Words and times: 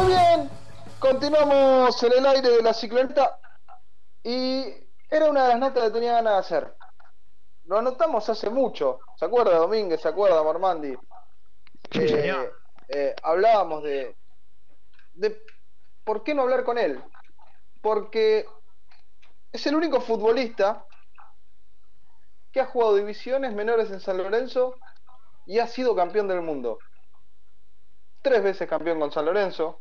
Muy 0.00 0.12
bien, 0.12 0.50
continuamos 0.98 2.02
en 2.02 2.12
el 2.12 2.26
aire 2.26 2.48
de 2.48 2.62
la 2.62 2.72
cicloneta 2.72 3.38
y 4.22 4.64
era 5.10 5.28
una 5.28 5.42
de 5.42 5.48
las 5.50 5.58
notas 5.58 5.84
que 5.84 5.90
tenía 5.90 6.14
ganas 6.14 6.32
de 6.32 6.38
hacer. 6.38 6.74
Lo 7.66 7.78
anotamos 7.78 8.26
hace 8.30 8.48
mucho, 8.48 9.00
¿se 9.16 9.26
acuerda 9.26 9.58
Domínguez? 9.58 10.00
¿Se 10.00 10.08
acuerda 10.08 10.42
Mormandi? 10.42 10.96
Eh, 11.92 12.50
eh, 12.88 13.14
hablábamos 13.22 13.82
de, 13.82 14.16
de 15.12 15.42
por 16.02 16.24
qué 16.24 16.34
no 16.34 16.42
hablar 16.42 16.64
con 16.64 16.78
él. 16.78 17.02
Porque 17.82 18.46
es 19.52 19.66
el 19.66 19.74
único 19.74 20.00
futbolista 20.00 20.86
que 22.52 22.60
ha 22.60 22.66
jugado 22.66 22.96
divisiones 22.96 23.52
menores 23.52 23.90
en 23.90 24.00
San 24.00 24.16
Lorenzo 24.16 24.76
y 25.44 25.58
ha 25.58 25.66
sido 25.66 25.94
campeón 25.94 26.26
del 26.26 26.40
mundo. 26.40 26.78
Tres 28.22 28.42
veces 28.42 28.66
campeón 28.66 28.98
con 28.98 29.12
San 29.12 29.26
Lorenzo. 29.26 29.80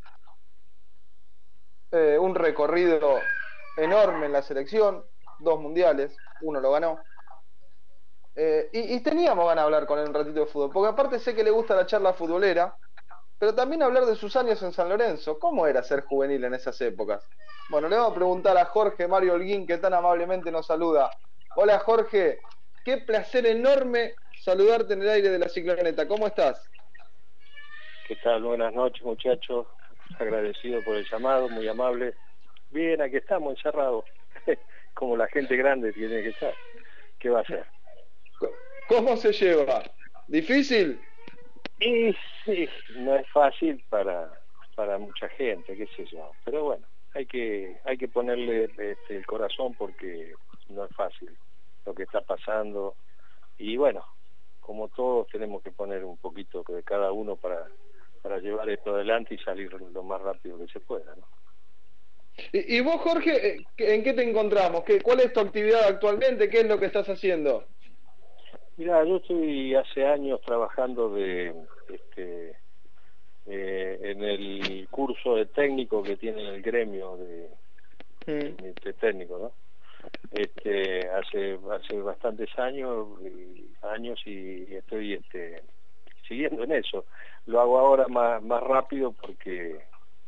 Eh, 1.92 2.18
un 2.20 2.36
recorrido 2.36 3.20
enorme 3.78 4.28
en 4.28 4.34
la 4.34 4.42
selección. 4.42 5.04
Dos 5.40 5.60
mundiales. 5.60 6.18
Uno 6.42 6.60
lo 6.60 6.72
ganó. 6.72 7.00
Eh, 8.36 8.70
y, 8.72 8.96
y, 8.96 9.00
teníamos 9.02 9.46
ganas 9.46 9.64
de 9.64 9.66
hablar 9.66 9.86
con 9.86 10.00
él 10.00 10.08
un 10.08 10.14
ratito 10.14 10.40
de 10.40 10.46
fútbol. 10.46 10.72
Porque 10.72 10.90
aparte 10.90 11.20
sé 11.20 11.36
que 11.36 11.44
le 11.44 11.52
gusta 11.52 11.76
la 11.76 11.86
charla 11.86 12.14
futbolera. 12.14 12.76
Pero 13.38 13.56
también 13.56 13.82
hablar 13.82 14.06
de 14.06 14.16
sus 14.16 14.36
años 14.36 14.62
en 14.64 14.74
San 14.74 14.90
Lorenzo. 14.90 15.40
¿Cómo 15.40 15.66
era 15.66 15.82
ser 15.82 16.04
juvenil 16.04 16.44
en 16.44 16.54
esas 16.54 16.80
épocas? 16.82 17.26
Bueno, 17.70 17.88
le 17.88 17.96
vamos 17.96 18.12
a 18.12 18.16
preguntar 18.16 18.58
a 18.58 18.66
Jorge 18.66 19.08
Mario 19.08 19.34
Holguín, 19.34 19.66
que 19.66 19.78
tan 19.78 19.94
amablemente 19.94 20.52
nos 20.52 20.66
saluda. 20.66 21.10
Hola 21.56 21.80
Jorge, 21.80 22.40
qué 22.84 22.98
placer 22.98 23.46
enorme 23.46 24.16
saludarte 24.42 24.94
en 24.94 25.04
el 25.04 25.10
aire 25.10 25.30
de 25.30 25.40
la 25.40 25.48
cicloneta. 25.48 26.08
¿Cómo 26.08 26.28
estás? 26.28 26.70
¿Qué 28.08 28.16
tal? 28.18 28.44
Buenas 28.44 28.74
noches, 28.74 29.04
muchachos. 29.04 29.68
Agradecido 30.18 30.84
por 30.84 30.96
el 30.96 31.06
llamado, 31.10 31.50
muy 31.50 31.68
amable. 31.68 32.14
Bien, 32.72 33.02
aquí 33.02 33.18
estamos 33.18 33.56
encerrados, 33.58 34.06
como 34.94 35.18
la 35.18 35.28
gente 35.28 35.56
grande 35.56 35.94
tiene 35.94 36.22
que 36.22 36.30
estar. 36.30 36.54
¿Qué 37.20 37.30
va 37.30 37.40
a 37.40 37.42
hacer? 37.42 37.66
¿Cómo 38.88 39.16
se 39.18 39.32
lleva? 39.34 39.84
¿Difícil? 40.28 41.00
Y 41.80 42.14
sí, 42.44 42.68
no 42.96 43.16
es 43.16 43.28
fácil 43.30 43.84
para, 43.90 44.32
para 44.76 44.98
mucha 44.98 45.30
gente, 45.30 45.76
qué 45.76 45.88
sé 45.96 46.06
yo. 46.06 46.32
Pero 46.44 46.64
bueno, 46.66 46.86
hay 47.14 47.26
que, 47.26 47.78
hay 47.86 47.98
que 47.98 48.08
ponerle 48.08 48.66
este, 48.66 49.16
el 49.16 49.26
corazón 49.26 49.74
porque 49.76 50.34
no 50.70 50.86
es 50.86 50.96
fácil 50.96 51.30
lo 51.86 51.94
que 51.94 52.04
está 52.04 52.22
pasando. 52.22 52.96
Y 53.58 53.78
bueno, 53.78 54.06
como 54.60 54.88
todos 54.90 55.28
tenemos 55.30 55.64
que 55.64 55.72
poner 55.72 56.04
un 56.04 56.18
poquito 56.18 56.64
de 56.68 56.84
cada 56.84 57.12
uno 57.12 57.36
para, 57.36 57.68
para 58.22 58.40
llevar 58.40 58.70
esto 58.70 58.96
adelante 58.96 59.36
y 59.36 59.38
salir 59.40 59.72
lo 59.74 60.04
más 60.04 60.22
rápido 60.22 60.58
que 60.60 60.68
se 60.68 60.80
pueda. 60.80 61.16
¿no? 61.16 61.24
¿Y, 62.54 62.78
¿Y, 62.78 62.82
vos, 62.82 62.98
Jorge, 63.02 63.56
eh, 63.56 63.66
en 63.78 64.04
qué 64.04 64.14
te 64.14 64.28
encontramos? 64.28 64.84
¿Qué, 64.84 65.02
¿Cuál 65.02 65.22
es 65.22 65.34
tu 65.34 65.40
actividad 65.40 65.84
actualmente? 65.88 66.50
¿Qué 66.50 66.62
es 66.62 66.68
lo 66.68 66.80
que 66.80 66.86
estás 66.86 67.08
haciendo? 67.10 67.66
Mira, 68.78 69.04
yo 69.04 69.18
estoy 69.18 69.76
hace 69.76 70.06
años 70.06 70.40
trabajando 70.46 71.14
de 71.14 71.54
este, 71.94 72.56
eh, 73.46 74.00
en 74.02 74.24
el 74.24 74.88
curso 74.90 75.36
de 75.36 75.48
técnico 75.48 76.02
que 76.02 76.16
tiene 76.16 76.48
el 76.48 76.62
gremio 76.62 77.18
de, 77.18 77.50
mm. 78.26 78.84
de 78.86 78.94
técnico, 78.94 79.38
¿no? 79.38 79.52
Este, 80.32 81.10
hace 81.10 81.60
hace 81.72 82.02
bastantes 82.02 82.50
años 82.58 83.08
y, 83.22 83.70
años 83.86 84.20
y 84.26 84.76
estoy 84.76 85.14
este 85.14 85.62
siguiendo 86.30 86.64
en 86.64 86.72
eso. 86.72 87.06
Lo 87.48 87.60
hago 87.60 87.78
ahora 87.80 88.08
más 88.08 88.42
más 88.42 88.64
rápido 88.64 89.12
porque 89.12 89.82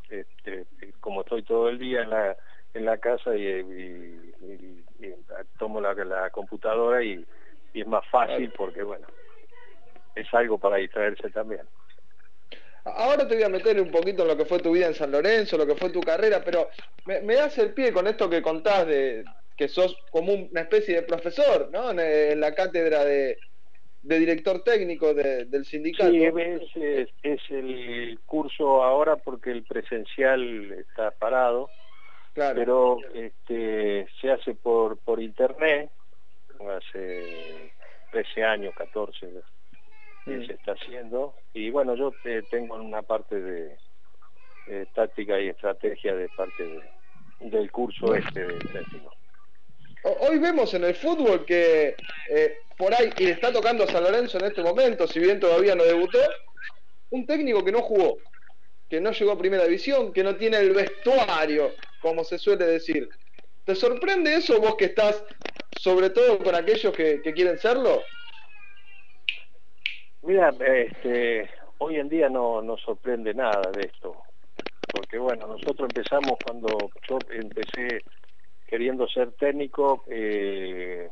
este, 0.10 0.66
como 1.00 1.22
estoy 1.22 1.44
todo 1.44 1.70
el 1.70 1.80
día 1.80 2.02
en 2.02 2.10
la 2.10 2.38
en 2.74 2.86
la 2.86 2.98
casa 2.98 3.36
y, 3.36 3.46
y, 3.48 4.34
y, 4.42 5.06
y 5.06 5.14
tomo 5.58 5.80
la, 5.80 5.94
la 5.94 6.30
computadora 6.32 7.04
y, 7.04 7.26
es 7.74 7.88
más 7.88 8.06
fácil 8.08 8.52
porque 8.58 8.84
bueno 8.84 9.08
es 10.14 10.28
algo 10.34 10.58
para 10.58 10.76
distraerse 10.76 11.30
también. 11.30 11.62
Ahora 12.84 13.26
te 13.26 13.36
voy 13.36 13.44
a 13.44 13.50
meter 13.50 13.80
un 13.80 13.92
poquito 13.92 14.24
en 14.24 14.28
lo 14.28 14.36
que 14.36 14.44
fue 14.44 14.60
tu 14.60 14.72
vida 14.74 14.88
en 14.88 14.96
San 14.96 15.12
Lorenzo, 15.12 15.58
lo 15.58 15.68
que 15.68 15.76
fue 15.76 15.90
tu 15.92 16.02
carrera, 16.02 16.42
pero 16.44 16.70
me, 17.06 17.22
me 17.22 17.36
das 17.36 17.58
el 17.60 17.74
pie 17.74 17.94
con 17.94 18.08
esto 18.08 18.30
que 18.30 18.42
contás 18.42 18.88
de 18.88 19.24
que 19.56 19.70
sos 19.70 19.96
como 20.10 20.34
una 20.34 20.62
especie 20.62 20.96
de 20.96 21.04
profesor, 21.04 21.70
¿no? 21.72 21.92
En, 21.92 22.00
en 22.00 22.40
la 22.42 22.54
cátedra 22.54 23.06
de, 23.06 23.38
de 24.04 24.20
director 24.20 24.64
técnico 24.64 25.14
de, 25.14 25.46
del 25.46 25.66
sindicato. 25.66 26.12
Sí, 26.12 26.24
es, 26.24 27.10
es, 27.24 27.42
el 27.50 28.20
curso 28.26 28.84
ahora 28.84 29.18
porque 29.18 29.52
el 29.52 29.64
presencial 29.64 30.72
está 30.74 31.12
parado, 31.12 31.70
claro. 32.34 32.56
pero 32.56 32.98
este, 33.14 34.08
se 34.20 34.32
hace 34.32 34.56
por, 34.56 34.98
por 34.98 35.22
internet, 35.22 35.92
hace 36.78 37.72
13 38.12 38.44
años, 38.44 38.74
14 38.76 39.28
que 40.26 40.38
mm. 40.38 40.46
se 40.46 40.54
está 40.54 40.74
haciendo, 40.74 41.34
y 41.54 41.70
bueno, 41.72 41.96
yo 41.96 42.14
eh, 42.26 42.44
tengo 42.50 42.76
una 42.76 43.02
parte 43.02 43.40
de 43.42 43.76
eh, 44.68 44.86
táctica 44.94 45.40
y 45.40 45.50
estrategia 45.50 46.16
de 46.16 46.30
parte 46.30 46.64
de, 46.64 47.50
del 47.50 47.72
curso 47.72 48.14
este 48.14 48.46
de 48.46 48.60
técnico. 48.60 49.12
Hoy 50.04 50.40
vemos 50.40 50.74
en 50.74 50.84
el 50.84 50.96
fútbol 50.96 51.46
que 51.46 51.96
eh, 52.30 52.58
por 52.78 52.94
ahí, 52.94 53.12
y 53.18 53.26
le 53.26 53.32
está 53.32 53.54
tocando 53.54 53.84
a 53.84 53.88
San 53.88 54.04
Lorenzo 54.04 54.40
en 54.40 54.46
este 54.46 54.64
momento, 54.64 55.08
si 55.08 55.20
bien 55.20 55.40
todavía 55.40 55.76
no 55.76 55.84
debutó, 55.84 56.18
un 57.12 57.28
técnico 57.28 57.64
que 57.64 57.72
no 57.72 57.82
jugó, 57.82 58.18
que 58.90 59.00
no 59.00 59.12
llegó 59.12 59.32
a 59.34 59.38
primera 59.38 59.66
división, 59.66 60.12
que 60.12 60.24
no 60.24 60.36
tiene 60.36 60.58
el 60.58 60.74
vestuario, 60.74 61.76
como 62.02 62.24
se 62.24 62.40
suele 62.40 62.66
decir. 62.66 63.08
¿Te 63.66 63.76
sorprende 63.76 64.34
eso 64.34 64.60
vos 64.60 64.76
que 64.76 64.86
estás, 64.86 65.24
sobre 65.78 66.10
todo 66.10 66.40
con 66.40 66.56
aquellos 66.56 66.92
que, 66.96 67.22
que 67.22 67.34
quieren 67.34 67.60
serlo? 67.60 68.02
Mira, 70.24 70.52
este, 70.66 71.50
hoy 71.78 71.98
en 71.98 72.10
día 72.10 72.30
no 72.30 72.62
nos 72.62 72.82
sorprende 72.82 73.34
nada 73.36 73.72
de 73.72 73.82
esto, 73.82 74.24
porque 74.92 75.20
bueno, 75.20 75.46
nosotros 75.46 75.88
empezamos 75.94 76.40
cuando 76.44 76.92
yo 77.08 77.20
empecé 77.30 78.02
queriendo 78.72 79.06
ser 79.10 79.34
técnico, 79.34 80.06
eh, 80.08 81.10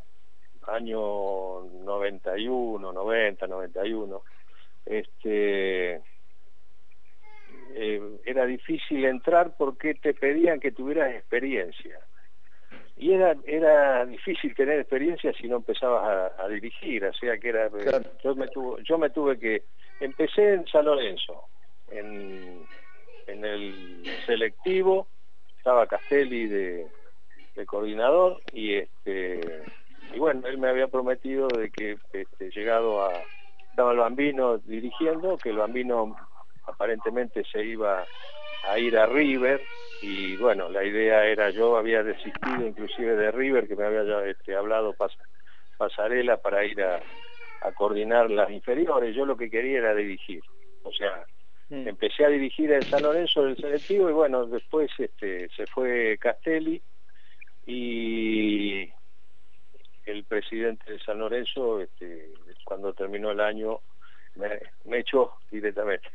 año 0.66 1.62
91, 1.84 2.94
90, 2.94 3.48
91, 3.48 4.22
este, 4.86 6.02
eh, 7.76 8.02
era 8.24 8.46
difícil 8.46 9.04
entrar 9.04 9.58
porque 9.58 9.94
te 9.96 10.14
pedían 10.14 10.62
que 10.62 10.72
tuvieras 10.72 11.14
experiencia. 11.14 12.00
Y 12.96 13.12
era, 13.12 13.36
era 13.46 14.06
difícil 14.06 14.56
tener 14.56 14.80
experiencia 14.80 15.34
si 15.34 15.50
no 15.50 15.58
empezabas 15.58 16.34
a, 16.40 16.44
a 16.46 16.48
dirigir, 16.48 17.04
o 17.04 17.14
sea 17.14 17.38
que 17.38 17.50
era, 17.50 17.66
eh, 17.66 17.72
claro. 17.84 18.10
yo, 18.24 18.36
me 18.36 18.48
tuve, 18.48 18.82
yo 18.86 18.98
me 18.98 19.10
tuve 19.10 19.38
que, 19.38 19.64
empecé 20.00 20.54
en 20.54 20.66
San 20.68 20.86
Lorenzo, 20.86 21.44
en, 21.92 22.66
en 23.28 23.44
el 23.44 24.04
selectivo, 24.26 25.08
estaba 25.58 25.88
Castelli 25.88 26.48
de, 26.48 26.88
de 27.56 27.66
coordinador 27.66 28.42
y 28.54 28.76
este 28.76 29.64
y 30.14 30.20
bueno 30.20 30.48
él 30.48 30.58
me 30.58 30.70
había 30.70 30.88
prometido 30.88 31.48
de 31.48 31.70
que 31.70 31.98
este, 32.14 32.50
llegado 32.52 33.04
a 33.04 33.12
estaba 33.70 33.92
el 33.92 34.00
bambino 34.00 34.58
dirigiendo 34.60 35.38
que 35.38 35.50
el 35.50 35.58
bambino 35.58 36.16
aparentemente 36.66 37.44
se 37.52 37.64
iba 37.64 38.04
a 38.68 38.80
ir 38.80 38.98
a 38.98 39.06
River 39.06 39.62
y 40.02 40.38
bueno 40.38 40.70
la 40.70 40.84
idea 40.84 41.26
era 41.26 41.50
yo 41.50 41.78
había 41.78 42.04
desistido 42.04 42.66
inclusive 42.66 43.16
de 43.16 43.32
River 43.32 43.68
que 43.68 43.76
me 43.76 43.86
había 43.86 44.26
este, 44.26 44.56
hablado 44.56 44.94
pas, 44.94 45.12
pasarela 45.78 46.38
para 46.38 46.64
ir 46.66 46.82
a, 46.82 47.00
a 47.62 47.72
coordinar 47.72 48.30
las 48.30 48.50
inferiores 48.52 49.16
yo 49.16 49.26
lo 49.26 49.38
que 49.38 49.50
quería 49.50 49.80
era 49.80 49.96
dirigir 49.96 50.42
o 50.84 50.92
sea 50.92 51.26
mm. 51.70 51.88
empecé 51.88 52.26
a 52.26 52.30
dirigir 52.30 52.72
en 52.72 52.84
San 52.84 53.04
Lorenzo 53.04 53.44
del 53.44 53.58
selectivo 53.58 54.10
y 54.10 54.14
bueno 54.14 54.46
después 54.46 54.92
este 54.98 55.50
se 55.50 55.66
fue 55.68 56.18
Castelli 56.20 56.82
y 57.70 58.92
el 60.06 60.24
presidente 60.24 60.92
de 60.92 61.00
San 61.00 61.20
Lorenzo, 61.20 61.80
este, 61.82 62.32
cuando 62.66 62.94
terminó 62.94 63.30
el 63.30 63.40
año, 63.40 63.82
me, 64.36 64.60
me 64.86 65.00
echó 65.00 65.34
directamente. 65.52 66.08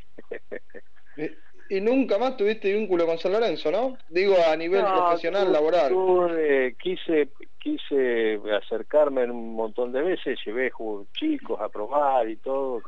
y, 1.17 1.31
y, 1.77 1.81
nunca 1.81 2.19
más 2.19 2.37
tuviste 2.37 2.73
vínculo 2.73 3.07
con 3.07 3.19
San 3.19 3.33
Lorenzo, 3.33 3.71
¿no? 3.71 3.97
Digo, 4.09 4.35
a 4.45 4.57
nivel 4.57 4.83
no, 4.83 4.97
profesional, 4.97 5.47
tú, 5.47 5.53
laboral. 5.53 5.89
Tú, 5.91 6.27
eh, 6.31 6.75
quise, 6.81 7.29
quise 7.59 8.41
acercarme 8.53 9.25
un 9.25 9.55
montón 9.55 9.93
de 9.93 10.03
veces, 10.03 10.41
llevé 10.45 10.73
chicos 11.13 11.61
a 11.61 11.69
probar 11.69 12.29
y 12.29 12.37
todo, 12.37 12.83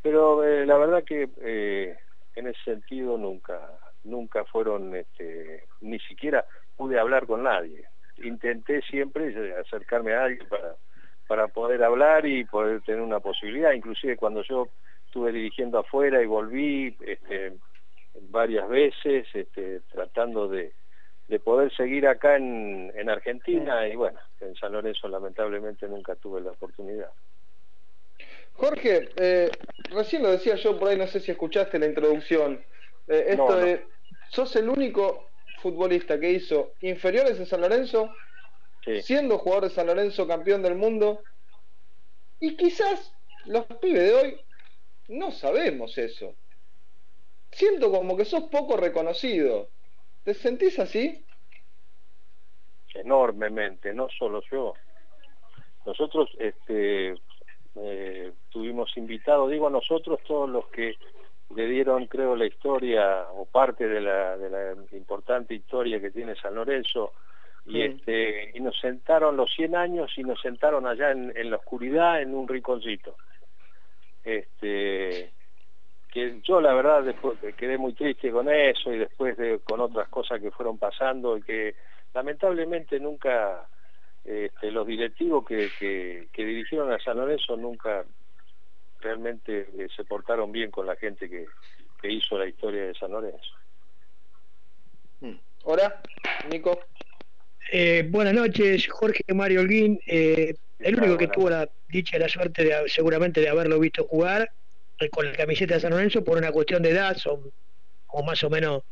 pero 0.00 0.42
eh, 0.42 0.64
la 0.64 0.78
verdad 0.78 1.04
que 1.04 1.28
eh, 1.42 1.98
en 2.34 2.46
ese 2.46 2.62
sentido 2.64 3.18
nunca 3.18 3.60
nunca 4.04 4.44
fueron 4.44 4.96
este, 4.96 5.64
ni 5.82 5.98
siquiera 6.00 6.46
pude 6.80 6.98
hablar 6.98 7.26
con 7.26 7.42
nadie. 7.42 7.84
Intenté 8.24 8.80
siempre 8.82 9.54
acercarme 9.60 10.14
a 10.14 10.24
alguien 10.24 10.48
para, 10.48 10.76
para 11.28 11.48
poder 11.48 11.84
hablar 11.84 12.24
y 12.24 12.44
poder 12.44 12.80
tener 12.80 13.02
una 13.02 13.20
posibilidad. 13.20 13.72
Inclusive 13.72 14.16
cuando 14.16 14.42
yo 14.42 14.68
estuve 15.04 15.30
dirigiendo 15.30 15.78
afuera 15.78 16.22
y 16.22 16.26
volví, 16.26 16.96
este, 17.00 17.52
varias 18.30 18.66
veces, 18.66 19.26
este, 19.34 19.80
tratando 19.92 20.48
de, 20.48 20.72
poder 21.44 21.70
seguir 21.76 22.08
acá 22.08 22.36
en, 22.36 22.90
en 22.96 23.10
Argentina 23.10 23.86
y 23.86 23.94
bueno, 23.94 24.18
en 24.40 24.54
San 24.56 24.72
Lorenzo 24.72 25.06
lamentablemente 25.06 25.86
nunca 25.86 26.14
tuve 26.16 26.40
la 26.40 26.50
oportunidad. 26.50 27.10
Jorge, 28.54 29.10
eh, 29.16 29.50
recién 29.90 30.22
lo 30.22 30.30
decía 30.30 30.56
yo 30.56 30.78
por 30.78 30.88
ahí, 30.88 30.96
no 30.96 31.06
sé 31.06 31.20
si 31.20 31.30
escuchaste 31.30 31.78
la 31.78 31.86
introducción. 31.86 32.64
Eh, 33.06 33.26
esto 33.28 33.56
de, 33.56 33.84
sos 34.30 34.56
el 34.56 34.68
único 34.68 35.29
futbolista 35.60 36.18
que 36.18 36.30
hizo 36.30 36.72
inferiores 36.80 37.38
en 37.38 37.46
San 37.46 37.60
Lorenzo, 37.60 38.10
siendo 39.02 39.38
jugador 39.38 39.64
de 39.64 39.74
San 39.74 39.86
Lorenzo 39.86 40.26
campeón 40.26 40.62
del 40.62 40.74
mundo, 40.74 41.22
y 42.40 42.56
quizás 42.56 43.14
los 43.46 43.66
pibes 43.80 44.02
de 44.02 44.14
hoy 44.14 44.40
no 45.08 45.30
sabemos 45.30 45.96
eso. 45.98 46.34
Siento 47.50 47.90
como 47.90 48.16
que 48.16 48.24
sos 48.24 48.44
poco 48.44 48.76
reconocido. 48.76 49.68
¿Te 50.24 50.34
sentís 50.34 50.78
así? 50.78 51.24
Enormemente, 52.94 53.92
no 53.92 54.08
solo 54.18 54.42
yo. 54.50 54.74
Nosotros 55.84 56.30
este, 56.38 57.14
eh, 57.76 58.32
tuvimos 58.50 58.96
invitados, 58.96 59.50
digo 59.50 59.66
a 59.66 59.70
nosotros, 59.70 60.20
todos 60.26 60.48
los 60.48 60.66
que 60.68 60.96
le 61.54 61.66
dieron, 61.66 62.06
creo, 62.06 62.36
la 62.36 62.46
historia 62.46 63.26
o 63.32 63.44
parte 63.44 63.88
de 63.88 64.00
la, 64.00 64.36
de 64.36 64.50
la 64.50 64.96
importante 64.96 65.54
historia 65.54 66.00
que 66.00 66.10
tiene 66.10 66.34
San 66.36 66.54
Lorenzo, 66.54 67.12
y 67.66 67.82
este 67.82 68.52
y 68.54 68.60
nos 68.60 68.78
sentaron 68.80 69.36
los 69.36 69.52
100 69.54 69.76
años 69.76 70.10
y 70.16 70.22
nos 70.22 70.40
sentaron 70.40 70.86
allá 70.86 71.12
en, 71.12 71.32
en 71.36 71.50
la 71.50 71.56
oscuridad 71.56 72.22
en 72.22 72.34
un 72.34 72.48
rinconcito. 72.48 73.16
Este 74.24 75.32
que 76.10 76.40
yo 76.42 76.60
la 76.60 76.74
verdad 76.74 77.04
después 77.04 77.38
quedé 77.56 77.78
muy 77.78 77.92
triste 77.92 78.30
con 78.30 78.48
eso 78.48 78.92
y 78.92 78.98
después 78.98 79.36
de, 79.36 79.60
con 79.60 79.80
otras 79.80 80.08
cosas 80.08 80.40
que 80.40 80.50
fueron 80.50 80.78
pasando 80.78 81.36
y 81.36 81.42
que 81.42 81.74
lamentablemente 82.14 82.98
nunca 82.98 83.68
este, 84.24 84.70
los 84.70 84.86
directivos 84.86 85.46
que, 85.46 85.70
que, 85.78 86.44
dirigieron 86.44 86.92
a 86.92 86.98
San 86.98 87.16
Lorenzo 87.16 87.56
nunca 87.56 88.04
realmente 89.00 89.68
eh, 89.78 89.88
se 89.94 90.04
portaron 90.04 90.52
bien 90.52 90.70
con 90.70 90.86
la 90.86 90.96
gente 90.96 91.28
que, 91.28 91.46
que 92.00 92.12
hizo 92.12 92.38
la 92.38 92.46
historia 92.46 92.86
de 92.86 92.94
San 92.94 93.10
Lorenzo. 93.10 93.54
Hmm. 95.20 95.38
Hola, 95.64 96.00
Nico. 96.50 96.80
Eh, 97.72 98.06
buenas 98.08 98.34
noches, 98.34 98.88
Jorge 98.88 99.22
Mario 99.32 99.60
Holguín. 99.60 100.00
Eh, 100.06 100.54
el 100.80 100.98
único 100.98 101.16
que 101.16 101.28
tuvo 101.28 101.50
la 101.50 101.68
dicha 101.88 102.16
y 102.16 102.20
la 102.20 102.28
suerte 102.28 102.64
de, 102.64 102.88
seguramente 102.88 103.40
de 103.40 103.48
haberlo 103.48 103.78
visto 103.78 104.04
jugar 104.04 104.50
eh, 104.98 105.08
con 105.10 105.26
la 105.26 105.32
camiseta 105.32 105.74
de 105.74 105.80
San 105.80 105.90
Lorenzo 105.90 106.24
por 106.24 106.38
una 106.38 106.52
cuestión 106.52 106.82
de 106.82 106.90
edad, 106.90 107.16
son 107.16 107.52
o 108.08 108.22
más 108.24 108.42
o 108.42 108.50
menos 108.50 108.82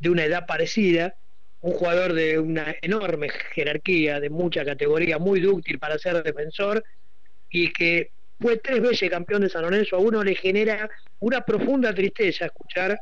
de 0.00 0.10
una 0.10 0.24
edad 0.24 0.46
parecida, 0.46 1.14
un 1.60 1.72
jugador 1.72 2.14
de 2.14 2.38
una 2.38 2.74
enorme 2.82 3.28
jerarquía, 3.54 4.18
de 4.18 4.30
mucha 4.30 4.64
categoría, 4.64 5.18
muy 5.18 5.40
dúctil 5.40 5.78
para 5.78 5.98
ser 5.98 6.22
defensor 6.22 6.82
y 7.50 7.72
que 7.72 8.10
fue 8.40 8.58
tres 8.58 8.80
veces 8.80 9.10
campeón 9.10 9.42
de 9.42 9.48
San 9.48 9.62
Lorenzo, 9.62 9.96
a 9.96 10.00
uno 10.00 10.22
le 10.22 10.34
genera 10.34 10.88
una 11.20 11.40
profunda 11.40 11.94
tristeza 11.94 12.46
escuchar 12.46 12.98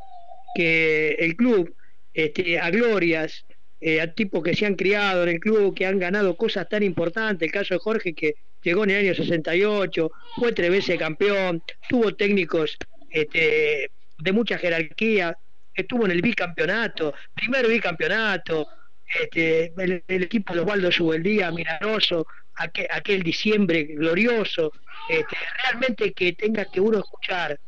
que 0.55 1.17
el 1.19 1.37
club 1.37 1.75
este, 2.13 2.59
a 2.61 2.71
glorias 2.71 3.45
eh, 3.87 4.01
a 4.01 4.11
tipos 4.11 4.43
que 4.43 4.55
se 4.55 4.65
han 4.65 4.77
criado 4.77 5.25
en 5.25 5.29
el 5.29 5.41
club, 5.41 5.75
que 5.75 5.85
han 5.85 5.99
ganado 5.99 6.37
cosas 6.37 6.67
tan 6.69 6.83
importantes. 6.83 7.47
El 7.47 7.53
caso 7.53 7.75
de 7.75 7.81
Jorge, 7.81 8.15
que 8.15 8.37
llegó 8.63 8.85
en 8.85 8.91
el 8.91 9.05
año 9.05 9.15
68, 9.15 10.11
fue 10.37 10.53
tres 10.53 10.71
veces 10.71 10.99
campeón, 10.99 11.63
tuvo 11.87 12.15
técnicos 12.15 12.79
este, 13.11 13.91
de 14.19 14.33
mucha 14.33 14.57
jerarquía, 14.57 15.37
estuvo 15.75 16.07
en 16.07 16.13
el 16.13 16.23
bicampeonato, 16.23 17.13
primer 17.35 17.69
bicampeonato, 17.69 18.67
este, 19.06 19.73
el, 19.77 20.23
equipo 20.23 20.55
de 20.55 20.61
Osvaldo 20.61 20.91
Subeldía, 20.91 21.51
milagroso, 21.51 22.27
aquel, 22.56 22.87
aquel 22.91 23.23
diciembre 23.23 23.85
glorioso, 23.85 24.73
este, 25.09 25.37
realmente 25.62 26.12
que 26.12 26.33
tenga 26.33 26.65
que 26.65 26.81
uno 26.81 26.99
escuchar 26.99 27.59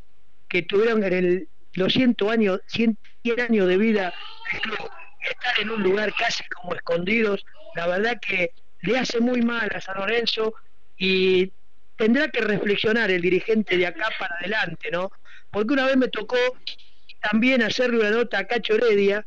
que 0.48 0.62
tuvieron 0.62 1.04
en 1.04 1.12
el, 1.12 1.48
los 1.74 1.92
100 1.92 2.16
años, 2.30 2.60
100 2.68 2.96
años 3.48 3.68
de 3.68 3.76
vida 3.76 4.14
estar 5.30 5.60
en 5.60 5.70
un 5.70 5.82
lugar 5.82 6.12
casi 6.14 6.44
como 6.44 6.74
escondidos, 6.74 7.44
la 7.74 7.86
verdad 7.86 8.18
que 8.20 8.52
le 8.82 8.98
hace 8.98 9.20
muy 9.20 9.42
mal 9.42 9.68
a 9.74 9.80
San 9.80 9.96
Lorenzo 9.96 10.54
y 10.96 11.52
tendrá 11.96 12.28
que 12.28 12.40
reflexionar 12.40 13.10
el 13.10 13.22
dirigente 13.22 13.76
de 13.76 13.86
acá 13.86 14.08
para 14.18 14.36
adelante, 14.36 14.90
¿no? 14.90 15.10
Porque 15.50 15.72
una 15.72 15.86
vez 15.86 15.96
me 15.96 16.08
tocó 16.08 16.36
también 17.20 17.62
hacerle 17.62 18.00
una 18.00 18.10
nota 18.10 18.38
a 18.38 18.44
Cacho 18.44 18.74
Heredia 18.74 19.24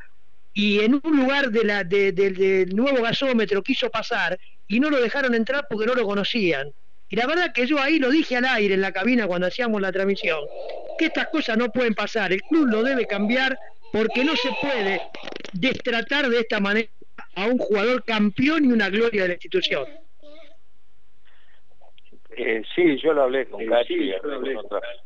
y 0.59 0.81
en 0.81 0.99
un 1.01 1.17
lugar 1.17 1.51
de 1.51 1.63
la, 1.63 1.85
del 1.85 2.75
nuevo 2.75 3.01
gasómetro 3.01 3.63
quiso 3.63 3.89
pasar 3.89 4.37
y 4.67 4.81
no 4.81 4.89
lo 4.89 4.99
dejaron 4.99 5.33
entrar 5.33 5.65
porque 5.69 5.85
no 5.85 5.95
lo 5.95 6.05
conocían. 6.05 6.73
Y 7.07 7.15
la 7.15 7.25
verdad 7.27 7.53
que 7.53 7.65
yo 7.65 7.79
ahí 7.79 7.97
lo 7.97 8.09
dije 8.09 8.35
al 8.35 8.43
aire 8.43 8.73
en 8.73 8.81
la 8.81 8.91
cabina 8.91 9.25
cuando 9.25 9.47
hacíamos 9.47 9.79
la 9.79 9.93
transmisión, 9.93 10.41
que 10.97 11.05
estas 11.05 11.29
cosas 11.29 11.57
no 11.57 11.69
pueden 11.69 11.93
pasar, 11.95 12.33
el 12.33 12.41
club 12.41 12.67
lo 12.67 12.83
debe 12.83 13.07
cambiar 13.07 13.57
porque 13.93 14.25
no 14.25 14.35
se 14.35 14.49
puede 14.61 15.01
destratar 15.53 16.27
de 16.27 16.39
esta 16.39 16.59
manera 16.59 16.89
a 17.35 17.45
un 17.45 17.57
jugador 17.57 18.03
campeón 18.03 18.65
y 18.65 18.73
una 18.73 18.89
gloria 18.89 19.21
de 19.21 19.27
la 19.29 19.33
institución. 19.35 19.85
Eh, 22.31 22.63
sí, 22.75 22.97
yo 23.01 23.13
lo 23.13 23.23
hablé 23.23 23.45
con 23.47 23.65
Cachi 23.65 23.93
y 23.93 24.13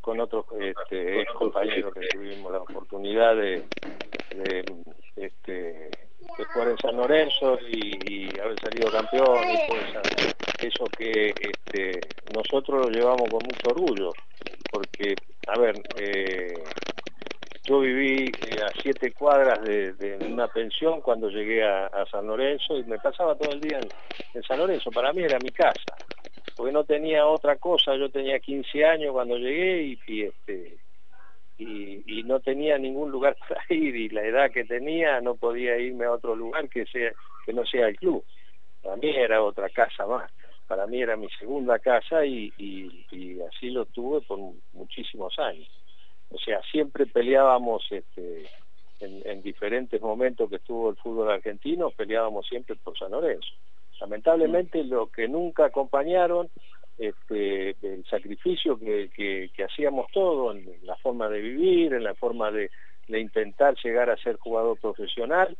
con, 0.02 0.20
otros 0.20 0.46
este, 0.60 1.22
ex 1.22 1.32
compañeros 1.34 1.94
que 1.94 2.08
tuvimos 2.08 2.52
la 2.52 2.60
oportunidad 2.60 3.36
de, 3.36 3.64
este, 5.16 5.90
jugar 6.54 6.70
en 6.70 6.78
San 6.78 6.98
Lorenzo 6.98 7.60
y, 7.70 8.28
haber 8.40 8.60
salido 8.60 8.92
campeón 8.92 9.40
y 9.50 10.68
eso 10.68 10.86
que 10.98 11.34
este, 11.40 12.00
nosotros 12.34 12.86
lo 12.86 12.90
llevamos 12.90 13.30
con 13.30 13.42
mucho 13.44 13.70
orgullo 13.70 14.12
porque, 14.74 15.16
a 15.48 15.60
ver, 15.60 15.76
eh, 16.00 16.54
yo 17.66 17.80
viví 17.80 18.26
eh, 18.26 18.62
a 18.62 18.82
siete 18.82 19.12
cuadras 19.12 19.64
de, 19.64 20.18
una 20.28 20.48
pensión 20.48 21.00
cuando 21.02 21.30
llegué 21.30 21.64
a, 21.64 21.90
San 22.12 22.28
Lorenzo 22.28 22.78
y 22.78 22.84
me 22.84 22.98
pasaba 22.98 23.36
todo 23.36 23.52
el 23.52 23.62
día 23.62 23.80
en, 24.34 24.44
San 24.44 24.58
Lorenzo. 24.58 24.90
Para 24.92 25.14
mí 25.14 25.22
era 25.22 25.38
mi 25.40 25.52
casa, 25.52 25.96
porque 26.56 26.74
no 26.74 26.84
tenía 26.84 27.26
otra 27.28 27.56
cosa. 27.58 27.96
Yo 27.96 28.10
tenía 28.10 28.40
15 28.40 28.84
años 28.84 29.14
cuando 29.14 29.38
llegué 29.38 29.98
y, 30.08 30.24
este, 30.24 30.78
y, 31.64 32.24
no 32.24 32.40
tenía 32.40 32.78
ningún 32.78 33.12
lugar 33.12 33.36
para 33.48 33.62
ir 33.70 33.96
y 33.96 34.10
la 34.10 34.24
edad 34.24 34.52
que 34.52 34.64
tenía 34.64 35.20
no 35.22 35.36
podía 35.36 35.78
irme 35.78 36.06
a 36.06 36.12
otro 36.12 36.36
lugar 36.36 36.70
que, 36.70 36.86
sea, 36.86 37.12
que 37.46 37.54
no 37.54 37.66
sea 37.66 37.88
el 37.88 37.98
club. 37.98 38.24
Para 38.82 38.96
mí 38.96 39.10
era 39.10 39.44
otra 39.44 39.70
casa 39.70 40.06
más. 40.06 40.32
Para 40.68 40.88
mí 40.88 41.02
era 41.02 41.18
mi 41.18 41.30
segunda 41.40 41.78
casa 41.80 42.26
y 42.26 42.52
así 43.50 43.70
lo 43.70 43.86
tuve 43.86 44.22
por 44.22 44.40
muchísimos 44.74 45.38
años. 45.40 45.70
O 46.34 46.38
sea, 46.40 46.62
siempre 46.72 47.06
peleábamos 47.06 47.86
este, 47.92 48.48
en, 49.00 49.42
diferentes 49.42 50.02
momentos 50.02 50.50
que 50.50 50.58
estuvo 50.58 50.90
el 50.90 50.96
fútbol 50.96 51.30
argentino, 51.30 51.92
peleábamos 51.92 52.48
siempre 52.48 52.76
por 52.76 52.98
San 52.98 53.12
Lorenzo. 53.12 53.50
Lamentablemente 54.00 54.84
lo 54.84 55.08
que 55.08 55.28
nunca 55.28 55.66
acompañaron 55.66 56.50
este, 56.98 57.76
el 57.82 58.06
sacrificio 58.10 58.78
que, 58.78 59.50
hacíamos 59.64 60.12
todos 60.12 60.56
en 60.56 60.66
la 60.84 60.96
forma 60.98 61.30
de 61.30 61.42
vivir, 61.42 61.94
en 61.94 62.04
la 62.04 62.14
forma 62.16 62.52
de, 62.52 62.70
intentar 63.08 63.76
llegar 63.84 64.10
a 64.10 64.18
ser 64.18 64.38
jugador 64.38 64.78
profesional, 64.80 65.58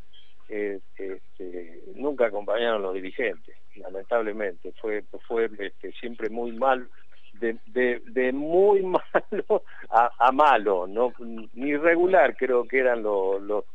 eh, 0.50 0.80
este, 0.98 1.82
nunca 1.96 2.28
acompañaron 2.28 2.82
los 2.82 2.94
dirigentes, 2.94 3.56
lamentablemente. 3.76 4.72
Fue, 4.82 5.04
fue 5.28 5.50
este, 5.60 5.92
siempre 5.94 6.30
muy 6.30 6.52
mal 6.52 6.88
de, 7.34 8.32
muy 8.34 8.82
malo 8.84 9.64
a, 9.90 10.32
malo, 10.32 10.88
no 10.88 11.14
ni 11.54 11.76
regular 11.76 12.36
creo 12.38 12.66
que 12.68 12.80
eran 12.80 13.04
los, 13.04 13.66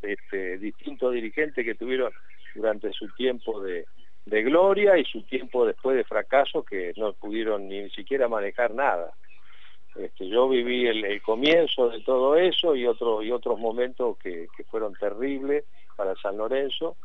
distintos 0.61 1.13
dirigentes 1.13 1.65
que 1.65 1.75
tuvieron 1.75 2.13
durante 2.55 2.93
su 2.93 3.09
tiempo 3.15 3.61
de, 3.61 3.85
de 4.29 4.43
gloria 4.43 4.99
y 4.99 5.05
su 5.05 5.23
tiempo 5.23 5.67
después 5.67 5.97
de 5.97 6.05
fracaso 6.05 6.63
que 6.63 6.93
no 6.97 7.13
pudieron 7.15 7.69
ni 7.69 7.89
siquiera 7.91 8.29
manejar 8.29 8.75
nada. 8.75 9.13
Este, 9.97 10.29
yo 10.29 10.49
viví 10.49 10.87
el, 10.87 11.21
comienzo 11.23 11.89
de 11.89 12.01
todo 12.03 12.37
eso 12.37 12.77
y, 12.77 12.87
otro, 12.87 13.23
y 13.23 13.33
otros 13.33 13.59
momentos 13.59 14.17
que, 14.19 14.49
que 14.57 14.65
fueron 14.65 14.95
terribles 14.95 15.65
para 15.97 16.15
San 16.17 16.37
Lorenzo 16.37 16.97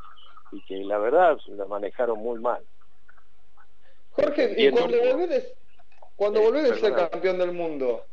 y 0.51 0.62
que 0.62 0.77
la 0.84 1.00
verdad 1.00 1.38
la 1.48 1.65
manejaron 1.65 2.20
muy 2.20 2.39
mal. 2.39 2.63
Jorge, 4.12 4.53
y 4.58 4.70
cuando 4.70 4.98
volvés, 5.00 5.53
cuando 6.15 6.42
volvés 6.42 6.72
a 6.72 6.75
ser 6.75 6.94
campeón 6.94 7.39
del 7.39 7.51
mundo 7.51 8.06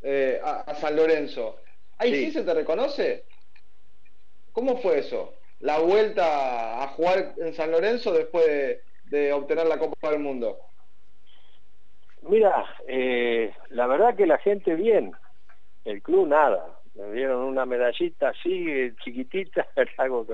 eh, 0.00 0.40
a, 0.42 0.74
San 0.76 0.96
Lorenzo, 0.96 1.58
¿ahí 1.98 2.26
sí. 2.26 2.32
se 2.32 2.42
te 2.42 2.54
reconoce? 2.54 3.24
¿Cómo 4.52 4.78
fue 4.78 5.00
eso? 5.00 5.34
La 5.60 5.78
vuelta 5.78 6.82
a 6.82 6.88
jugar 6.88 7.34
en 7.38 7.54
San 7.54 7.70
Lorenzo 7.70 8.12
después 8.12 8.46
de, 9.06 9.32
obtener 9.32 9.66
la 9.66 9.78
Copa 9.78 10.10
del 10.10 10.20
Mundo. 10.20 10.58
Mira, 12.22 12.64
eh, 12.88 13.52
la 13.70 13.86
verdad 13.86 14.16
que 14.16 14.26
la 14.26 14.38
gente 14.38 14.74
bien, 14.74 15.12
el 15.84 16.02
club 16.02 16.26
nada. 16.26 16.80
me 16.94 17.12
dieron 17.12 17.42
una 17.44 17.64
medallita 17.66 18.30
así, 18.30 18.92
chiquitita, 19.04 19.66
hago 19.98 20.26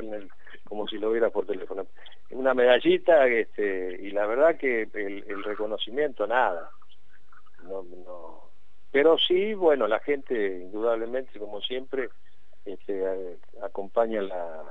como 0.65 0.87
si 0.87 0.99
lo 0.99 1.11
viera 1.11 1.31
por 1.31 1.47
teléfono, 1.47 1.87
una 2.31 2.55
medallita, 2.55 3.27
este, 3.27 3.99
y 4.01 4.13
la 4.13 4.27
verdad 4.27 4.57
que 4.57 4.89
el, 4.95 5.45
reconocimiento, 5.45 6.27
nada. 6.27 6.71
No, 7.65 7.83
no. 7.83 8.51
Pero 8.93 9.19
sí, 9.19 9.55
bueno, 9.55 9.87
la 9.89 9.99
gente, 10.01 10.61
indudablemente, 10.61 11.39
como 11.39 11.61
siempre, 11.61 12.09
este, 12.65 13.37
acompaña 13.63 14.23
la, 14.23 14.65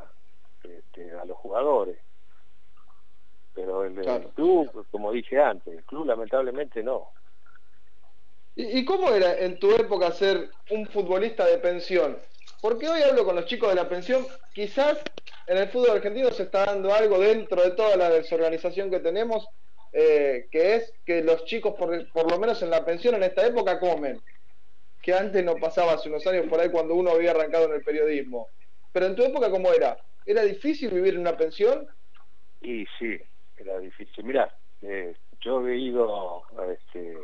este, 0.63 1.11
a 1.11 1.25
los 1.25 1.37
jugadores. 1.37 1.97
Pero 3.53 3.83
el, 3.83 3.97
el 3.97 4.27
club, 4.29 4.85
como 4.91 5.11
dije 5.11 5.39
antes, 5.39 5.73
el 5.73 5.83
club 5.83 6.05
lamentablemente 6.05 6.83
no. 6.83 7.09
¿Y, 8.61 8.83
cómo 8.83 9.09
era 9.09 9.39
en 9.39 9.57
tu 9.57 9.71
época 9.71 10.11
ser 10.11 10.49
un 10.69 10.85
futbolista 10.87 11.45
de 11.45 11.59
pensión? 11.59 12.17
Porque 12.61 12.89
hoy 12.89 13.01
hablo 13.01 13.23
con 13.23 13.37
los 13.37 13.45
chicos 13.45 13.69
de 13.69 13.75
la 13.75 13.87
pensión, 13.87 14.27
quizás 14.53 14.99
en 15.47 15.57
el 15.57 15.69
fútbol 15.69 15.91
argentino 15.91 16.29
se 16.31 16.43
está 16.43 16.65
dando 16.65 16.93
algo 16.93 17.19
dentro 17.19 17.61
de 17.63 17.71
toda 17.71 17.95
la 17.95 18.09
desorganización 18.09 18.91
que 18.91 18.99
tenemos, 18.99 19.47
eh, 19.93 20.47
que 20.51 20.75
es 20.75 20.93
que 21.05 21.23
los 21.23 21.45
chicos, 21.45 21.75
por, 21.75 22.11
por, 22.11 22.29
lo 22.29 22.37
menos 22.37 22.61
en 22.61 22.69
la 22.69 22.83
pensión 22.83 23.15
en 23.15 23.23
esta 23.23 23.47
época, 23.47 23.79
comen. 23.79 24.21
Que 25.01 25.13
antes 25.13 25.41
no 25.41 25.55
pasaba 25.55 25.93
hace 25.93 26.09
unos 26.09 26.27
años 26.27 26.47
por 26.49 26.59
ahí 26.59 26.69
cuando 26.69 26.95
uno 26.95 27.11
había 27.11 27.31
arrancado 27.31 27.67
en 27.67 27.75
el 27.75 27.81
periodismo. 27.81 28.49
Pero 28.91 29.05
en 29.05 29.15
tu 29.15 29.23
época, 29.23 29.49
¿cómo 29.49 29.71
era? 29.71 29.97
¿Era 30.25 30.43
difícil 30.43 30.91
vivir 30.91 31.15
en 31.15 31.21
una 31.21 31.38
pensión? 31.38 31.88
Y 32.61 32.85
sí, 32.97 33.19
era 33.57 33.79
difícil. 33.79 34.23
Mira, 34.25 34.53
eh, 34.81 35.15
yo 35.41 35.65
he 35.67 35.77
ido 35.77 36.43
este, 36.71 37.17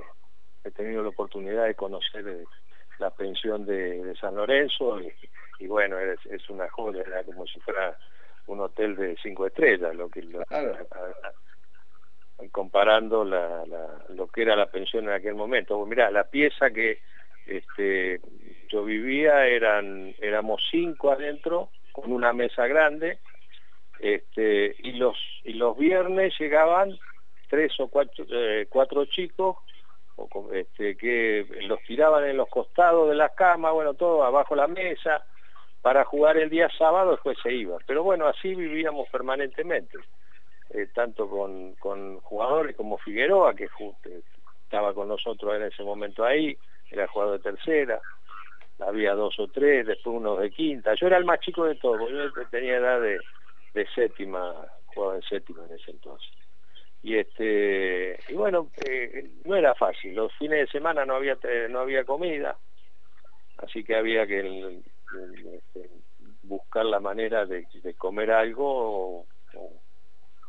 he 0.64 0.72
tenido 0.72 1.04
la 1.04 1.10
oportunidad 1.10 1.66
de 1.66 1.75
conocer 1.75 2.28
eh, 2.28 2.46
la 3.00 3.12
pensión 3.12 3.66
de, 3.66 4.16
San 4.20 4.36
Lorenzo 4.36 5.00
y, 5.60 5.68
bueno, 5.68 5.98
es, 6.00 6.50
una 6.50 6.70
joya, 6.70 7.04
era 7.06 7.24
como 7.24 7.46
si 7.46 7.60
fuera 7.60 7.98
un 8.48 8.62
hotel 8.62 8.96
de 8.96 9.16
cinco 9.22 9.48
estrellas, 9.48 9.96
lo 9.96 10.10
que 10.10 10.24
comparando 12.52 13.24
la, 13.24 13.64
lo 14.10 14.28
que 14.28 14.42
era 14.42 14.56
la 14.56 14.68
pensión 14.68 15.06
en 15.06 15.12
aquel 15.12 15.36
momento. 15.36 15.78
Pues 15.78 15.90
mira, 15.90 16.12
la 16.12 16.25
pieza 16.25 16.70
que 16.72 17.00
este, 17.46 18.20
yo 18.70 18.84
vivía 18.84 19.46
eran 19.48 20.14
éramos 20.20 20.62
cinco 20.70 21.12
adentro 21.12 21.70
con 21.96 22.12
una 22.12 22.34
mesa 22.34 22.68
grande 22.68 23.20
este, 24.00 24.75
y 24.80 24.94
los 24.94 25.18
y 25.46 25.54
los 25.54 25.78
viernes 25.78 26.34
llegaban 26.38 26.98
tres 27.50 27.72
o 27.80 27.88
cuatro, 27.88 28.25
eh, 28.30 28.68
cuatro 28.70 29.06
chicos 29.06 29.58
este, 30.54 30.98
que 30.98 31.46
los 31.68 31.80
tiraban 31.84 32.25
en 32.25 32.38
los 32.38 32.50
costados 32.50 33.10
de 33.10 33.16
las 33.16 33.32
camas, 33.34 33.74
bueno, 33.74 33.94
todo 33.94 34.24
abajo 34.24 34.56
la 34.56 34.68
mesa, 34.68 35.25
para 35.82 36.06
jugar 36.06 36.38
el 36.38 36.50
día 36.50 36.70
sábado, 36.78 37.12
después 37.12 37.38
se 37.44 37.54
iba. 37.54 37.78
Pero 37.86 38.04
bueno, 38.04 38.28
así 38.28 38.56
vivíamos 38.56 39.10
permanentemente, 39.10 39.98
eh, 40.72 40.88
tanto 40.94 41.30
con, 41.30 41.75
con, 41.75 42.20
jugadores 42.22 42.75
como 42.75 42.98
Figueroa, 42.98 43.56
que 43.56 43.66
eh, 43.66 44.22
estaba 44.64 44.94
con 44.94 45.10
nosotros 45.10 45.54
en 45.56 45.64
ese 45.64 45.84
momento 45.84 46.24
ahí, 46.24 46.58
era 46.90 47.08
jugador 47.08 47.38
de 47.38 47.52
tercera, 47.52 48.02
había 48.79 49.13
dos 49.13 49.39
o 49.39 49.48
tres, 49.48 49.86
después 49.86 50.15
unos 50.15 50.39
de 50.39 50.51
quinta. 50.51 50.94
Yo 50.96 51.08
era 51.08 51.17
el 51.17 51.25
más 51.25 51.39
chico 51.39 51.65
de 51.65 51.75
todos, 51.75 52.10
yo 52.10 52.48
tenía 52.50 52.77
edad 52.77 53.01
de, 53.01 53.20
séptima, 53.94 54.53
jugaba 54.88 55.15
en 55.15 55.22
séptima 55.24 55.65
en 55.65 55.75
ese 55.75 55.91
entonces 55.91 56.32
y 57.05 57.20
este 57.20 58.20
y 58.29 58.34
bueno 58.34 58.72
eh, 58.84 59.29
no 59.44 59.55
era 59.55 59.75
fácil 59.75 60.15
los 60.15 60.34
fines 60.39 60.62
de 60.62 60.67
semana 60.67 61.05
no 61.05 61.13
había 61.13 61.38
no 61.70 61.82
había 61.82 62.03
comida 62.03 62.58
así 63.58 63.84
que 63.84 63.96
había 63.96 64.25
que 64.25 64.82
este, 65.53 65.89
buscar 66.41 66.84
la 66.84 67.00
manera 67.00 67.46
de, 67.46 67.67
comer 67.96 68.32
algo 68.32 69.27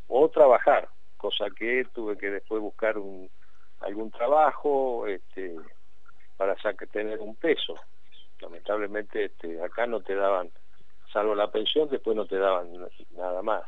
o, 0.08 0.28
trabajar 0.30 0.88
cosa 1.18 1.46
que 1.50 1.84
tuve 1.92 2.16
que 2.16 2.30
después 2.30 2.62
buscar 2.62 2.96
algún 3.80 4.10
trabajo 4.10 5.06
este 5.06 5.56
para 6.38 6.56
tener 6.90 7.18
un 7.20 7.36
peso 7.36 7.74
lamentablemente 8.40 9.24
este 9.24 9.62
acá 9.62 9.86
no 9.86 10.00
te 10.00 10.14
daban 10.14 10.50
salvo 11.12 11.34
la 11.34 11.50
pensión 11.50 11.88
después 11.88 12.16
no 12.16 12.26
te 12.26 12.36
daban 12.36 12.70
nada 13.16 13.42
más 13.42 13.64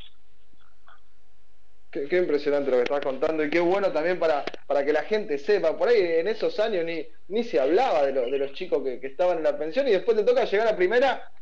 Qué, 1.90 2.18
impresionante 2.18 2.70
lo 2.70 2.76
que 2.76 2.82
estás 2.82 3.00
contando 3.00 3.42
y 3.42 3.48
qué 3.48 3.60
bueno 3.60 3.90
también 3.90 4.18
para, 4.18 4.44
para 4.66 4.84
que 4.84 4.92
la 4.92 5.04
gente 5.04 5.38
sepa. 5.38 5.74
Por 5.78 5.88
ahí 5.88 5.98
en 5.98 6.28
esos 6.28 6.60
años 6.60 6.84
ni, 6.84 7.06
ni 7.28 7.42
se 7.44 7.58
hablaba 7.58 8.04
de, 8.04 8.12
de 8.12 8.38
los 8.38 8.52
chicos 8.52 8.82
que, 8.82 9.00
estaban 9.06 9.38
en 9.38 9.44
la 9.44 9.56
pensión 9.56 9.88
y 9.88 9.92
después 9.92 10.14
te 10.14 10.24
toca 10.24 10.44
llegar 10.44 10.68
a 10.68 10.76
primera 10.76 11.32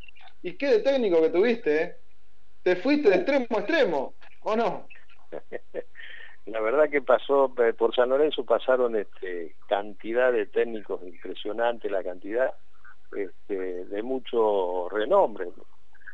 y 0.42 0.56
qué 0.56 0.68
de 0.68 0.78
técnico 0.80 1.20
que 1.20 1.30
tuviste, 1.30 1.82
¿eh? 1.82 1.96
Te 2.62 2.76
fuiste 2.76 3.10
de 3.10 3.16
extremo 3.16 3.46
a 3.50 3.58
extremo, 3.58 4.14
¿o 4.42 4.56
no? 4.56 4.88
La 6.46 6.60
verdad 6.60 6.88
que 6.88 7.02
pasó, 7.02 7.52
eh, 7.58 7.72
por 7.72 7.92
San 7.92 8.10
Lorenzo 8.10 8.44
pasaron 8.44 8.94
este, 8.94 9.56
cantidad 9.68 10.32
de 10.32 10.46
técnicos 10.46 11.02
impresionante, 11.02 11.90
la 11.90 12.04
cantidad 12.04 12.54
este, 13.14 13.84
de 13.84 14.02
mucho 14.02 14.88
renombre. 14.88 15.48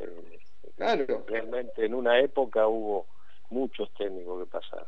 Eh, 0.01 0.39
claro. 0.77 1.25
Realmente 1.27 1.85
en 1.85 1.95
una 1.95 2.19
época 2.19 2.67
hubo 2.67 3.07
muchos 3.51 3.93
técnicos 3.95 4.45
que 4.45 4.51
pasaron. 4.51 4.87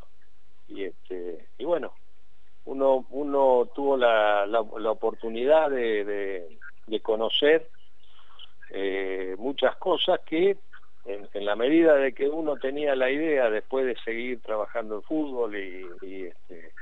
Y, 0.69 0.85
este, 0.85 1.47
y 1.59 1.65
bueno, 1.65 1.93
uno, 2.65 3.07
uno 3.11 3.69
tuvo 3.75 3.97
la, 3.97 4.47
la, 4.47 4.91
oportunidad 4.91 5.71
de, 5.71 6.49
de, 6.87 7.01
conocer 7.01 7.69
eh, 8.71 9.37
muchas 9.39 9.77
cosas 9.77 10.21
que 10.21 10.57
en, 11.05 11.45
la 11.45 11.55
medida 11.55 11.97
de 11.97 12.15
que 12.15 12.29
uno 12.29 12.57
tenía 12.57 12.97
la 12.97 13.11
idea 13.11 13.51
después 13.51 13.85
de 13.85 13.97
seguir 14.05 14.41
trabajando 14.41 14.97
en 14.97 15.03
fútbol 15.03 15.55
y, 15.55 15.87
y, 16.01 16.25
este, 16.25 16.73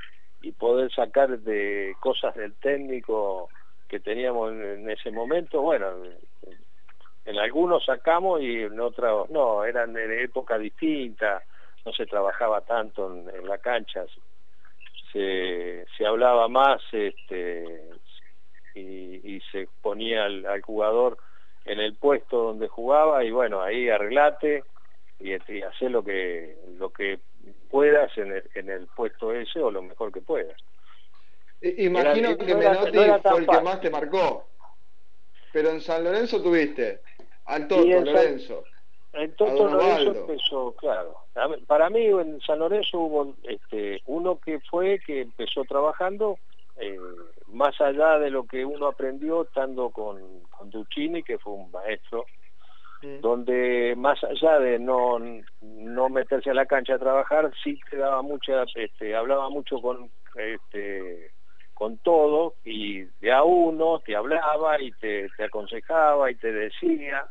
y 0.41 0.51
poder 0.53 0.91
sacar 0.93 1.39
de 1.39 1.95
cosas 1.99 2.35
del 2.35 2.53
técnico 2.55 3.49
que 3.93 3.99
teníamos 3.99 4.51
en, 4.53 4.89
ese 4.89 5.11
momento, 5.11 5.61
bueno, 5.61 5.85
en 7.25 7.37
algunos 7.37 7.85
sacamos 7.85 8.41
y 8.41 8.63
en 8.63 8.79
otros 8.79 9.29
no, 9.29 9.63
eran 9.63 9.93
de 9.93 10.23
época 10.23 10.57
distinta, 10.57 11.43
no 11.85 11.93
se 11.93 12.07
trabajaba 12.07 12.61
tanto 12.61 13.13
en, 13.13 13.47
la 13.47 13.59
cancha, 13.59 14.03
se, 15.11 15.85
se, 15.95 16.05
hablaba 16.07 16.47
más 16.47 16.81
este, 16.91 17.91
y, 18.73 19.39
se 19.51 19.67
ponía 19.83 20.25
al, 20.25 20.61
jugador 20.63 21.19
en 21.65 21.79
el 21.79 21.93
puesto 21.93 22.45
donde 22.45 22.67
jugaba 22.67 23.23
y 23.23 23.29
bueno, 23.29 23.61
ahí 23.61 23.89
arreglate 23.89 24.63
y, 25.19 25.33
y 25.33 25.61
hacer 25.61 25.91
lo 25.91 26.03
que, 26.03 26.57
lo 26.79 26.89
que 26.89 27.19
puedas 27.69 28.17
en 28.17 28.31
el, 28.31 28.43
en 28.55 28.71
el 28.71 28.87
puesto 28.87 29.31
ese 29.31 29.59
o 29.59 29.69
lo 29.69 29.83
mejor 29.83 30.11
que 30.11 30.21
puedas. 30.21 30.59
Imagino 31.63 32.37
que 32.37 32.55
Menotti 32.55 32.97
fue 33.21 33.39
el 33.39 33.47
que 33.47 33.61
más 33.61 33.79
te 33.79 33.89
marcó, 33.89 34.47
pero 35.53 35.69
en 35.69 35.79
San 35.79 36.03
Lorenzo 36.03 36.41
tuviste 36.41 36.99
al 37.45 37.67
Toto 37.67 37.85
Lorenzo. 37.85 38.63
En 39.13 39.33
Toto 39.35 39.69
Lorenzo 39.69 40.11
empezó, 40.21 40.73
claro. 40.73 41.15
Para 41.67 41.89
mí 41.89 42.05
en 42.05 42.41
San 42.41 42.59
Lorenzo 42.59 42.99
hubo 42.99 43.35
este, 43.43 44.01
uno 44.07 44.39
que 44.39 44.59
fue 44.59 44.99
que 45.05 45.21
empezó 45.21 45.63
trabajando 45.63 46.37
eh, 46.77 46.99
más 47.47 47.79
allá 47.79 48.19
de 48.19 48.29
lo 48.29 48.43
que 48.45 48.65
uno 48.65 48.87
aprendió 48.87 49.43
estando 49.43 49.89
con, 49.89 50.41
con 50.49 50.69
Duccini, 50.69 51.23
que 51.23 51.37
fue 51.37 51.53
un 51.53 51.71
maestro, 51.71 52.25
mm. 53.03 53.21
donde 53.21 53.93
más 53.95 54.21
allá 54.23 54.59
de 54.59 54.79
no, 54.79 55.17
no 55.61 56.09
meterse 56.09 56.49
a 56.49 56.55
la 56.55 56.65
cancha 56.65 56.95
a 56.95 56.99
trabajar, 56.99 57.51
sí 57.63 57.79
te 57.89 57.97
daba 57.97 58.21
mucha, 58.21 58.63
este, 58.75 59.15
hablaba 59.15 59.49
mucho 59.49 59.79
con 59.79 60.09
este, 60.35 61.31
con 61.83 61.97
todo 61.97 62.53
y 62.63 63.01
de 63.19 63.33
a 63.33 63.43
uno 63.43 63.99
te 63.99 64.15
hablaba 64.15 64.81
y 64.81 64.93
te, 64.93 65.27
te 65.35 65.43
aconsejaba 65.43 66.31
y 66.31 66.35
te 66.35 66.49
decía. 66.53 67.25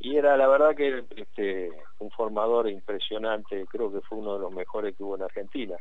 Y 0.00 0.16
era 0.16 0.36
la 0.36 0.48
verdad 0.48 0.74
que 0.74 1.04
este, 1.14 1.70
un 2.00 2.10
formador 2.10 2.68
impresionante, 2.68 3.64
creo 3.70 3.92
que 3.92 4.00
fue 4.00 4.18
uno 4.18 4.34
de 4.34 4.40
los 4.40 4.52
mejores 4.52 4.96
que 4.96 5.04
hubo 5.04 5.14
en 5.14 5.22
Argentina. 5.22 5.76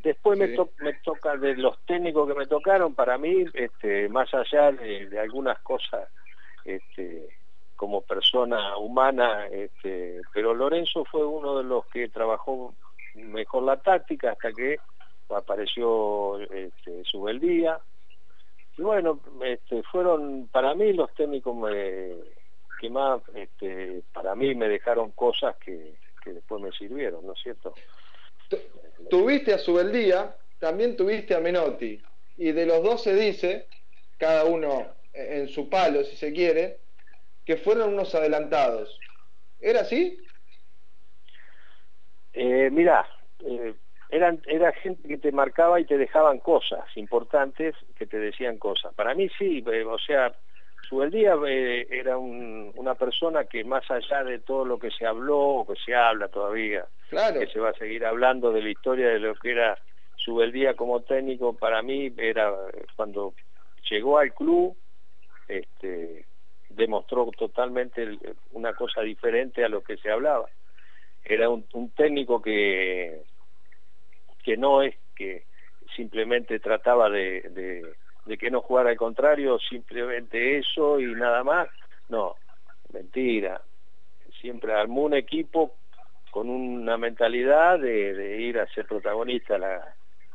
Después 0.00 0.38
me, 0.38 0.48
me 0.48 0.92
toca 1.02 1.38
de 1.38 1.56
los 1.56 1.78
técnicos 1.86 2.28
que 2.28 2.34
me 2.34 2.44
tocaron, 2.44 2.94
para 2.94 3.16
mí, 3.16 3.46
este, 3.54 4.10
más 4.10 4.28
allá 4.34 4.70
de, 4.72 5.18
algunas 5.18 5.58
cosas 5.60 6.10
este, 6.66 7.30
como 7.76 8.02
persona 8.02 8.76
humana, 8.76 9.46
este, 9.46 10.20
pero 10.34 10.52
Lorenzo 10.52 11.06
fue 11.06 11.24
uno 11.24 11.56
de 11.56 11.64
los 11.64 11.86
que 11.86 12.10
trabajó 12.10 12.74
mejor 13.14 13.62
la 13.62 13.78
táctica 13.78 14.32
hasta 14.32 14.52
que 14.52 14.76
apareció 15.36 16.40
este, 16.40 17.04
Subeldía. 17.04 17.80
Y 18.76 18.82
bueno, 18.82 19.20
este, 19.44 19.82
fueron 19.84 20.48
para 20.48 20.74
mí 20.74 20.92
los 20.92 21.12
técnicos 21.14 21.54
me, 21.54 22.16
que 22.80 22.90
más 22.90 23.22
este, 23.34 24.02
para 24.12 24.34
mí 24.34 24.54
me 24.54 24.68
dejaron 24.68 25.12
cosas 25.12 25.56
que, 25.56 25.94
después 26.24 26.60
me 26.60 26.72
sirvieron, 26.72 27.26
¿no 27.26 27.32
es 27.32 27.40
cierto? 27.42 27.74
Tuviste 29.10 29.54
a 29.54 29.58
Subeldía, 29.58 30.36
también 30.58 30.96
tuviste 30.96 31.34
a 31.34 31.40
Menotti, 31.40 32.00
y 32.36 32.52
de 32.52 32.66
los 32.66 32.82
dos 32.82 33.02
se 33.02 33.14
dice, 33.14 33.68
cada 34.18 34.44
uno 34.44 34.86
en 35.12 35.48
su 35.48 35.68
palo, 35.68 36.04
si 36.04 36.16
se 36.16 36.32
quiere, 36.32 36.78
que 37.44 37.56
fueron 37.56 37.94
unos 37.94 38.14
adelantados. 38.14 38.98
¿Era 39.60 39.80
así? 39.82 40.18
Eh, 42.32 42.70
mirá, 42.70 43.06
eh, 43.44 43.74
eran, 44.12 44.40
era 44.46 44.72
gente 44.72 45.08
que 45.08 45.16
te 45.16 45.32
marcaba 45.32 45.80
y 45.80 45.86
te 45.86 45.96
dejaban 45.96 46.38
cosas 46.38 46.84
importantes 46.96 47.74
que 47.96 48.06
te 48.06 48.18
decían 48.18 48.58
cosas. 48.58 48.94
Para 48.94 49.14
mí 49.14 49.28
sí, 49.38 49.64
eh, 49.66 49.84
o 49.84 49.98
sea, 49.98 50.32
Subeldía 50.88 51.34
eh, 51.48 51.86
era 51.90 52.18
una 52.18 52.94
persona 52.94 53.44
que 53.44 53.64
más 53.64 53.90
allá 53.90 54.22
de 54.22 54.40
todo 54.40 54.66
lo 54.66 54.78
que 54.78 54.90
se 54.90 55.06
habló 55.06 55.38
o 55.38 55.66
que 55.66 55.80
se 55.82 55.94
habla 55.94 56.28
todavía, 56.28 56.84
que 57.10 57.46
se 57.46 57.58
va 57.58 57.70
a 57.70 57.74
seguir 57.74 58.04
hablando 58.04 58.52
de 58.52 58.62
la 58.62 58.68
historia 58.68 59.08
de 59.08 59.18
lo 59.18 59.34
que 59.34 59.52
era 59.52 59.78
Subeldía 60.16 60.74
como 60.74 61.00
técnico, 61.00 61.54
para 61.54 61.80
mí 61.80 62.12
era 62.18 62.52
cuando 62.94 63.32
llegó 63.90 64.18
al 64.18 64.34
club, 64.34 64.76
este, 65.48 66.26
demostró 66.68 67.30
totalmente 67.30 68.18
una 68.52 68.74
cosa 68.74 69.00
diferente 69.00 69.64
a 69.64 69.70
lo 69.70 69.82
que 69.82 69.96
se 69.96 70.10
hablaba. 70.10 70.48
Era 71.24 71.48
un, 71.48 71.64
técnico 71.96 72.42
que, 72.42 73.22
que 74.42 74.56
no 74.56 74.82
es 74.82 74.94
que 75.14 75.44
simplemente 75.94 76.58
trataba 76.58 77.10
de, 77.10 77.94
de, 78.26 78.38
que 78.38 78.50
no 78.50 78.60
jugara 78.60 78.90
al 78.90 78.96
contrario, 78.96 79.58
simplemente 79.58 80.58
eso 80.58 80.98
y 80.98 81.06
nada 81.14 81.44
más. 81.44 81.68
No, 82.08 82.34
mentira. 82.92 83.60
Siempre 84.40 84.72
armó 84.72 85.02
un 85.02 85.14
equipo 85.14 85.74
con 86.30 86.48
una 86.48 86.96
mentalidad 86.96 87.78
de, 87.78 88.40
ir 88.40 88.58
a 88.58 88.66
ser 88.68 88.86
protagonista 88.86 89.56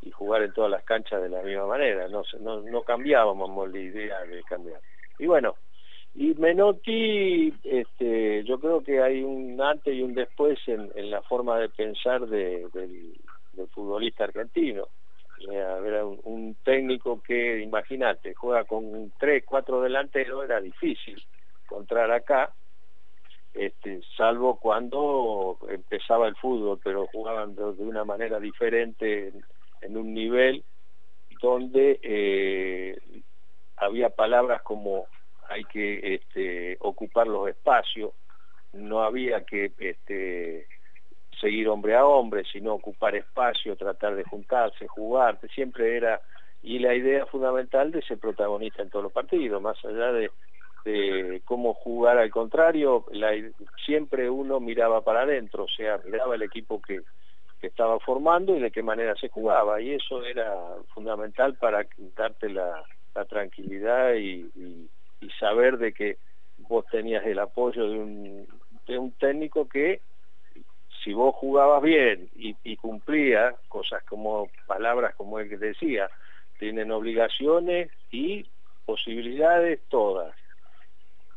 y 0.02 0.12
jugar 0.12 0.44
en 0.44 0.54
todas 0.54 0.72
las 0.72 0.84
canchas 0.84 1.22
de 1.22 1.30
la 1.30 1.42
misma 1.42 1.66
manera. 1.66 2.08
No, 2.08 2.24
no, 2.40 2.62
no 2.62 2.82
cambiábamos 2.84 3.70
la 3.72 3.80
idea 3.80 4.22
de 4.22 4.44
cambiar. 4.44 4.80
Y 5.20 5.26
bueno, 5.26 5.56
y 6.20 6.34
Menotti, 6.34 7.54
este, 7.64 8.44
yo 8.44 8.60
creo 8.60 8.82
que 8.82 9.02
hay 9.04 9.22
un 9.22 9.62
antes 9.62 9.94
y 9.94 10.02
un 10.02 10.16
después 10.16 10.58
en, 10.66 11.12
la 11.12 11.22
forma 11.22 11.60
de 11.60 11.70
pensar 11.70 12.26
del, 13.58 13.68
futbolista 13.70 14.24
argentino. 14.26 14.88
era 15.52 16.06
un, 16.06 16.56
técnico 16.64 17.22
que, 17.22 17.60
imagínate, 17.62 18.34
juega 18.34 18.64
con 18.64 19.12
tres, 19.20 19.44
cuatro 19.46 19.82
delanteros, 19.82 20.46
era 20.46 20.62
difícil 20.62 21.22
encontrar 21.64 22.12
acá, 22.12 22.54
este, 23.54 24.02
salvo 24.16 24.58
cuando 24.60 25.58
empezaba 25.70 26.28
el 26.28 26.36
fútbol, 26.36 26.80
pero 26.84 27.08
jugaban 27.08 27.56
de, 27.56 27.64
una 27.64 28.06
manera 28.06 28.40
diferente 28.40 29.34
en, 29.82 29.98
un 29.98 30.14
nivel 30.14 30.64
donde 31.42 32.00
eh, 32.02 32.98
había 33.76 34.10
palabras 34.10 34.62
como 34.62 35.08
hay 35.50 35.64
que 35.66 36.16
este, 36.16 36.78
ocupar 36.80 37.28
los 37.28 37.50
espacios, 37.50 38.12
no 38.74 39.02
había 39.02 39.44
que 39.44 39.72
este, 39.80 40.68
seguir 41.40 41.68
hombre 41.70 41.96
a 41.96 42.06
hombre, 42.06 42.44
sino 42.52 42.74
ocupar 42.74 43.16
espacio, 43.16 43.76
tratar 43.76 44.16
de 44.16 44.24
juntarse, 44.24 44.88
jugar, 44.88 45.40
siempre 45.54 45.98
era, 45.98 46.22
y 46.64 46.80
la 46.80 46.96
idea 46.96 47.26
fundamental 47.26 47.92
de 47.92 48.02
ser 48.02 48.18
protagonista 48.18 48.82
en 48.82 48.90
todos 48.90 49.04
los 49.04 49.12
partidos, 49.12 49.62
más 49.62 49.78
allá 49.86 50.12
de, 50.12 50.32
cómo 51.44 51.74
jugar 51.74 52.18
al 52.18 52.30
contrario, 52.32 53.06
siempre 53.86 54.30
uno 54.30 54.62
miraba 54.62 55.02
para 55.02 55.24
adentro, 55.24 55.66
o 55.66 55.68
sea, 55.68 56.00
miraba 56.06 56.36
el 56.36 56.44
equipo 56.44 56.82
que, 56.82 57.02
estaba 57.60 58.00
formando 58.00 58.56
y 58.56 58.62
de 58.62 58.70
qué 58.70 58.84
manera 58.84 59.16
se 59.16 59.30
jugaba, 59.30 59.82
y 59.82 59.92
eso 59.92 60.24
era 60.24 60.54
fundamental 60.94 61.56
para 61.56 61.86
darte 62.16 62.50
la, 62.50 62.84
tranquilidad 63.28 64.14
y 64.14 64.48
saber 65.40 65.80
de 65.80 65.92
que 65.92 66.18
vos 66.58 66.86
tenías 66.92 67.26
el 67.26 67.40
apoyo 67.40 67.84
de 67.90 69.00
un 69.00 69.12
técnico 69.20 69.68
que 69.68 70.02
si 71.08 71.14
vos 71.14 71.34
jugabas 71.36 71.82
bien 71.82 72.30
y, 72.36 72.54
y 72.66 72.76
cumplía 72.76 73.56
cosas 73.70 74.04
como 74.04 74.50
palabras 74.66 75.16
como 75.16 75.40
el 75.40 75.48
que 75.48 75.56
decía, 75.56 76.10
tienen 76.60 76.92
obligaciones 76.92 77.90
y 78.12 78.46
posibilidades 78.86 79.80
todas. 79.88 80.36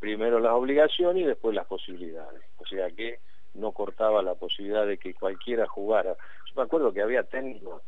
Primero 0.01 0.41
las 0.41 0.55
obligaciones 0.55 1.23
y 1.23 1.27
después 1.27 1.55
las 1.55 1.69
posibilidades. 1.69 2.43
O 2.57 2.67
sea 2.67 2.91
que 2.91 3.21
no 3.55 3.71
cortaba 3.71 4.25
la 4.25 4.35
posibilidad 4.35 4.85
de 4.85 4.99
que 4.99 5.15
cualquiera 5.15 5.69
jugara. 5.69 6.17
Yo 6.47 6.55
me 6.57 6.63
acuerdo 6.63 6.93
que 6.93 7.03
había 7.03 7.23
técnicos 7.23 7.81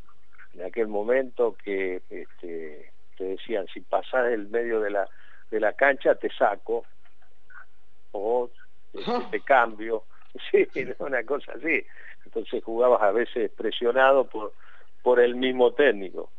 en 0.54 0.62
aquel 0.62 0.86
momento 0.86 1.56
que 1.64 2.00
este, 2.10 2.92
te 3.18 3.24
decían, 3.24 3.66
si 3.74 3.80
pasás 3.80 4.30
el 4.30 4.46
medio 4.50 4.78
de 4.78 4.90
la 4.90 5.08
de 5.50 5.58
la 5.58 5.72
cancha 5.72 6.14
te 6.14 6.30
saco 6.30 6.84
o 8.12 8.48
este, 8.92 9.10
te 9.32 9.40
cambio, 9.40 10.04
sí, 10.50 10.66
una 10.98 11.24
cosa 11.24 11.52
así. 11.52 11.84
Entonces 12.24 12.62
jugabas 12.64 13.02
a 13.02 13.12
veces 13.12 13.50
presionado 13.50 14.26
por, 14.26 14.54
por 15.02 15.20
el 15.20 15.34
mismo 15.34 15.72
técnico. 15.72 16.30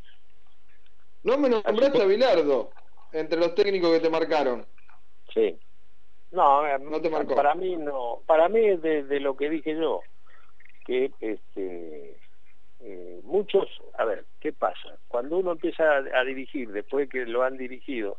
No 1.24 1.38
me 1.38 1.50
nombraste 1.50 2.02
a 2.02 2.06
Bilardo 2.06 2.72
entre 3.12 3.40
los 3.40 3.56
técnicos 3.56 3.92
que 3.92 4.00
te 4.00 4.10
marcaron. 4.10 4.66
Sí. 5.34 5.58
No, 6.32 6.78
no 6.80 7.00
te 7.00 7.10
marcó. 7.10 7.36
para 7.36 7.54
mí 7.54 7.78
no, 7.78 8.22
para 8.26 8.50
mí 8.50 8.66
es 8.66 8.82
de, 8.82 9.20
lo 9.20 9.38
que 9.38 9.50
dije 9.50 9.76
yo, 9.76 10.02
que 10.86 11.12
este 11.20 12.18
eh, 12.80 13.22
muchos, 13.24 13.70
a 13.98 14.04
ver, 14.04 14.26
¿qué 14.40 14.52
pasa? 14.52 14.98
Cuando 15.08 15.38
uno 15.38 15.52
empieza 15.52 15.84
a 15.98 16.24
dirigir, 16.24 16.72
después 16.72 17.08
que 17.08 17.26
lo 17.26 17.44
han 17.44 17.58
dirigido, 17.58 18.18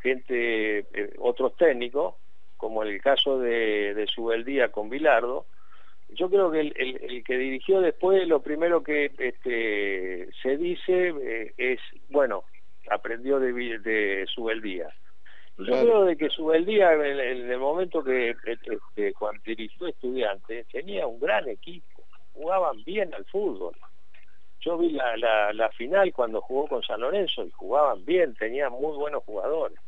gente, 0.00 0.78
eh, 0.78 1.14
otros 1.18 1.56
técnicos, 1.56 2.14
como 2.56 2.82
el 2.82 3.00
caso 3.00 3.38
de, 3.38 3.94
de 3.94 4.06
Subeldía 4.06 4.70
con 4.70 4.88
Bilardo, 4.88 5.46
yo 6.10 6.30
creo 6.30 6.50
que 6.50 6.60
el, 6.60 7.24
que 7.24 7.36
dirigió 7.36 7.80
después 7.80 8.26
lo 8.28 8.40
primero 8.40 8.82
que 8.82 9.10
este, 9.18 10.28
se 10.42 10.56
dice 10.56 11.14
eh, 11.20 11.52
es, 11.56 11.80
bueno, 12.08 12.44
aprendió 12.90 13.40
de, 13.40 13.52
de 13.80 14.26
Subeldía. 14.32 14.88
Yo 15.58 15.72
creo 15.72 16.04
de 16.04 16.16
que 16.16 16.28
Subeldía 16.28 16.92
en, 16.92 17.18
en 17.18 17.50
el 17.50 17.58
momento 17.58 18.04
que 18.04 18.36
este, 18.44 19.12
cuando 19.14 19.40
dirigió 19.44 19.86
estudiantes 19.86 20.66
tenía 20.68 21.06
un 21.06 21.18
gran 21.18 21.48
equipo, 21.48 22.04
jugaban 22.34 22.84
bien 22.84 23.12
al 23.14 23.24
fútbol. 23.24 23.74
Yo 24.60 24.76
vi 24.76 24.90
la, 24.90 25.16
la, 25.16 25.52
la 25.52 25.70
final 25.70 26.12
cuando 26.12 26.40
jugó 26.40 26.66
con 26.68 26.82
San 26.82 27.00
Lorenzo 27.00 27.44
y 27.44 27.50
jugaban 27.50 28.04
bien, 28.04 28.34
tenían 28.34 28.72
muy 28.72 28.96
buenos 28.96 29.24
jugadores. 29.24 29.78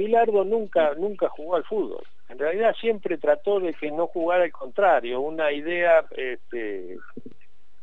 Bilardo 0.00 0.44
nunca, 0.44 0.94
nunca 0.94 1.28
jugó 1.28 1.56
al 1.56 1.64
fútbol. 1.64 2.02
En 2.30 2.38
realidad 2.38 2.74
siempre 2.80 3.18
trató 3.18 3.60
de 3.60 3.74
que 3.74 3.90
no 3.90 4.06
jugara 4.06 4.44
al 4.44 4.52
contrario. 4.52 5.20
Una 5.20 5.52
idea 5.52 6.06
este, 6.16 6.96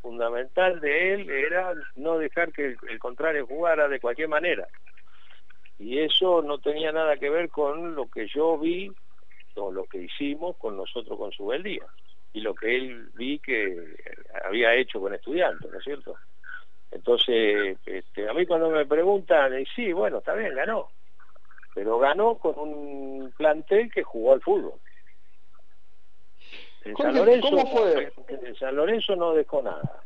fundamental 0.02 0.80
de 0.80 1.14
él 1.14 1.30
era 1.30 1.76
no 1.96 2.18
dejar 2.18 2.52
que 2.52 2.76
el, 2.90 3.00
contrario 3.00 3.46
jugara 3.46 3.88
de 3.88 4.00
cualquier 4.00 4.30
manera. 4.30 4.68
Y 5.78 6.00
eso 6.00 6.42
no 6.42 6.58
tenía 6.58 6.92
nada 6.92 7.18
que 7.18 7.30
ver 7.30 7.50
con 7.50 7.94
lo 7.94 8.10
que 8.10 8.28
yo 8.28 8.58
vi 8.58 8.92
o 9.54 9.72
lo 9.72 9.86
que 9.86 10.00
hicimos 10.00 10.58
con 10.58 10.76
nosotros 10.76 11.20
con 11.20 11.32
su 11.32 11.52
día 11.52 11.86
y 12.34 12.42
lo 12.42 12.56
que 12.56 12.78
él 12.78 13.10
vi 13.14 13.38
que 13.38 13.96
había 14.44 14.74
hecho 14.74 15.00
con 15.00 15.14
estudiantes, 15.14 15.72
¿no 15.72 15.78
es 15.78 15.84
cierto? 15.84 16.16
Entonces, 16.90 17.78
este, 17.86 18.28
a 18.28 18.34
mí 18.34 18.48
cuando 18.48 18.72
me 18.72 18.88
preguntan, 18.88 19.60
y 19.60 19.66
sí, 19.76 19.94
bueno, 19.94 20.18
está 20.18 20.34
bien, 20.34 20.56
ganó, 20.56 20.90
pero 21.78 22.00
ganó 22.00 22.40
con 22.40 22.58
un 22.58 23.32
plantel 23.38 23.92
que 23.94 24.02
jugó 24.02 24.34
al 24.34 24.42
fútbol. 24.42 24.80
En 26.84 26.98
San 26.98 27.14
Lorenzo, 27.14 27.50
¿Cómo 27.52 27.68
fue? 27.68 28.12
En 28.30 28.56
San 28.56 28.76
Lorenzo 28.76 29.16
no 29.16 29.34
dejó 29.36 29.62
nada. 29.62 30.02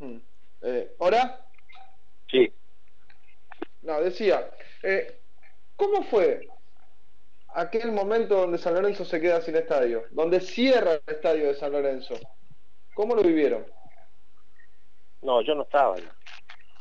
Hmm. 0.00 0.16
Eh, 0.62 0.96
¿Hora? 0.98 1.46
Sí. 2.28 2.52
No, 3.82 4.00
decía, 4.00 4.50
eh, 4.82 5.20
¿cómo 5.76 6.02
fue 6.02 6.48
aquel 7.54 7.92
momento 7.92 8.34
donde 8.34 8.58
San 8.58 8.74
Lorenzo 8.74 9.04
se 9.04 9.20
queda 9.20 9.40
sin 9.42 9.54
estadio? 9.54 10.06
Donde 10.10 10.40
cierra 10.40 10.94
el 10.94 11.02
estadio 11.06 11.46
de 11.46 11.54
San 11.54 11.70
Lorenzo. 11.70 12.14
¿Cómo 12.94 13.14
lo 13.14 13.22
vivieron? 13.22 13.64
No, 15.22 15.40
yo 15.42 15.54
no 15.54 15.62
estaba 15.62 15.94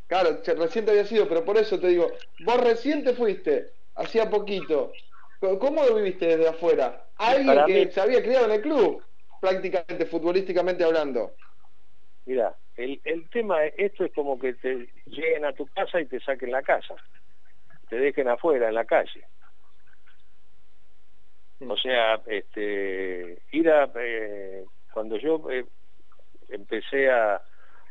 Claro, 0.09 0.41
reciente 0.57 0.89
había 0.89 1.05
sido, 1.05 1.29
pero 1.29 1.45
por 1.45 1.55
eso 1.55 1.79
te 1.79 1.87
digo, 1.87 2.11
vos 2.39 2.59
reciente 2.63 3.13
fuiste, 3.13 3.73
hacía 3.93 4.27
poquito. 4.27 4.91
¿Cómo 5.39 5.83
lo 5.83 5.97
viviste 5.97 6.25
desde 6.25 6.49
afuera? 6.49 7.05
Alguien 7.19 7.65
que 7.67 7.91
se 7.91 8.01
había 8.01 8.23
criado 8.23 8.45
en 8.45 8.53
el 8.53 8.61
club, 8.61 9.03
prácticamente, 9.39 10.07
futbolísticamente 10.07 10.83
hablando. 10.83 11.31
Mira, 12.25 12.57
el, 12.75 12.99
el 13.03 13.29
tema, 13.29 13.63
esto 13.65 14.03
es 14.03 14.11
como 14.13 14.39
que 14.39 14.55
te 14.55 14.89
lleguen 15.05 15.45
a 15.45 15.53
tu 15.53 15.67
casa 15.67 16.01
y 16.01 16.07
te 16.07 16.19
saquen 16.21 16.51
la 16.51 16.63
casa, 16.63 16.95
te 17.87 17.97
dejen 17.97 18.29
afuera, 18.29 18.67
en 18.67 18.73
la 18.73 18.85
calle. 18.85 19.27
Mm. 21.59 21.69
O 21.69 21.77
sea, 21.77 22.19
este, 22.25 23.43
ir 23.51 23.69
a, 23.69 23.91
eh, 23.93 24.65
cuando 24.91 25.17
yo 25.17 25.51
eh, 25.51 25.65
empecé 26.49 27.11
a, 27.11 27.39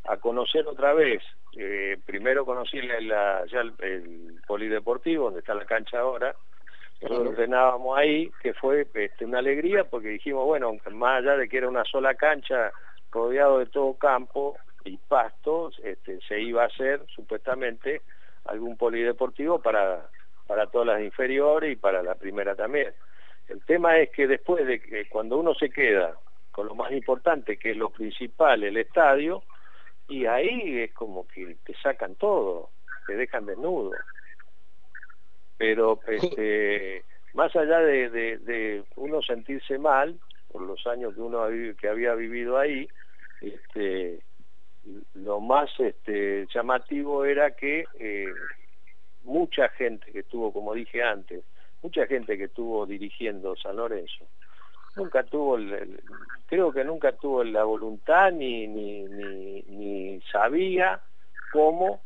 a 0.03 0.17
conocer 0.17 0.67
otra 0.67 0.93
vez 0.93 1.23
eh, 1.57 1.97
primero 2.05 2.45
conocí 2.45 2.81
la, 2.81 3.45
ya 3.47 3.61
el, 3.61 4.39
polideportivo, 4.47 5.25
donde 5.25 5.39
está 5.39 5.53
la 5.53 5.65
cancha 5.65 5.99
ahora, 5.99 6.35
nosotros 7.01 7.29
entrenábamos 7.29 7.97
ahí, 7.97 8.29
que 8.41 8.53
fue 8.53 8.85
este, 8.93 9.25
una 9.25 9.39
alegría 9.39 9.85
porque 9.85 10.09
dijimos, 10.09 10.45
bueno, 10.45 10.75
más 10.91 11.19
allá 11.19 11.37
de 11.37 11.47
que 11.47 11.57
era 11.57 11.69
una 11.69 11.85
sola 11.85 12.15
cancha 12.15 12.71
rodeado 13.11 13.59
de 13.59 13.67
todo 13.67 13.93
campo 13.93 14.57
y 14.83 14.97
pastos, 14.97 15.79
este, 15.83 16.19
se 16.27 16.41
iba 16.41 16.63
a 16.63 16.67
hacer 16.67 17.01
supuestamente 17.15 18.01
algún 18.45 18.75
polideportivo 18.77 19.61
para, 19.61 20.09
para 20.45 20.67
todas 20.67 20.87
las 20.87 21.01
inferiores 21.01 21.71
y 21.71 21.75
para 21.75 22.03
la 22.03 22.15
primera 22.15 22.55
también. 22.55 22.93
El 23.47 23.63
tema 23.63 23.97
es 23.97 24.09
que 24.11 24.27
después 24.27 24.65
de 24.65 24.79
que 24.79 25.07
cuando 25.07 25.37
uno 25.37 25.53
se 25.55 25.69
queda 25.69 26.15
con 26.51 26.67
lo 26.67 26.75
más 26.75 26.91
importante, 26.91 27.57
que 27.57 27.71
es 27.71 27.77
lo 27.77 27.89
principal, 27.89 28.63
el 28.63 28.77
estadio, 28.77 29.43
y 30.09 30.25
ahí 30.25 30.79
es 30.79 30.91
como 30.93 31.27
que 31.27 31.57
te 31.63 31.73
sacan 31.75 32.15
todo, 32.15 32.71
te 33.05 33.15
dejan 33.15 33.45
desnudo. 33.45 34.05
Pero 35.55 36.01
este, 36.07 37.05
más 37.33 37.55
allá 37.55 37.79
de, 37.79 38.83
uno 38.95 39.21
sentirse 39.21 39.77
mal 39.77 40.19
por 40.51 40.63
los 40.63 40.85
años 40.87 41.13
que 41.13 41.21
uno 41.21 41.45
que 41.79 41.87
había 41.87 42.15
vivido 42.15 42.57
ahí, 42.57 42.89
este, 43.39 44.21
lo 45.13 45.39
más 45.39 45.69
este, 45.79 46.47
llamativo 46.53 47.23
era 47.23 47.51
que 47.51 47.87
eh, 47.99 48.35
mucha 49.23 49.69
gente 49.69 50.11
que 50.11 50.19
estuvo, 50.19 50.51
como 50.51 50.73
dije 50.73 51.03
antes, 51.03 51.43
mucha 51.83 52.07
gente 52.07 52.35
que 52.35 52.45
estuvo 52.45 52.87
dirigiendo 52.87 53.55
San 53.57 53.75
Lorenzo, 53.75 54.25
nunca 54.99 55.23
tuvo, 55.23 55.57
el, 55.57 56.01
creo 56.45 56.73
que 56.73 56.83
nunca 56.83 57.13
tuvo 57.13 57.43
la 57.43 57.63
voluntad 57.63 58.31
ni, 58.31 58.67
ni, 58.67 59.03
ni, 59.07 60.21
sabía 60.31 61.01
cómo 61.51 62.01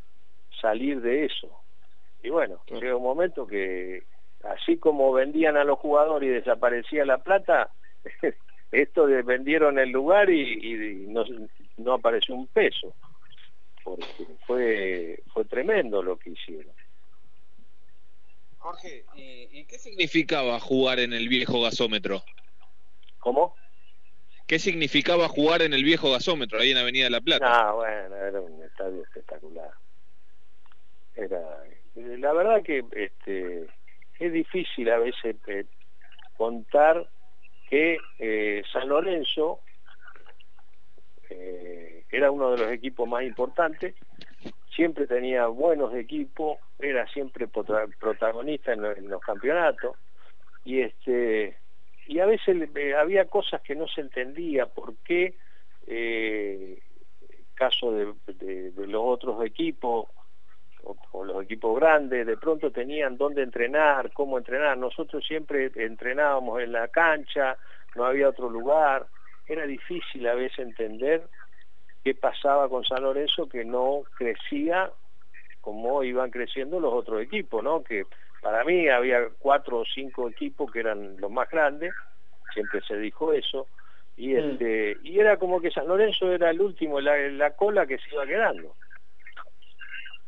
salir 0.62 1.01
de 1.01 1.25
eso. 1.25 1.49
Y 2.21 2.29
bueno, 2.29 2.62
llega 2.67 2.95
un 2.95 3.03
momento 3.03 3.47
que 3.47 4.03
así 4.43 4.77
como 4.77 5.12
vendían 5.12 5.58
a 5.58 5.63
los 5.63 5.79
jugadores 5.79 6.29
y 6.29 6.34
desaparecía 6.34 7.06
la 7.06 7.17
plata, 7.17 7.71
esto 8.71 9.08
de 9.08 9.23
vendieron 9.23 9.79
el 9.79 9.89
lugar 9.89 10.29
y, 10.29 11.08
no, 11.08 11.25
no, 11.77 11.93
apareció 11.93 12.36
un 12.36 12.47
peso, 12.47 12.95
porque 13.84 14.25
fue, 14.45 15.23
fue 15.34 15.45
tremendo 15.45 16.01
lo 16.01 16.17
que 16.17 16.29
hicieron. 16.29 16.73
Jorge, 18.60 19.03
¿y 19.15 19.65
qué 19.65 19.77
significaba 19.77 20.58
jugar 20.60 20.99
en 20.99 21.12
el 21.12 21.27
viejo 21.27 21.62
gasómetro? 21.62 22.23
¿Cómo? 23.23 23.55
¿Qué 24.45 24.59
significaba 24.59 25.29
jugar 25.29 25.62
en 25.62 25.73
el 25.73 25.86
viejo 25.86 26.12
gasómetro, 26.12 26.59
ahí 26.59 26.71
en 26.71 26.77
Avenida 26.77 27.09
La 27.09 27.21
Plata? 27.21 27.45
Ah, 27.47 27.71
bueno, 27.71 28.17
era 28.17 28.41
un 28.41 28.62
estadio 28.62 29.01
espectacular. 29.01 29.71
Era, 31.15 31.39
la 31.95 32.33
verdad 32.33 32.62
que 32.62 32.83
este, 32.91 33.65
es 34.19 34.33
difícil 34.33 34.89
a 34.89 34.97
veces 34.97 35.38
eh, 35.47 35.63
contar 36.36 37.07
que 37.69 37.97
eh, 38.19 38.62
San 38.73 38.89
Lorenzo 38.89 39.62
eh, 41.29 42.03
era 42.12 42.29
uno 42.29 42.51
de 42.51 42.57
los 42.57 42.71
equipos 42.73 43.07
más 43.07 43.23
importantes, 43.23 43.95
siempre 44.75 45.07
tenía 45.07 45.47
buenos 45.47 45.95
equipos, 45.95 46.57
era 46.77 47.07
siempre 47.07 47.47
protagonista 47.47 48.73
en 48.73 49.09
los 49.09 49.21
campeonatos, 49.21 49.95
y 50.65 50.81
este 50.81 51.62
y 52.08 52.20
a 52.20 52.26
veces 52.26 52.70
eh, 52.76 52.96
había 52.96 53.26
cosas 53.26 53.62
que 53.62 53.76
no 53.76 53.88
se 53.88 54.02
entendía 54.02 54.66
por 54.66 54.96
qué 54.98 55.36
eh, 55.88 56.82
caso 57.54 57.92
de, 57.92 58.74
los 58.76 59.02
otros 59.04 59.46
equipos 59.46 60.08
o, 60.84 61.24
los 61.24 61.44
equipos 61.44 61.80
grandes 61.80 62.26
de 62.26 62.38
pronto 62.38 62.72
tenían 62.72 63.18
dónde 63.18 63.42
entrenar 63.44 64.12
cómo 64.12 64.38
entrenar. 64.38 64.78
Nosotros 64.78 65.26
siempre 65.26 65.72
entrenábamos 65.76 66.62
en 66.62 66.74
la 66.74 66.88
cancha 66.89 67.58
no 67.96 68.06
había 68.06 68.30
otro 68.30 68.50
lugar. 68.50 69.08
Era 69.48 69.66
difícil 69.66 70.28
a 70.28 70.36
veces 70.36 70.60
entender 70.60 71.28
qué 72.04 72.16
pasaba 72.16 72.68
con 72.70 72.84
San 72.84 73.04
Lorenzo 73.04 73.48
que 73.48 73.63
no 73.63 74.02
crecía 74.18 74.92
como 75.62 76.04
iban 76.04 76.30
creciendo 76.32 76.80
los 76.80 76.94
otros 76.94 77.22
equipos 77.22 77.63
no 77.63 77.84
que 77.84 78.04
para 78.43 78.63
mí 78.65 78.89
había 78.89 79.29
cuatro 79.39 79.79
o 79.79 79.86
cinco 79.86 80.29
equipos 80.29 80.71
que 80.71 80.82
eran 80.82 81.15
los 81.19 81.32
más 81.32 81.49
grandes, 81.49 81.93
siempre 82.53 82.82
se 82.86 82.97
dijo 82.97 83.32
eso, 83.34 83.67
y 84.17 84.34
mm. 84.34 84.38
este 84.38 84.97
y 85.03 85.19
era 85.19 85.38
como 85.38 85.62
que 85.62 85.71
San 85.71 85.88
Lorenzo 85.88 86.32
era 86.32 86.51
el 86.51 86.62
último, 86.62 86.99
la, 86.99 87.17
la 87.29 87.56
cola 87.56 87.88
que 87.88 87.97
se 87.97 88.13
iba 88.13 88.25
quedando. 88.27 88.75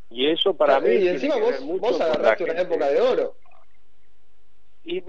Y 0.10 0.28
eso 0.28 0.56
para 0.56 0.80
mí... 0.80 0.91
Y 0.91 1.08
encima 1.10 1.36
vos, 1.38 1.99
agarraste 1.99 2.45
una 2.45 2.62
época 2.62 2.88
de 2.88 3.01
oro. 3.01 3.36
Y 4.86 5.01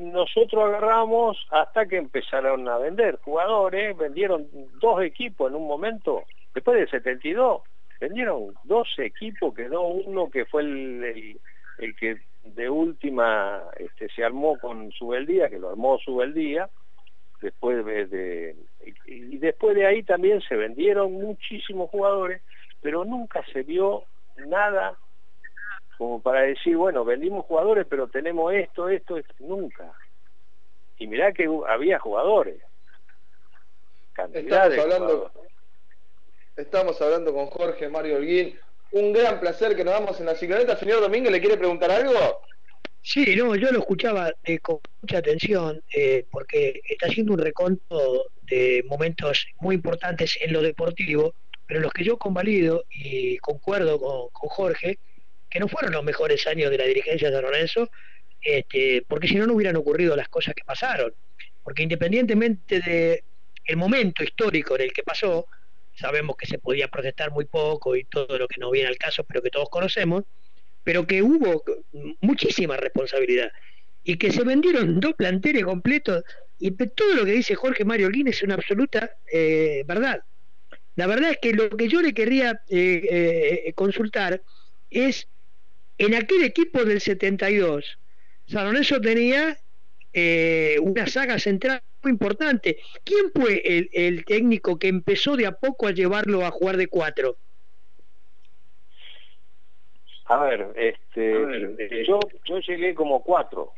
nosotros 0.00 0.64
agarramos 0.64 1.36
hasta 1.50 1.86
que 1.86 1.98
empezaron 1.98 2.66
a 2.68 2.78
vender 2.78 3.18
jugadores, 3.22 3.96
vendieron 3.96 4.48
dos 4.80 5.02
equipos 5.02 5.50
en 5.50 5.56
un 5.56 5.68
momento, 5.68 6.24
después 6.54 6.78
del 6.78 6.90
72, 6.90 7.62
vendieron 8.00 8.54
dos 8.64 8.88
equipos, 8.98 9.54
quedó 9.54 9.82
uno 9.82 10.30
que 10.30 10.46
fue 10.46 10.62
el, 10.62 11.04
el 11.04 11.40
que 11.76 12.20
de 12.44 12.70
última 12.70 13.64
este, 13.76 14.08
se 14.08 14.24
armó 14.24 14.58
con 14.58 14.90
Subeldía, 14.92 15.48
que 15.48 15.58
lo 15.58 15.70
armó 15.70 15.98
Subeldía, 15.98 16.68
después 17.40 17.84
de, 17.84 18.56
y, 19.06 19.38
después 19.38 19.74
de 19.74 19.86
ahí 19.86 20.02
también 20.02 20.40
se 20.42 20.56
vendieron 20.56 21.12
muchísimos 21.12 21.90
jugadores, 21.90 22.42
pero 22.80 23.04
nunca 23.04 23.44
se 23.52 23.62
vio 23.62 24.04
nada 24.36 24.96
como 25.98 26.22
para 26.22 26.42
decir, 26.42 26.76
bueno, 26.76 27.04
vendimos 27.04 27.44
jugadores, 27.44 27.86
pero 27.88 28.08
tenemos 28.08 28.54
esto, 28.54 28.88
esto, 28.88 29.18
esto, 29.18 29.34
nunca. 29.38 29.92
Y 30.96 31.06
mirá 31.06 31.32
que 31.32 31.46
había 31.68 31.98
jugadores. 31.98 32.62
Cantidad 34.14 34.72
estamos 34.72 34.78
hablando, 34.78 35.32
Estamos 36.56 37.02
hablando 37.02 37.34
con 37.34 37.46
Jorge 37.46 37.88
Mario 37.88 38.16
Holguín, 38.16 38.58
un 38.92 39.12
gran 39.12 39.40
placer 39.40 39.76
que 39.76 39.84
nos 39.84 39.94
damos 39.94 40.18
en 40.20 40.26
la 40.26 40.34
cicloneta. 40.34 40.76
Señor 40.76 41.00
Domínguez, 41.00 41.32
¿le 41.32 41.40
quiere 41.40 41.56
preguntar 41.56 41.90
algo? 41.90 42.42
Sí, 43.02 43.34
no, 43.34 43.54
yo 43.56 43.72
lo 43.72 43.78
escuchaba 43.78 44.32
eh, 44.44 44.58
con 44.58 44.78
mucha 45.00 45.18
atención 45.18 45.82
eh, 45.94 46.26
porque 46.30 46.82
está 46.88 47.06
haciendo 47.06 47.32
un 47.32 47.38
reconto 47.38 48.26
de 48.42 48.84
momentos 48.86 49.46
muy 49.58 49.76
importantes 49.76 50.38
en 50.40 50.52
lo 50.52 50.60
deportivo, 50.60 51.34
pero 51.66 51.80
los 51.80 51.92
que 51.92 52.04
yo 52.04 52.18
convalido 52.18 52.84
y 52.90 53.38
concuerdo 53.38 53.98
con, 53.98 54.28
Jorge, 54.32 54.98
que 55.48 55.60
no 55.60 55.68
fueron 55.68 55.92
los 55.92 56.04
mejores 56.04 56.46
años 56.46 56.70
de 56.70 56.78
la 56.78 56.84
dirigencia 56.84 57.28
de 57.28 57.34
San 57.34 57.44
Lorenzo, 57.44 57.90
este, 58.42 59.02
porque 59.08 59.28
si 59.28 59.36
no, 59.36 59.46
no 59.46 59.54
hubieran 59.54 59.76
ocurrido 59.76 60.14
las 60.14 60.28
cosas 60.28 60.54
que 60.54 60.64
pasaron. 60.64 61.14
Porque 61.62 61.82
independientemente 61.82 63.24
el 63.64 63.76
momento 63.76 64.22
histórico 64.24 64.74
en 64.74 64.82
el 64.82 64.92
que 64.92 65.02
pasó, 65.02 65.46
sabemos 66.00 66.36
que 66.36 66.46
se 66.46 66.58
podía 66.58 66.88
protestar 66.88 67.30
muy 67.30 67.44
poco 67.44 67.94
y 67.94 68.04
todo 68.04 68.38
lo 68.38 68.48
que 68.48 68.60
no 68.60 68.70
viene 68.70 68.88
al 68.88 68.96
caso, 68.96 69.22
pero 69.24 69.42
que 69.42 69.50
todos 69.50 69.68
conocemos, 69.68 70.24
pero 70.82 71.06
que 71.06 71.22
hubo 71.22 71.62
muchísima 72.20 72.76
responsabilidad 72.76 73.52
y 74.02 74.16
que 74.16 74.32
se 74.32 74.42
vendieron 74.44 74.98
dos 74.98 75.14
planteles 75.14 75.64
completos 75.64 76.24
y 76.58 76.70
todo 76.70 77.14
lo 77.14 77.24
que 77.24 77.32
dice 77.32 77.54
Jorge 77.54 77.84
Mario 77.84 78.06
Olguín 78.06 78.28
es 78.28 78.42
una 78.42 78.54
absoluta 78.54 79.10
eh, 79.32 79.84
verdad. 79.86 80.22
La 80.96 81.06
verdad 81.06 81.30
es 81.30 81.38
que 81.40 81.52
lo 81.52 81.70
que 81.70 81.88
yo 81.88 82.02
le 82.02 82.12
querría 82.12 82.62
eh, 82.68 83.64
eh, 83.66 83.72
consultar 83.74 84.42
es, 84.90 85.28
en 85.98 86.14
aquel 86.14 86.42
equipo 86.42 86.84
del 86.84 87.00
72, 87.00 87.98
San 88.46 88.64
Lorenzo 88.64 89.00
tenía 89.00 89.58
una 90.82 91.06
saga 91.06 91.38
central 91.38 91.82
muy 92.02 92.12
importante. 92.12 92.78
¿Quién 93.04 93.30
fue 93.34 93.62
el, 93.64 94.24
técnico 94.24 94.78
que 94.78 94.88
empezó 94.88 95.36
de 95.36 95.46
a 95.46 95.52
poco 95.52 95.86
a 95.86 95.92
llevarlo 95.92 96.44
a 96.44 96.50
jugar 96.50 96.76
de 96.76 96.88
cuatro? 96.88 97.36
A 100.26 100.44
ver, 100.44 100.68
este, 100.76 102.04
Yo, 102.06 102.20
yo 102.44 102.58
llegué 102.60 102.94
como 102.94 103.22
cuatro. 103.22 103.72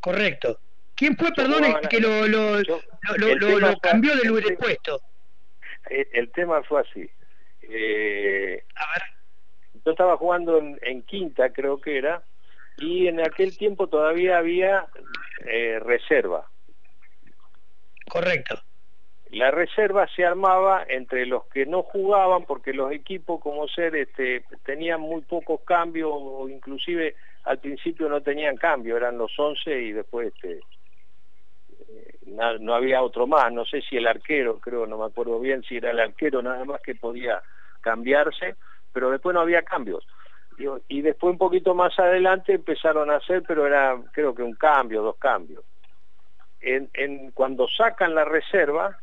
Correcto. 0.00 0.58
¿Quién 0.94 1.16
fue, 1.16 1.32
perdón, 1.32 1.64
que 1.90 2.00
lo, 2.00 2.26
lo, 2.28 2.60
lo, 2.60 3.78
cambió 3.78 4.14
del 4.16 4.56
puesto? 4.56 5.00
El, 5.88 6.30
tema 6.30 6.62
fue 6.62 6.80
así. 6.80 7.10
Eh, 7.62 8.62
a 8.76 8.92
ver. 8.92 9.02
Yo 9.84 9.90
estaba 9.90 10.16
jugando 10.16 10.58
en, 10.58 11.02
quinta, 11.02 11.52
creo 11.52 11.80
que 11.80 11.98
era, 11.98 12.22
y 12.82 13.06
en 13.06 13.20
aquel 13.20 13.56
tiempo 13.56 13.86
todavía 13.86 14.38
había 14.38 14.86
eh, 15.46 15.78
reserva. 15.80 16.48
Correcto. 18.10 18.56
La 19.30 19.50
reserva 19.50 20.06
se 20.14 20.26
armaba 20.26 20.84
entre 20.88 21.24
los 21.24 21.46
que 21.46 21.64
no 21.64 21.84
jugaban 21.84 22.44
porque 22.44 22.74
los 22.74 22.92
equipos 22.92 23.40
como 23.40 23.66
ser 23.68 23.96
este, 23.96 24.44
tenían 24.64 25.00
muy 25.00 25.22
pocos 25.22 25.60
cambios 25.62 26.10
o 26.12 26.48
inclusive 26.48 27.14
al 27.44 27.58
principio 27.58 28.08
no 28.08 28.20
tenían 28.20 28.56
cambio, 28.56 28.96
eran 28.96 29.16
los 29.16 29.32
11 29.38 29.80
y 29.80 29.92
después 29.92 30.32
este, 30.34 30.60
eh, 31.88 32.18
no, 32.26 32.74
había 32.74 33.02
otro 33.02 33.26
más, 33.26 33.50
no 33.52 33.64
sé 33.64 33.80
si 33.82 33.96
el 33.96 34.06
arquero, 34.06 34.58
creo, 34.58 34.86
no 34.86 34.98
me 34.98 35.06
acuerdo 35.06 35.40
bien 35.40 35.62
si 35.62 35.76
era 35.76 35.92
el 35.92 36.00
arquero 36.00 36.42
nada 36.42 36.64
más 36.64 36.80
que 36.82 36.94
podía 36.94 37.42
cambiarse, 37.80 38.56
pero 38.92 39.10
después 39.10 39.34
no 39.34 39.40
había 39.40 39.62
cambios. 39.62 40.06
Y, 40.88 41.02
después 41.02 41.32
un 41.32 41.38
poquito 41.38 41.74
más 41.74 41.98
adelante 41.98 42.54
empezaron 42.54 43.10
a 43.10 43.16
hacer, 43.16 43.42
pero 43.46 43.66
era 43.66 43.98
creo 44.12 44.34
que 44.34 44.42
un 44.42 44.54
cambio, 44.54 45.02
dos 45.02 45.16
cambios. 45.16 45.64
En, 46.60 47.32
cuando 47.32 47.66
sacan 47.66 48.14
la 48.14 48.24
reserva, 48.24 48.98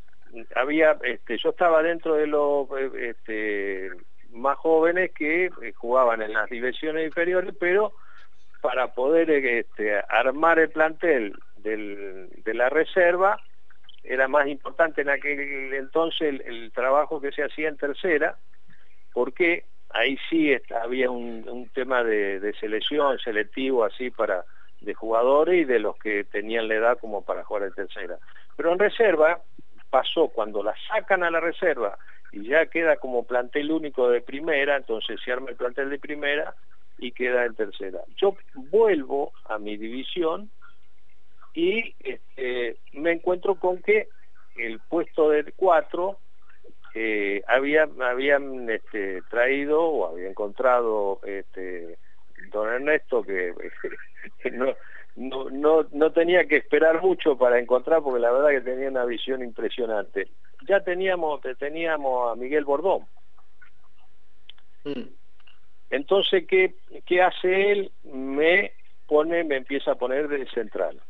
había, 0.56 0.98
este, 1.04 1.38
yo 1.38 1.50
estaba 1.50 1.84
dentro 1.84 2.16
de 2.16 2.28
los 2.28 2.68
este, 2.94 3.90
más 4.32 4.58
jóvenes 4.58 5.12
que 5.14 5.46
eh, 5.46 5.74
jugaban 5.76 6.22
en 6.22 6.34
las 6.34 6.50
divisiones 6.50 7.06
inferiores, 7.06 7.54
pero 7.60 7.94
para 8.62 8.94
poder 8.94 9.30
este, 9.30 10.00
armar 10.08 10.60
el 10.60 10.70
plantel 10.70 11.34
de 11.58 12.54
la 12.54 12.70
reserva 12.70 13.40
era 14.04 14.28
más 14.28 14.48
importante 14.48 15.02
en 15.02 15.10
aquel 15.10 15.74
entonces 15.74 16.42
el, 16.46 16.72
trabajo 16.72 17.20
que 17.20 17.32
se 17.32 17.44
hacía 17.44 17.70
en 17.70 17.78
tercera, 17.78 18.38
porque 19.14 19.66
ahí 19.92 20.18
sí 20.30 20.56
había 20.82 21.10
un, 21.10 21.70
tema 21.74 22.04
de, 22.04 22.54
selección, 22.60 23.18
selectivo 23.20 23.84
así 23.84 24.10
para 24.10 24.46
de 24.82 24.94
jugadores 24.94 25.62
y 25.62 25.66
de 25.66 25.80
los 25.80 25.98
que 25.98 26.24
tenían 26.24 26.68
la 26.68 26.76
edad 26.76 26.98
como 27.00 27.24
para 27.24 27.44
jugar 27.44 27.64
en 27.64 27.74
tercera. 27.74 28.18
Pero 28.56 28.72
en 28.72 28.80
reserva 28.80 29.42
pasó 29.90 30.30
cuando 30.30 30.64
la 30.64 30.74
sacan 30.88 31.24
a 31.24 31.32
la 31.32 31.40
reserva 31.40 31.98
y 32.32 32.48
ya 32.48 32.68
queda 32.68 32.98
como 32.98 33.26
plantel 33.26 33.72
único 33.72 34.10
de 34.10 34.22
primera, 34.22 34.78
entonces 34.78 35.20
se 35.24 35.32
arma 35.32 35.50
el 35.50 35.58
plantel 35.58 35.90
de 35.90 36.00
primera 36.00 36.54
y 36.98 37.12
queda 37.12 37.46
en 37.46 37.56
tercera. 37.56 38.00
Yo 38.16 38.38
vuelvo 38.54 39.34
a 39.46 39.58
mi 39.58 39.76
división 39.78 40.50
y 41.54 41.96
este, 42.00 42.78
me 42.94 43.12
encuentro 43.12 43.56
con 43.56 43.82
que 43.82 44.08
el 44.56 44.80
puesto 44.80 45.30
del 45.30 45.54
4 45.56 46.18
eh, 46.96 47.44
había, 47.48 47.88
habían 48.02 48.70
este, 48.70 49.22
traído 49.30 49.82
o 49.82 50.08
había 50.08 50.30
encontrado 50.30 51.20
este, 51.24 51.98
don 52.52 52.68
Ernesto 52.68 53.24
que 53.24 53.54
no, 54.52 54.74
no, 55.16 55.50
no, 55.50 55.88
no 55.92 56.12
tenía 56.12 56.46
que 56.48 56.58
esperar 56.58 57.02
mucho 57.02 57.38
para 57.38 57.60
encontrar 57.60 58.02
porque 58.02 58.22
la 58.22 58.32
verdad 58.32 58.50
que 58.50 58.72
tenía 58.72 58.90
una 58.90 59.06
visión 59.06 59.44
impresionante. 59.44 60.30
Ya 60.68 60.82
teníamos, 60.82 61.42
teníamos 61.58 62.32
a 62.32 62.36
Miguel 62.36 62.66
Bordón. 62.66 63.06
Mm. 64.86 65.10
Entonces, 65.90 66.46
¿qué, 66.48 66.76
¿qué 67.06 67.22
hace 67.22 67.72
él? 67.72 67.92
Me 68.04 68.74
pone, 69.08 69.44
me 69.44 69.58
empieza 69.58 69.92
a 69.92 69.96
poner 69.96 70.28
de 70.28 70.48
central. 70.50 71.02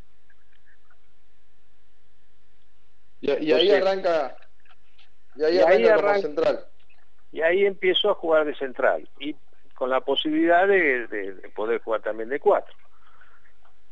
Y, 3.21 3.51
ahí 3.51 3.69
arranca, 3.69 4.35
y 5.39 5.59
ahí, 5.59 5.85
arranca, 5.85 6.21
central. 6.21 6.59
Y 7.31 7.41
ahí 7.41 7.65
empiezo 7.65 8.09
a 8.09 8.15
jugar 8.15 8.45
de 8.45 8.55
central 8.55 9.07
y 9.19 9.35
con 9.73 9.89
la 9.89 10.01
posibilidad 10.01 10.67
de, 10.67 11.33
poder 11.55 11.81
jugar 11.81 12.01
también 12.01 12.29
de 12.29 12.39
cuatro. 12.39 12.75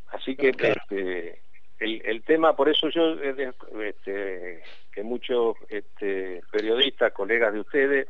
Así 0.09 0.35
que 0.35 0.49
este, 0.49 1.41
el, 1.79 2.01
el, 2.05 2.23
tema, 2.23 2.55
por 2.55 2.69
eso 2.69 2.89
yo, 2.89 3.13
este, 3.13 4.61
que 4.91 5.03
muchos 5.03 5.55
este, 5.69 6.41
periodistas, 6.51 7.13
colegas 7.13 7.53
de 7.53 7.59
ustedes, 7.61 8.07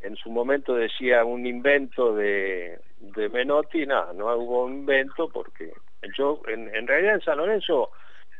en 0.00 0.16
su 0.16 0.30
momento 0.30 0.74
decía 0.74 1.24
un 1.24 1.46
invento 1.46 2.14
de, 2.14 2.78
de 2.98 3.28
Menotti, 3.28 3.86
no, 3.86 4.12
no 4.12 4.36
hubo 4.36 4.64
un 4.64 4.74
invento 4.74 5.28
porque 5.28 5.72
yo, 6.16 6.42
en, 6.48 6.86
realidad 6.86 7.14
en 7.14 7.20
San 7.22 7.38
Lorenzo, 7.38 7.90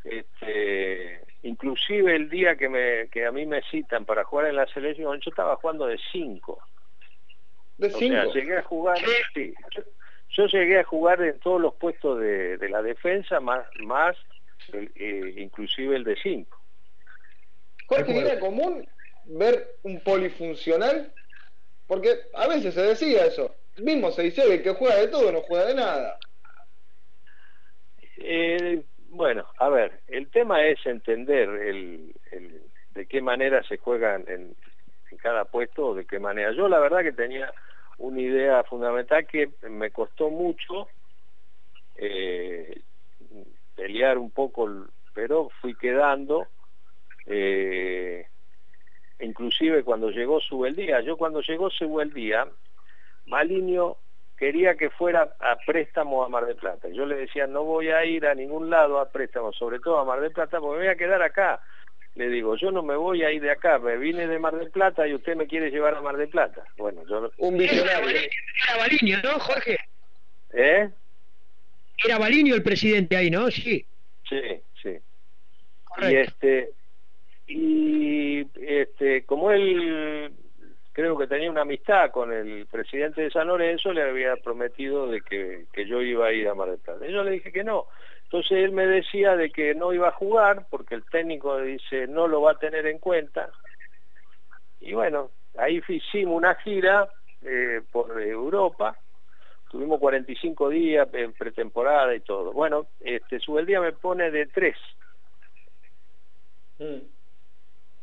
este, 0.05 1.21
inclusive 1.43 2.15
el 2.15 2.31
día 2.31 2.57
que, 2.57 2.69
me, 2.69 3.09
que 3.09 3.27
a 3.27 3.33
mí 3.33 3.47
me 3.47 3.63
citan 3.71 4.05
para 4.05 4.25
jugar 4.25 4.47
en 4.47 4.57
la 4.57 4.67
selección, 4.67 5.21
yo 5.21 5.31
estaba 5.31 5.57
jugando 5.57 5.87
de 5.87 5.99
cinco. 6.13 6.63
¿De 7.79 7.91
cinco? 7.91 8.29
O 8.29 8.33
sea, 8.33 8.35
llegué 8.35 8.57
a 8.59 8.63
jugar, 8.63 8.99
sí, 9.35 9.55
yo, 10.31 10.47
llegué 10.47 10.79
a 10.79 10.85
jugar 10.85 11.21
en 11.23 11.39
todos 11.41 11.61
los 11.61 11.75
puestos 11.75 12.21
de, 12.21 12.57
de 12.59 12.69
la 12.69 12.83
defensa, 12.83 13.41
más, 13.41 13.67
más 13.81 14.17
eh, 14.73 15.35
inclusive 15.39 15.97
el 15.97 16.05
de 16.05 16.17
cinco. 16.23 16.61
Jorge, 17.87 18.19
¿era 18.19 18.39
común 18.39 18.87
ver 19.25 19.77
un 19.83 20.01
polifuncional 20.01 21.13
porque 21.87 22.15
a 22.35 22.49
veces 22.49 22.75
se 22.75 22.83
decía 22.83 23.27
eso. 23.27 23.55
Mismo 23.77 24.11
se 24.11 24.23
dice 24.23 24.43
que 24.43 24.55
el 24.55 24.63
que 24.63 24.75
juega 24.75 24.97
de 24.97 25.09
todo 25.09 25.33
no 25.33 25.43
juega 25.43 25.67
de 25.67 25.75
nada. 25.75 26.19
Eh, 28.17 28.83
bueno, 29.15 29.47
a 29.59 29.69
ver, 29.69 30.01
el 30.09 30.29
tema 30.29 30.67
es 30.67 30.85
entender 30.85 31.49
el, 31.49 32.15
de 32.95 33.07
qué 33.07 33.23
manera 33.23 33.63
se 33.63 33.79
juega 33.79 34.17
en, 34.17 34.57
cada 35.19 35.45
puesto 35.45 35.95
de 35.95 36.05
qué 36.05 36.19
manera. 36.19 36.53
Yo 36.53 36.69
la 36.69 36.81
verdad 36.81 37.03
que 37.03 37.13
tenía 37.13 37.53
una 37.99 38.21
idea 38.21 38.65
fundamental 38.65 39.25
que 39.27 39.51
me 39.71 39.93
costó 39.93 40.29
mucho 40.29 40.89
eh, 41.95 42.81
pelear 43.77 44.19
un 44.19 44.33
poco, 44.33 44.69
pero 45.15 45.51
fui 45.61 45.77
quedando. 45.77 46.49
Eh, 47.27 48.27
inclusive 49.21 49.85
cuando 49.85 50.11
llegó 50.11 50.41
Subeldía, 50.41 51.01
yo 51.03 51.17
cuando 51.17 51.41
llegó 51.41 51.71
Subeldía, 51.71 52.49
Maligno 53.27 53.99
quería 54.37 54.75
que 54.75 54.91
fuera 54.91 55.35
a 55.41 55.57
préstamo 55.65 56.25
a 56.25 56.29
Mar 56.29 56.47
del 56.47 56.57
Plata. 56.57 56.89
Yo 56.89 57.07
le 57.07 57.17
decía, 57.17 57.47
no 57.47 57.65
voy 57.65 57.89
a 57.89 58.05
ir 58.05 58.27
a 58.27 58.35
ningún 58.35 58.71
lado 58.71 58.99
a 58.99 59.11
préstamo, 59.11 59.53
sobre 59.53 59.79
todo 59.79 59.99
a 59.99 60.05
Mar 60.05 60.21
del 60.21 60.33
Plata, 60.33 60.61
porque 60.61 60.79
me 60.79 60.85
voy 60.85 60.93
a 60.93 60.97
quedar 60.99 61.23
acá. 61.23 61.61
Le 62.15 62.29
digo, 62.29 62.57
yo 62.57 62.71
no 62.71 62.83
me 62.83 62.95
voy 62.95 63.25
a 63.25 63.33
ir 63.33 63.43
de 63.43 63.51
acá, 63.51 63.79
me 63.79 63.97
vine 63.97 64.29
de 64.29 64.39
Mar 64.39 64.55
del 64.57 64.71
Plata 64.71 65.07
y 65.07 65.15
usted 65.15 65.35
me 65.35 65.47
quiere 65.47 65.71
llevar 65.71 65.95
a 65.95 66.01
Mar 66.01 66.17
del 66.17 66.29
Plata. 66.29 66.65
Bueno, 66.77 67.03
yo... 67.09 67.31
Un 67.39 67.59
visionario. 67.59 68.09
Era 68.09 68.79
Baliño, 68.79 69.19
¿no, 69.23 69.39
Jorge? 69.41 69.77
¿Eh? 70.53 70.89
Era 72.05 72.19
Baliño 72.19 72.55
el 72.55 72.63
presidente 72.63 73.17
ahí, 73.17 73.31
¿no? 73.31 73.51
Sí. 73.51 73.85
Sí, 74.29 74.41
sí. 74.83 74.99
Y 76.03 76.17
este 76.17 76.71
y 77.47 78.47
este, 78.67 79.25
como 79.25 79.51
él 79.51 80.33
creo 80.95 81.19
que 81.19 81.27
tenía 81.27 81.51
una 81.51 81.61
amistad 81.61 82.11
con 82.11 82.33
el 82.33 82.67
presidente 82.67 83.21
de 83.21 83.31
San 83.31 83.49
Lorenzo, 83.49 83.93
le 83.93 84.03
había 84.03 84.37
prometido 84.37 85.07
de 85.07 85.21
que, 85.21 85.67
yo 85.87 86.01
iba 86.01 86.27
a 86.27 86.33
ir 86.33 86.49
a 86.49 86.55
Mar 86.55 86.71
del 86.71 86.79
Plata. 86.79 87.07
Y 87.07 87.13
yo 87.13 87.23
le 87.23 87.33
dije 87.33 87.53
que 87.53 87.63
no. 87.63 87.87
Entonces 88.23 88.53
él 88.65 88.73
me 88.73 88.87
decía 88.87 89.37
de 89.37 89.51
que 89.51 89.75
no 89.75 89.93
iba 89.93 90.09
a 90.09 90.13
jugar 90.13 90.67
porque 90.71 90.95
el 90.95 91.05
técnico 91.05 91.61
dice 91.61 92.07
no 92.07 92.27
lo 92.27 92.41
va 92.41 92.53
a 92.53 92.59
tener 92.59 92.87
en 92.87 92.99
cuenta. 92.99 93.51
Y 94.81 94.95
bueno, 94.95 95.31
ahí 95.59 95.83
hicimos 95.87 96.37
una 96.37 96.55
gira 96.57 97.09
eh, 97.43 97.83
por 97.93 98.21
Europa, 98.21 98.97
tuvimos 99.71 100.01
45 100.01 100.69
días 100.71 101.09
en 101.13 101.33
pretemporada 101.33 102.15
y 102.15 102.21
todo. 102.21 102.53
Bueno, 102.53 102.87
este, 103.01 103.39
día 103.67 103.81
me 103.81 103.93
pone 103.93 104.31
de 104.31 104.47
tres. 104.47 104.77
Mm 106.79 107.15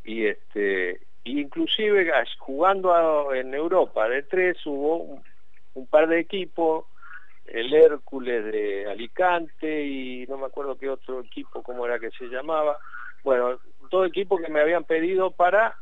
y 0.04 0.28
este 0.28 1.02
inclusive 1.24 2.12
jugando 2.40 3.34
en 3.34 3.54
Europa 3.54 4.08
de 4.10 4.24
tres 4.24 4.58
hubo 4.66 5.22
un, 5.74 5.88
par 5.88 6.08
de 6.08 6.20
equipos 6.20 6.86
el 7.46 7.74
Hércules 7.74 8.46
de 8.46 8.90
Alicante 8.90 9.84
y 9.84 10.26
no 10.28 10.38
me 10.38 10.46
acuerdo 10.46 10.78
qué 10.78 10.90
otro 10.90 11.22
equipo 11.22 11.62
cómo 11.64 11.86
era 11.86 12.00
que 12.00 12.12
se 12.12 12.26
llamaba. 12.26 12.78
Bueno 13.24 13.60
todo 13.92 14.06
equipo 14.06 14.38
que 14.38 14.50
me 14.50 14.62
habían 14.62 14.86
pedido 14.86 15.32
para 15.32 15.76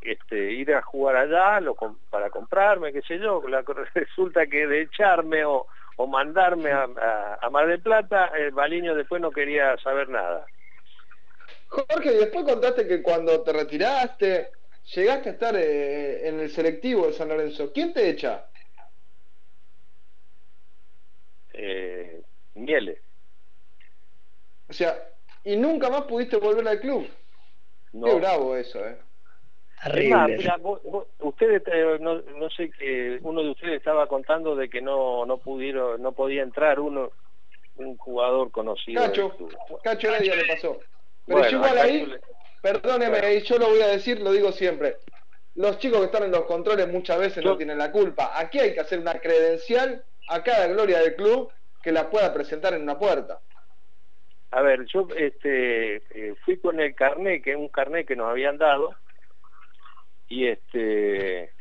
este, 0.00 0.52
ir 0.52 0.72
a 0.72 0.80
jugar 0.80 1.16
allá 1.16 1.60
lo, 1.60 1.76
para 2.08 2.30
comprarme 2.30 2.92
qué 2.92 3.02
sé 3.02 3.18
yo. 3.18 3.42
Resulta 3.94 4.46
que 4.46 4.66
de 4.66 4.82
echarme 4.82 5.44
o, 5.44 5.66
o 5.96 6.06
mandarme 6.06 6.70
a, 6.70 6.88
a, 7.42 7.50
Mar 7.50 7.66
del 7.66 7.82
Plata 7.82 8.30
el 8.36 8.52
Baliño 8.52 8.94
después 8.94 9.20
no 9.20 9.30
quería 9.30 9.76
saber 9.78 10.08
nada. 10.08 10.46
Jorge, 11.68 12.12
después 12.12 12.44
contaste 12.44 12.86
que 12.86 13.02
cuando 13.02 13.42
te 13.42 13.52
retiraste, 13.52 14.48
llegaste 14.94 15.28
a 15.28 15.32
estar 15.32 15.56
eh, 15.56 16.28
en 16.28 16.40
el 16.40 16.50
selectivo 16.50 17.06
de 17.06 17.12
San 17.12 17.28
Lorenzo. 17.28 17.72
¿Quién 17.72 17.92
te 17.92 18.08
echa? 18.08 18.46
Eh, 21.52 22.22
Miele. 22.54 23.00
O 24.68 24.72
sea, 24.72 24.96
y 25.44 25.56
nunca 25.56 25.90
más 25.90 26.02
pudiste 26.02 26.36
volver 26.36 26.66
al 26.68 26.80
club. 26.80 27.08
No. 27.92 28.06
Qué 28.06 28.14
bravo 28.14 28.56
eso, 28.56 28.84
¿eh? 28.86 28.98
ustedes, 31.20 31.62
eh, 31.66 31.98
no, 32.00 32.20
no, 32.20 32.50
sé 32.50 32.68
que 32.70 33.18
uno 33.22 33.42
de 33.42 33.50
ustedes 33.50 33.76
estaba 33.76 34.08
contando 34.08 34.56
de 34.56 34.68
que 34.68 34.82
no 34.82 35.24
no 35.24 35.38
pudieron, 35.38 36.02
no 36.02 36.12
podía 36.12 36.42
entrar 36.42 36.80
uno, 36.80 37.12
un 37.76 37.96
jugador 37.96 38.50
conocido. 38.50 39.00
Cacho, 39.00 39.36
Cacho 39.84 40.08
Heredia 40.08 40.34
le 40.34 40.46
pasó. 40.46 40.80
Pero 41.26 41.48
igual 41.48 41.78
ahí, 41.78 42.12
perdóneme, 42.60 43.40
yo 43.40 43.58
lo 43.58 43.68
voy 43.68 43.80
a 43.80 43.88
decir, 43.88 44.20
lo 44.20 44.32
digo 44.32 44.52
siempre. 44.52 44.96
Los 45.54 45.78
chicos 45.78 45.98
que 45.98 46.06
están 46.06 46.22
en 46.24 46.30
los 46.30 46.44
controles 46.44 46.88
muchas 46.88 47.18
veces 47.18 47.44
no 47.44 47.56
tienen 47.56 47.78
la 47.78 47.90
culpa. 47.90 48.32
Aquí 48.34 48.58
hay 48.58 48.74
que 48.74 48.80
hacer 48.80 48.98
una 48.98 49.18
credencial 49.18 50.04
a 50.28 50.42
cada 50.42 50.68
gloria 50.68 51.00
del 51.00 51.16
club 51.16 51.50
que 51.82 51.90
la 51.90 52.08
pueda 52.08 52.32
presentar 52.32 52.74
en 52.74 52.82
una 52.82 52.98
puerta. 52.98 53.40
A 54.50 54.62
ver, 54.62 54.86
yo 54.86 55.08
este, 55.16 55.96
eh, 55.96 56.34
fui 56.44 56.58
con 56.58 56.80
el 56.80 56.94
carnet, 56.94 57.42
que 57.42 57.50
es 57.50 57.56
un 57.56 57.68
carnet 57.68 58.06
que 58.06 58.16
nos 58.16 58.30
habían 58.30 58.56
dado, 58.56 58.94
y 60.28 60.46
este 60.46 61.52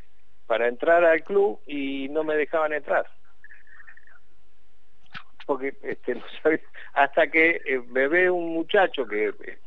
para 0.45 0.67
entrar 0.69 1.03
al 1.03 1.23
club 1.23 1.60
y 1.67 2.07
no 2.10 2.23
me 2.23 2.36
dejaban 2.36 2.73
entrar. 2.73 3.05
Porque 5.45 5.75
este, 5.81 6.15
no 6.15 6.23
sabía, 6.41 6.62
hasta 6.93 7.29
que 7.29 7.62
eh, 7.65 7.81
me 7.88 8.07
ve 8.07 8.29
un 8.29 8.53
muchacho 8.53 9.05
que 9.05 9.27
eh, 9.27 9.60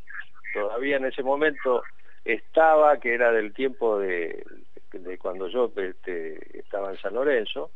todavía 0.53 0.97
en 0.97 1.07
ese 1.07 1.23
momento 1.23 1.83
estaba, 2.25 2.99
que 2.99 3.15
era 3.15 3.33
del 3.33 3.53
tiempo 3.55 3.99
de, 3.99 4.45
de 4.93 5.19
cuando 5.19 5.49
yo 5.49 5.73
este, 5.77 6.59
estaba 6.59 6.91
en 6.91 6.99
San 6.99 7.15
Lorenzo, 7.15 7.71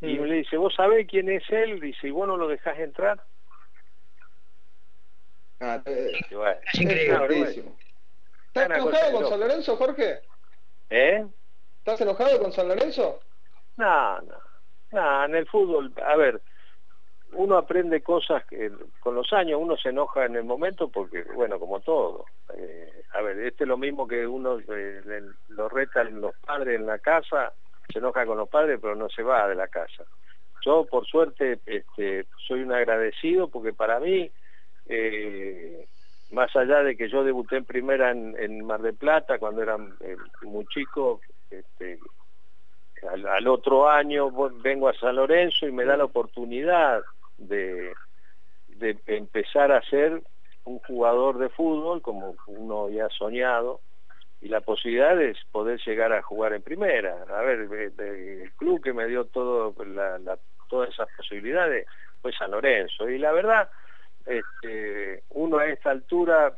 y 0.00 0.14
mm. 0.14 0.20
me 0.20 0.26
le 0.28 0.34
dice, 0.36 0.56
¿vos 0.56 0.74
sabés 0.74 1.06
quién 1.08 1.30
es 1.30 1.44
él? 1.50 1.80
Dice, 1.80 2.08
¿y 2.08 2.10
vos 2.10 2.26
no 2.26 2.36
lo 2.36 2.48
dejás 2.48 2.78
entrar? 2.78 3.20
Ah, 5.60 5.80
eh, 5.86 6.12
es 6.72 6.80
increíble. 6.80 7.64
¿Estás 8.48 8.70
enojado 8.70 9.12
con 9.12 9.28
San 9.28 9.40
Lorenzo, 9.40 9.76
Jorge? 9.76 10.20
¿Eh? 10.90 11.24
¿Estás 11.78 12.00
enojado 12.00 12.38
con 12.40 12.52
San 12.52 12.68
Lorenzo? 12.68 13.20
No, 13.76 14.20
no. 14.20 14.34
No, 14.92 15.24
en 15.24 15.34
el 15.34 15.46
fútbol, 15.48 15.92
a 16.06 16.16
ver, 16.16 16.40
uno 17.34 17.56
aprende 17.56 18.02
cosas 18.02 18.44
que 18.46 18.70
con 19.00 19.14
los 19.14 19.32
años 19.32 19.60
uno 19.60 19.76
se 19.76 19.90
enoja 19.90 20.24
en 20.24 20.36
el 20.36 20.44
momento 20.44 20.88
porque, 20.88 21.24
bueno, 21.34 21.58
como 21.58 21.80
todo. 21.80 22.26
Eh, 22.56 23.02
a 23.12 23.22
ver, 23.22 23.38
este 23.40 23.64
es 23.64 23.68
lo 23.68 23.76
mismo 23.76 24.06
que 24.06 24.26
uno 24.26 24.58
eh, 24.58 25.22
lo 25.48 25.68
retan 25.68 26.20
los 26.20 26.34
padres 26.36 26.78
en 26.78 26.86
la 26.86 26.98
casa, 26.98 27.52
se 27.92 27.98
enoja 27.98 28.26
con 28.26 28.38
los 28.38 28.48
padres, 28.48 28.78
pero 28.80 28.94
no 28.94 29.08
se 29.08 29.22
va 29.22 29.48
de 29.48 29.54
la 29.54 29.68
casa. 29.68 30.04
Yo, 30.64 30.86
por 30.86 31.06
suerte, 31.06 31.58
este, 31.66 32.26
soy 32.46 32.62
un 32.62 32.72
agradecido 32.72 33.48
porque 33.48 33.72
para 33.72 34.00
mí, 34.00 34.30
eh, 34.86 35.86
más 36.30 36.54
allá 36.56 36.82
de 36.82 36.96
que 36.96 37.08
yo 37.08 37.22
debuté 37.22 37.56
en 37.56 37.64
primera 37.64 38.10
en, 38.10 38.64
Mar 38.66 38.80
del 38.80 38.94
Plata 38.94 39.38
cuando 39.38 39.62
era 39.62 39.76
muy 40.42 40.66
chico, 40.66 41.20
este, 41.50 41.98
al, 43.10 43.46
otro 43.46 43.88
año 43.88 44.30
vengo 44.62 44.88
a 44.88 44.94
San 44.94 45.16
Lorenzo 45.16 45.66
y 45.66 45.72
me 45.72 45.84
da 45.84 45.96
la 45.96 46.04
oportunidad 46.04 47.02
de, 47.38 47.92
empezar 49.06 49.72
a 49.72 49.82
ser 49.82 50.22
un 50.64 50.78
jugador 50.80 51.38
de 51.38 51.48
fútbol 51.50 52.02
como 52.02 52.34
uno 52.46 52.88
ya 52.88 53.06
ha 53.06 53.10
soñado 53.10 53.80
y 54.40 54.48
la 54.48 54.60
posibilidad 54.60 55.20
es 55.20 55.38
poder 55.52 55.80
llegar 55.86 56.12
a 56.12 56.22
jugar 56.22 56.52
en 56.52 56.62
primera. 56.62 57.24
A 57.30 57.42
ver, 57.42 57.60
el 57.60 58.52
club 58.56 58.82
que 58.82 58.92
me 58.92 59.06
dio 59.06 59.24
todo 59.26 59.74
todas 60.68 60.90
esas 60.90 61.08
posibilidades 61.16 61.86
fue 62.20 62.32
San 62.32 62.50
Lorenzo 62.50 63.08
y 63.08 63.18
la 63.18 63.32
verdad 63.32 63.68
este, 64.26 65.22
uno 65.30 65.58
a 65.58 65.66
esta 65.66 65.90
altura 65.90 66.54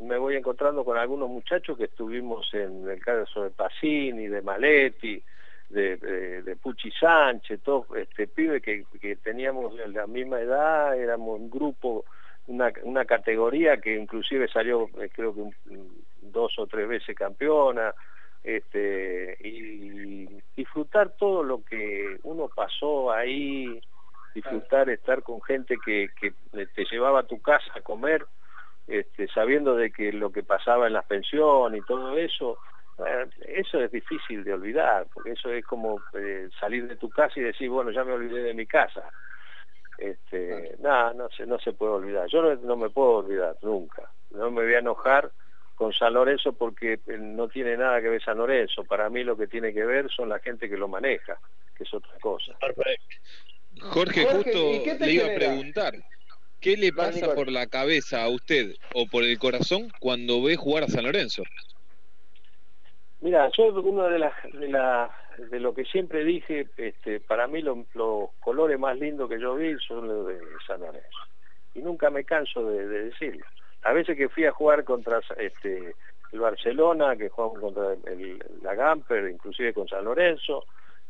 me 0.00 0.18
voy 0.18 0.36
encontrando 0.36 0.84
con 0.84 0.98
algunos 0.98 1.28
muchachos 1.28 1.78
que 1.78 1.84
estuvimos 1.84 2.52
en 2.52 2.88
el 2.88 3.02
caso 3.02 3.44
de 3.44 3.50
Pacini, 3.50 4.28
de 4.28 4.42
Maletti, 4.42 5.22
de, 5.68 5.96
de, 6.42 6.56
Pucci 6.56 6.90
Sánchez, 6.92 7.60
todos 7.62 7.86
este, 7.96 8.26
pibes 8.26 8.62
que, 8.62 8.84
que 9.00 9.16
teníamos 9.16 9.74
la 9.88 10.06
misma 10.06 10.40
edad, 10.40 10.96
éramos 10.96 11.40
un 11.40 11.50
grupo, 11.50 12.04
una, 12.46 12.72
una 12.84 13.04
categoría 13.04 13.78
que 13.78 13.96
inclusive 13.96 14.48
salió 14.48 14.88
eh, 15.00 15.10
creo 15.12 15.34
que 15.34 15.42
dos 16.22 16.58
o 16.58 16.66
tres 16.66 16.88
veces 16.88 17.16
campeona, 17.16 17.94
este, 18.44 19.36
y 19.40 20.40
disfrutar 20.56 21.10
todo 21.18 21.42
lo 21.42 21.64
que 21.64 22.18
uno 22.22 22.48
pasó 22.48 23.10
ahí, 23.10 23.80
disfrutar 24.34 24.88
estar 24.88 25.22
con 25.22 25.42
gente 25.42 25.76
que, 25.84 26.08
que 26.20 26.32
te 26.52 26.84
llevaba 26.84 27.20
a 27.20 27.26
tu 27.26 27.40
casa 27.42 27.72
a 27.74 27.80
comer, 27.80 28.24
este, 28.86 29.26
sabiendo 29.28 29.74
de 29.74 29.90
que 29.90 30.12
lo 30.12 30.30
que 30.30 30.44
pasaba 30.44 30.86
en 30.86 30.92
las 30.92 31.04
pensiones 31.06 31.82
y 31.82 31.86
todo 31.86 32.16
eso, 32.16 32.58
eso 33.46 33.80
es 33.80 33.90
difícil 33.90 34.42
de 34.42 34.54
olvidar, 34.54 35.06
porque 35.12 35.32
eso 35.32 35.50
es 35.50 35.64
como 35.64 36.02
eh, 36.14 36.48
salir 36.58 36.88
de 36.88 36.96
tu 36.96 37.10
casa 37.10 37.38
y 37.38 37.42
decir, 37.42 37.68
bueno, 37.68 37.90
ya 37.90 38.04
me 38.04 38.12
olvidé 38.12 38.42
de 38.42 38.54
mi 38.54 38.66
casa. 38.66 39.10
Este, 39.98 40.76
nada, 40.80 41.14
no 41.14 41.28
se, 41.30 41.46
no 41.46 41.58
se 41.58 41.72
puede 41.72 41.92
olvidar. 41.92 42.28
Yo 42.28 42.54
no, 42.56 42.76
me 42.76 42.90
puedo 42.90 43.18
olvidar 43.18 43.56
nunca. 43.62 44.10
No 44.30 44.50
me 44.50 44.64
voy 44.64 44.74
a 44.74 44.78
enojar 44.78 45.30
con 45.74 45.92
San 45.92 46.14
Lorenzo 46.14 46.54
porque 46.54 46.94
eh, 47.06 47.18
no 47.18 47.48
tiene 47.48 47.76
nada 47.76 48.00
que 48.00 48.08
ver 48.08 48.22
San 48.22 48.38
Lorenzo. 48.38 48.84
Para 48.84 49.10
mí 49.10 49.24
lo 49.24 49.36
que 49.36 49.46
tiene 49.46 49.72
que 49.72 49.84
ver 49.84 50.10
son 50.10 50.28
la 50.28 50.38
gente 50.38 50.68
que 50.68 50.76
lo 50.76 50.88
maneja, 50.88 51.38
que 51.76 51.84
es 51.84 51.92
otra 51.92 52.18
cosa. 52.20 52.56
Jorge, 53.80 54.24
justo 54.24 54.70
le 55.00 55.12
iba 55.12 55.26
a 55.26 55.34
preguntar. 55.34 55.94
¿Qué 56.60 56.76
le 56.76 56.92
pasa 56.92 57.34
por 57.34 57.50
la 57.50 57.66
cabeza 57.66 58.22
a 58.22 58.28
usted 58.28 58.74
o 58.94 59.06
por 59.06 59.22
el 59.22 59.38
corazón 59.38 59.92
cuando 60.00 60.42
ve 60.42 60.56
jugar 60.56 60.84
a 60.84 60.88
San 60.88 61.04
Lorenzo? 61.04 61.42
Mira, 63.20 63.48
yo 63.56 63.68
uno 63.68 64.04
de 64.04 64.18
las 64.18 64.34
de, 64.52 64.68
la, 64.68 65.10
de 65.50 65.58
lo 65.58 65.74
que 65.74 65.84
siempre 65.84 66.24
dije, 66.24 66.68
este, 66.76 67.20
para 67.20 67.46
mí 67.46 67.62
los 67.62 68.30
colores 68.40 68.78
más 68.78 68.98
lindos 68.98 69.28
que 69.28 69.40
yo 69.40 69.54
vi 69.54 69.76
son 69.78 70.06
los 70.06 70.26
de 70.26 70.38
San 70.66 70.80
Lorenzo. 70.80 71.18
Y 71.74 71.80
nunca 71.80 72.10
me 72.10 72.24
canso 72.24 72.64
de, 72.70 72.86
decirlo. 72.86 73.44
A 73.82 73.92
veces 73.92 74.16
que 74.16 74.28
fui 74.28 74.44
a 74.44 74.52
jugar 74.52 74.84
contra 74.84 75.20
este, 75.38 75.94
el 76.32 76.40
Barcelona, 76.40 77.16
que 77.16 77.28
jugamos 77.28 77.60
contra 77.60 77.92
el, 78.10 78.42
la 78.62 78.74
Gamper, 78.74 79.28
inclusive 79.30 79.72
con 79.72 79.88
San 79.88 80.04
Lorenzo, 80.04 80.64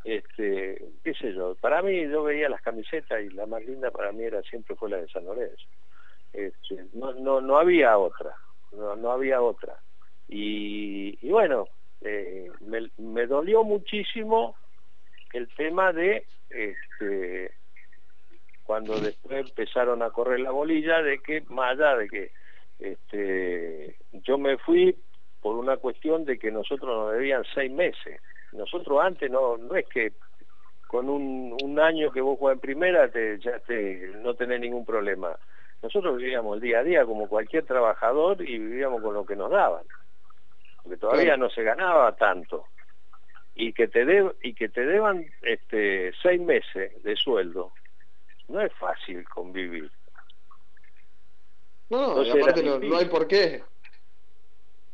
este, 0.04 0.80
qué 1.02 1.14
sé 1.14 1.32
yo, 1.32 1.56
para 1.56 1.82
mí 1.82 2.08
yo 2.08 2.22
veía 2.22 2.48
las 2.48 2.62
camisetas 2.62 3.20
y 3.22 3.30
la 3.30 3.46
más 3.46 3.64
linda 3.64 3.90
para 3.90 4.12
mí 4.12 4.22
era 4.22 4.40
siempre 4.42 4.76
fue 4.76 4.90
la 4.90 4.98
de 4.98 5.08
San 5.08 5.24
Lorenzo. 5.24 5.66
No, 6.92 7.12
no, 7.14 7.40
no 7.40 7.56
había 7.58 7.98
otra, 7.98 8.36
no, 8.72 8.94
no 8.94 9.10
había 9.10 9.40
otra. 9.40 9.74
Y 10.28 11.28
bueno, 11.28 11.66
eh, 12.06 12.50
me, 12.98 13.26
dolió 13.26 13.64
muchísimo 13.64 14.54
el 15.32 15.48
tema 15.56 15.92
de 15.92 16.24
este, 16.50 17.52
cuando 18.62 18.98
después 19.00 19.48
empezaron 19.48 20.02
a 20.02 20.10
correr 20.10 20.40
la 20.40 20.50
bolilla 20.50 21.02
de 21.02 21.18
que 21.18 21.42
más 21.48 21.72
allá 21.72 21.96
de 21.96 22.08
que 22.08 22.30
este, 22.78 23.96
yo 24.12 24.38
me 24.38 24.56
fui 24.58 24.96
por 25.40 25.56
una 25.56 25.76
cuestión 25.76 26.24
de 26.24 26.38
que 26.38 26.50
nosotros 26.50 26.88
nos 26.88 27.12
debían 27.12 27.44
seis 27.54 27.70
meses. 27.70 28.20
Nosotros 28.52 29.00
antes 29.02 29.30
no 29.30 29.56
no 29.56 29.74
es 29.74 29.86
que 29.88 30.12
con 30.86 31.08
un, 31.08 31.80
año 31.80 32.10
que 32.10 32.20
vos 32.20 32.38
jugás 32.38 32.54
en 32.54 32.60
primera 32.60 33.10
ya 33.38 33.58
te, 33.60 34.12
no 34.22 34.34
tenés 34.34 34.60
ningún 34.60 34.84
problema. 34.84 35.36
Nosotros 35.82 36.16
vivíamos 36.16 36.56
el 36.56 36.62
día 36.62 36.78
a 36.78 36.84
día 36.84 37.04
como 37.04 37.28
cualquier 37.28 37.64
trabajador 37.64 38.40
y 38.40 38.58
vivíamos 38.58 39.02
con 39.02 39.14
lo 39.14 39.26
que 39.26 39.36
nos 39.36 39.50
daban 39.50 39.84
porque 40.86 41.00
todavía 41.00 41.36
no 41.36 41.50
se 41.50 41.64
ganaba 41.64 42.14
tanto. 42.14 42.68
Y 43.56 43.72
que 43.72 43.88
te 43.88 44.04
de, 44.04 44.32
y 44.42 44.54
que 44.54 44.68
te 44.68 44.86
deban 44.86 45.26
este 45.42 46.12
seis 46.22 46.40
meses 46.40 47.02
de 47.02 47.16
sueldo 47.16 47.72
no 48.46 48.60
es 48.60 48.72
fácil 48.74 49.28
convivir. 49.28 49.90
No, 51.90 52.20
aparte 52.20 52.62
no, 52.62 52.96
hay 52.96 53.06
por 53.06 53.26
qué. 53.26 53.64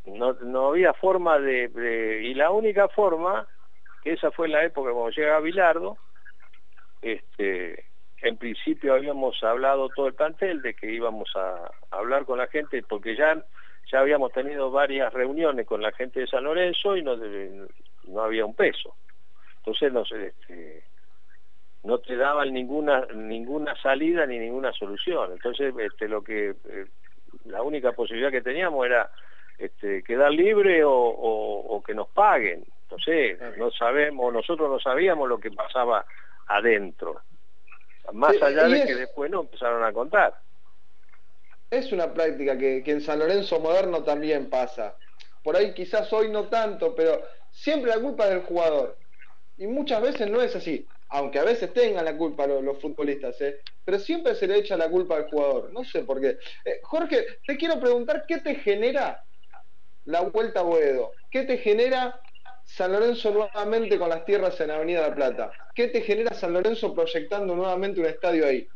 No, 0.07 0.33
no 0.33 0.69
había 0.69 0.95
forma 0.95 1.39
de, 1.39 2.23
y 2.25 2.33
la 2.33 2.51
única 2.51 2.89
forma 2.89 3.47
que 4.03 4.15
esa 4.15 4.31
fue 4.31 4.49
la 4.49 4.65
época 4.65 4.93
cuando 4.93 5.11
llega 5.11 5.41
Bilardo 5.41 5.99
este 7.03 7.85
en 8.23 8.37
principio 8.39 8.95
habíamos 8.95 9.43
hablado 9.43 9.91
todo 9.91 10.07
el 10.07 10.15
plantel 10.15 10.63
de 10.63 10.75
que 10.75 10.91
íbamos 10.91 11.31
a 11.37 11.71
hablar 11.91 12.25
con 12.25 12.39
la 12.39 12.47
gente 12.47 12.83
porque 12.83 13.17
ya 13.17 13.45
ya 13.93 14.01
habíamos 14.01 14.33
tenido 14.33 14.71
varias 14.71 15.13
reuniones 15.13 15.67
con 15.67 15.83
la 15.83 15.93
gente 15.93 16.21
de 16.21 16.27
San 16.27 16.45
Lorenzo 16.45 16.97
y 16.97 17.03
no, 17.03 17.15
no 18.07 18.23
había 18.23 18.47
un 18.47 18.55
peso. 18.55 18.95
Entonces 19.59 19.93
no, 19.93 20.03
este, 20.03 20.83
no 21.85 21.99
te 21.99 22.17
daban 22.17 22.53
ninguna 22.53 23.07
ninguna 23.15 23.77
salida 23.77 24.25
ni 24.25 24.39
ninguna 24.39 24.73
solución. 24.73 25.33
Entonces 25.33 25.75
este, 25.79 26.09
lo 26.09 26.25
que 26.25 26.51
eh, 26.51 26.87
la 27.45 27.63
única 27.63 27.93
posibilidad 27.93 28.31
que 28.31 28.41
teníamos 28.41 28.87
era 28.87 29.11
este, 29.59 30.03
quedar 30.03 30.33
libre 30.33 30.83
o, 30.85 31.83
que 31.87 31.95
nos 31.95 32.09
paguen. 32.09 32.65
Entonces 32.85 33.39
no 33.59 33.71
sabemos, 33.71 34.33
nosotros 34.33 34.71
no 34.71 34.81
sabíamos 34.81 35.29
lo 35.29 35.39
que 35.39 35.51
pasaba 35.51 36.05
adentro. 36.47 37.21
Más 38.13 38.41
allá 38.43 38.69
de 38.69 38.85
que 38.85 38.95
después 38.95 39.31
no 39.31 39.43
empezaron 39.43 39.85
a 39.85 39.93
contar 39.93 40.35
es 41.73 41.91
una 41.91 42.13
práctica 42.13 42.57
que, 42.59 42.83
en 42.85 43.01
San 43.01 43.19
Lorenzo 43.19 43.59
moderno 43.59 44.05
también 44.05 44.51
pasa. 44.51 44.95
Por 45.43 45.57
ahí 45.57 45.73
quizás 45.73 46.13
hoy 46.13 46.31
no 46.31 46.49
tanto, 46.49 46.95
pero 46.95 47.23
siempre 47.51 47.91
la 47.91 47.99
culpa 47.99 48.25
es 48.25 48.31
del 48.31 48.43
jugador. 48.43 48.99
Y 49.57 49.67
muchas 49.67 50.03
veces 50.03 50.29
no 50.29 50.43
es 50.43 50.55
así, 50.55 50.87
aunque 51.09 51.39
a 51.39 51.45
veces 51.45 51.73
tengan 51.73 52.05
la 52.05 52.15
culpa 52.15 52.47
los, 52.47 52.79
futbolistas, 52.79 53.41
¿eh? 53.41 53.59
pero 53.83 53.99
siempre 53.99 54.35
se 54.35 54.47
le 54.47 54.59
echa 54.59 54.77
la 54.77 54.91
culpa 54.91 55.17
al 55.17 55.31
jugador. 55.31 55.73
No 55.73 55.83
sé 55.83 56.05
por 56.05 56.21
qué. 56.21 56.39
Eh, 56.67 56.81
Jorge, 56.83 57.41
te 57.47 57.57
quiero 57.57 57.81
preguntar, 57.81 58.27
¿qué 58.29 58.39
te 58.39 58.57
genera 58.57 59.25
la 60.05 60.21
vuelta 60.21 60.61
a 60.61 60.65
Boedo? 60.65 61.15
¿Qué 61.31 61.45
te 61.45 61.57
genera 61.57 62.21
San 62.65 62.93
Lorenzo 62.93 63.31
nuevamente 63.31 63.99
con 63.99 64.11
las 64.11 64.27
tierras 64.27 64.61
en 64.61 64.71
Avenida 64.71 65.09
la 65.09 65.15
Plata? 65.15 65.57
¿Qué 65.75 65.89
te 65.89 66.03
genera 66.03 66.35
San 66.35 66.53
Lorenzo 66.53 66.95
proyectando 66.95 67.57
nuevamente 67.57 67.99
un 67.99 68.07
estadio 68.07 68.47
ahí? 68.47 68.69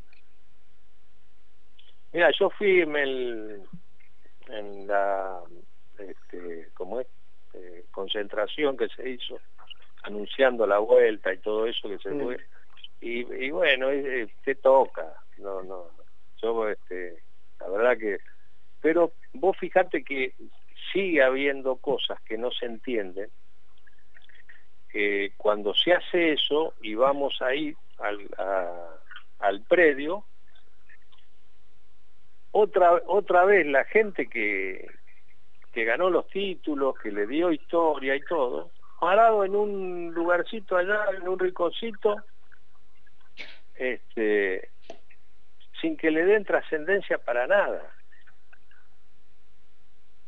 Mira, 2.13 2.31
yo 2.39 2.51
fui 2.51 2.81
en, 2.81 2.97
el, 2.97 3.63
en 4.49 4.87
la 4.87 5.41
este, 5.99 6.69
como 6.75 7.01
es, 7.01 7.07
eh, 7.55 7.85
concentración 7.91 8.77
que 8.77 8.89
se 8.89 9.09
hizo 9.09 9.41
anunciando 10.03 10.67
la 10.67 10.79
vuelta 10.79 11.33
y 11.33 11.39
todo 11.39 11.67
eso 11.67 11.89
que 11.89 11.99
se 11.99 12.11
fue. 12.11 12.39
Y, 13.01 13.51
bueno, 13.51 13.89
te 14.45 14.55
toca, 14.57 15.15
no, 15.39 15.63
no, 15.63 15.91
yo 16.41 16.69
este, 16.69 17.23
la 17.61 17.69
verdad 17.69 17.99
que, 17.99 18.19
pero 18.81 19.13
vos 19.35 19.57
fijate 19.59 20.03
que 20.03 20.35
sigue 20.93 21.23
habiendo 21.23 21.77
cosas 21.77 22.21
que 22.23 22.39
no 22.39 22.51
se 22.51 22.67
entienden, 22.67 23.31
que 24.89 25.33
cuando 25.37 25.75
se 25.75 25.93
hace 25.93 26.33
eso 26.33 26.75
y 26.81 26.95
vamos 26.95 27.41
ahí 27.43 27.75
al, 27.99 28.29
al 29.41 29.63
predio, 29.63 30.25
otra, 32.53 33.03
otra 33.07 33.45
vez 33.45 33.67
la 33.67 33.85
gente 33.85 34.27
que, 34.29 34.89
que 35.73 35.85
ganó 35.85 36.11
los 36.11 36.27
títulos, 36.29 36.99
que 36.99 37.11
le 37.11 37.27
dio 37.27 37.53
historia 37.53 38.17
y 38.17 38.21
todo, 38.21 38.71
parado 38.99 39.45
en 39.45 39.55
un 39.55 40.15
lugarcito 40.15 40.77
allá, 40.77 41.07
en 41.17 41.29
un 41.29 41.39
rinconcito, 41.39 42.17
este, 43.75 44.71
sin 45.81 45.97
que 45.97 46.11
le 46.11 46.25
den 46.25 46.45
trascendencia 46.45 47.19
para 47.19 47.47
nada. 47.47 47.93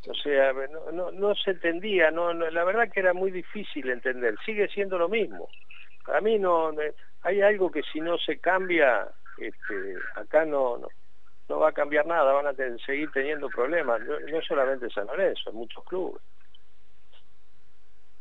O 0.07 0.15
sea, 0.15 0.53
no, 0.93 1.11
no, 1.11 1.35
se 1.35 1.53
entendía, 1.53 2.11
no, 2.11 2.33
la 2.33 2.65
verdad 2.65 2.91
que 2.91 3.01
era 3.01 3.13
muy 3.13 3.31
difícil 3.31 3.91
entender, 3.91 4.37
sigue 4.45 4.69
siendo 4.69 4.97
lo 4.97 5.09
mismo. 5.09 5.49
Para 6.05 6.21
mí 6.21 6.39
no, 6.39 6.73
hay 7.23 7.41
algo 7.43 7.71
que 7.71 7.83
si 7.83 8.01
no 8.01 8.17
se 8.19 8.39
cambia, 8.39 9.09
este, 9.39 9.97
acá 10.15 10.45
no, 10.45 10.79
no, 10.79 10.89
va 11.57 11.69
a 11.69 11.73
cambiar 11.73 12.07
nada, 12.07 12.33
van 12.33 12.47
a 12.47 12.55
seguir 12.85 13.11
teniendo 13.13 13.49
problemas, 13.49 14.01
no, 14.03 14.43
solamente 14.43 14.91
San 14.91 15.07
Lorenzo, 15.07 15.53
muchos 15.53 15.83
clubes. 15.85 16.23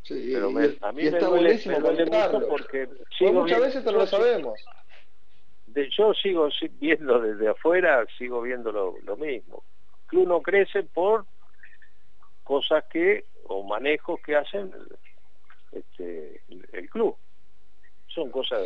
Sí, 0.04 0.32
Pero 0.34 0.48
a 0.48 0.92
mí 0.94 1.04
me 1.04 1.20
duele, 1.20 1.56
mucho 1.56 2.48
porque 2.48 2.88
muchas 3.20 3.60
veces 3.60 3.84
no 3.84 3.92
lo 3.92 4.08
sabemos. 4.08 4.58
yo 5.98 6.14
sigo 6.14 6.48
viendo 6.80 7.20
desde 7.20 7.50
afuera, 7.50 8.06
sigo 8.18 8.42
viendo 8.42 8.72
lo, 8.72 9.18
mismo. 9.18 9.64
El 10.04 10.08
club 10.08 10.28
no 10.30 10.42
crece 10.42 10.84
por 10.84 11.26
cosas 12.46 12.86
que, 12.86 13.26
o 13.48 13.64
manejos 13.64 14.22
que 14.22 14.38
hacen 14.38 14.74
este, 15.74 16.42
el 16.72 16.90
club. 16.90 17.18
Son 18.08 18.32
cosas... 18.32 18.62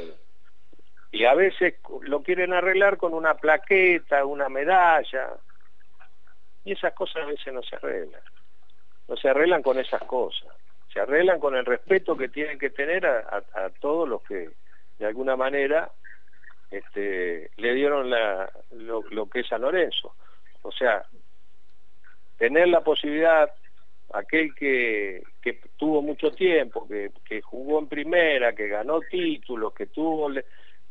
y 1.12 1.26
a 1.26 1.34
veces 1.34 1.76
lo 2.04 2.24
quieren 2.24 2.54
arreglar 2.54 2.98
con 2.98 3.14
una 3.14 3.36
plaqueta, 3.36 4.26
una 4.26 4.50
medalla, 4.50 5.30
y 6.64 6.74
esas 6.74 6.94
cosas 6.94 7.24
a 7.24 7.26
veces 7.26 7.54
no 7.54 7.62
se 7.64 7.76
arreglan. 7.76 8.22
No 9.08 9.18
se 9.18 9.30
arreglan 9.30 9.62
con 9.62 9.78
esas 9.78 10.04
cosas 10.04 10.50
se 10.94 11.00
arreglan 11.00 11.40
con 11.40 11.56
el 11.56 11.66
respeto 11.66 12.18
que 12.18 12.30
tienen 12.30 12.60
que 12.60 12.70
tener 12.70 13.06
a, 13.06 13.44
todos 13.80 14.08
los 14.08 14.22
que 14.24 14.50
de 15.00 15.06
alguna 15.06 15.36
manera 15.36 15.90
este, 16.70 17.50
le 17.58 17.74
dieron 17.74 18.10
lo, 18.72 19.30
que 19.30 19.40
es 19.40 19.48
San 19.48 19.62
Lorenzo. 19.62 20.16
O 20.64 20.72
sea, 20.72 21.04
tener 22.38 22.68
la 22.68 22.82
posibilidad, 22.82 23.50
aquel 24.14 24.54
que, 24.54 25.24
tuvo 25.78 26.02
mucho 26.02 26.32
tiempo, 26.32 26.88
que, 26.88 27.12
que, 27.26 27.42
jugó 27.42 27.80
en 27.80 27.88
primera, 27.88 28.54
que 28.54 28.68
ganó 28.68 29.00
títulos, 29.00 29.74
que 29.74 29.88
tuvo 29.88 30.30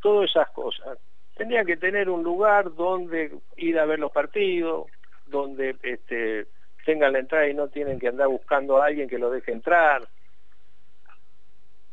todas 0.01 0.31
esas 0.31 0.49
cosas, 0.51 0.99
tenía 1.37 1.65
que 1.65 1.77
tener 1.77 2.09
un 2.11 2.23
lugar 2.23 2.75
donde 2.75 3.33
ir 3.57 3.79
a 3.79 3.87
ver 3.87 3.99
los 3.99 4.13
partidos, 4.13 4.89
donde 5.27 5.77
este, 5.83 6.47
tengan 6.85 7.13
la 7.13 7.21
entrada 7.21 7.49
y 7.49 7.55
no 7.55 7.69
tienen 7.69 7.99
que 7.99 8.09
andar 8.09 8.29
buscando 8.29 8.77
a 8.77 8.87
alguien 8.87 9.09
que 9.09 9.19
lo 9.19 9.31
deje 9.31 9.53
entrar. 9.53 10.07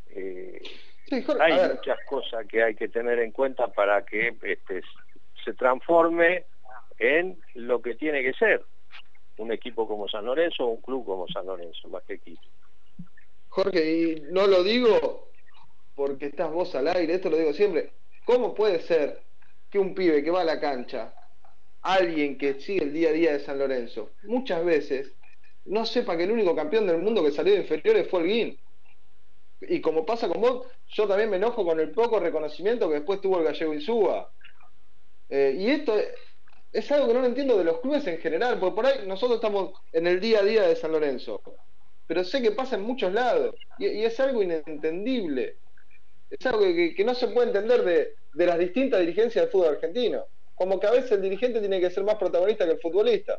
Eh, 0.10 0.62
hay 1.40 1.70
muchas 1.70 1.98
cosas 2.08 2.46
que 2.48 2.64
hay 2.64 2.76
que 2.76 2.90
tener 2.90 3.20
en 3.20 3.32
cuenta 3.32 3.68
para 3.68 4.04
que 4.06 4.36
este, 4.42 4.82
se 5.44 5.54
transforme 5.54 6.46
en 7.00 7.40
lo 7.54 7.82
que 7.82 7.96
tiene 7.96 8.22
que 8.24 8.34
ser 8.34 8.64
un 9.38 9.52
equipo 9.52 9.88
como 9.88 10.08
San 10.10 10.26
Lorenzo 10.26 10.66
o 10.66 10.72
un 10.72 10.82
club 10.82 11.06
como 11.06 11.28
San 11.28 11.46
Lorenzo, 11.46 11.88
más 11.90 12.04
que 12.04 12.16
equipo. 12.16 12.42
Jorge, 13.50 13.92
y 13.92 14.22
no 14.32 14.48
lo 14.48 14.64
digo 14.64 15.30
porque 15.98 16.28
estás 16.28 16.52
vos 16.52 16.76
al 16.76 16.88
aire, 16.90 17.16
esto 17.16 17.32
lo 17.32 17.38
digo 17.38 17.54
siempre. 17.54 17.90
¿Cómo 18.24 18.54
puede 18.54 18.80
ser 18.82 19.20
que 19.72 19.80
un 19.80 19.96
pibe 19.96 20.24
que 20.24 20.30
va 20.30 20.42
a 20.42 20.46
la 20.46 20.60
cancha 20.60 21.12
alguien 21.82 22.38
que 22.38 22.60
sigue 22.60 22.84
el 22.84 22.94
día 22.94 23.10
a 23.10 23.14
día 23.14 23.34
de 23.34 23.40
San 23.40 23.58
Lorenzo, 23.58 24.12
muchas 24.24 24.64
veces 24.64 25.12
no 25.66 25.86
sepa 25.86 26.16
que 26.16 26.24
el 26.24 26.32
único 26.32 26.56
campeón 26.56 26.86
del 26.86 27.00
mundo 27.00 27.24
que 27.24 27.32
salió 27.32 27.54
de 27.54 27.62
inferiores 27.62 28.08
fue 28.10 28.22
el 28.22 28.28
Guin. 28.28 28.60
Y 29.62 29.82
como 29.82 30.06
pasa 30.06 30.28
con 30.28 30.40
vos, 30.40 30.68
yo 30.90 31.08
también 31.08 31.32
me 31.32 31.38
enojo 31.38 31.66
con 31.66 31.80
el 31.80 31.92
poco 31.92 32.20
reconocimiento 32.20 32.88
que 32.88 32.96
después 32.96 33.20
tuvo 33.20 33.40
el 33.40 33.46
gallego 33.46 33.74
Insúa. 33.74 34.30
Eh, 35.30 35.56
y 35.58 35.70
esto 35.72 35.96
es 36.72 36.92
algo 36.92 37.08
que 37.08 37.14
no 37.16 37.26
entiendo 37.26 37.58
de 37.58 37.64
los 37.64 37.80
clubes 37.80 38.06
en 38.06 38.20
general, 38.20 38.60
porque 38.60 38.76
por 38.76 38.86
ahí 38.86 39.08
nosotros 39.08 39.38
estamos 39.38 39.74
en 39.94 40.06
el 40.06 40.20
día 40.20 40.40
a 40.40 40.44
día 40.44 40.68
de 40.68 40.76
San 40.76 40.92
Lorenzo, 40.92 41.42
pero 42.06 42.24
sé 42.24 42.42
que 42.42 42.52
pasa 42.52 42.76
en 42.76 42.84
muchos 42.84 43.12
lados, 43.12 43.56
y, 43.80 43.86
es 44.04 44.20
algo 44.20 44.44
inentendible. 44.44 45.58
Es 46.30 46.46
algo 46.46 46.62
que, 46.62 47.04
no 47.06 47.14
se 47.14 47.28
puede 47.30 47.48
entender 47.48 47.84
de, 47.84 48.16
de 48.34 48.46
las 48.46 48.60
distintas 48.60 49.00
dirigencias 49.00 49.46
del 49.46 49.52
fútbol 49.52 49.76
argentino 49.76 50.26
como 50.58 50.80
que 50.80 50.88
a 50.88 50.92
veces 50.92 51.12
el 51.12 51.22
dirigente 51.22 51.60
tiene 51.60 51.80
que 51.80 51.92
ser 51.92 52.04
más 52.04 52.16
protagonista 52.16 52.66
que 52.66 52.72
el 52.72 52.80
futbolista. 52.80 53.38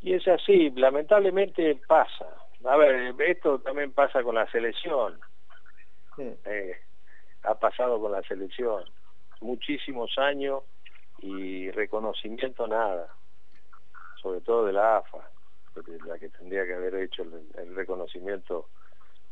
Y 0.00 0.14
es 0.14 0.26
así, 0.26 0.70
lamentablemente 0.70 1.80
pasa. 1.86 2.26
A 2.64 2.76
ver, 2.76 3.14
esto 3.20 3.60
también 3.60 3.92
pasa 3.92 4.24
con 4.24 4.34
la 4.34 4.50
selección. 4.50 5.20
Eh, 6.18 6.76
ha 7.44 7.54
pasado 7.54 8.00
con 8.00 8.10
la 8.10 8.22
selección. 8.22 8.82
Muchísimos 9.40 10.18
años 10.18 10.64
y 11.20 11.70
reconocimiento 11.70 12.66
nada. 12.66 13.14
Sobre 14.20 14.40
todo 14.40 14.66
de 14.66 14.72
la 14.72 14.96
AFA, 14.96 15.30
la 16.04 16.18
que 16.18 16.30
tendría 16.30 16.66
que 16.66 16.74
haber 16.74 16.96
hecho 16.96 17.22
el, 17.22 17.76
reconocimiento 17.76 18.70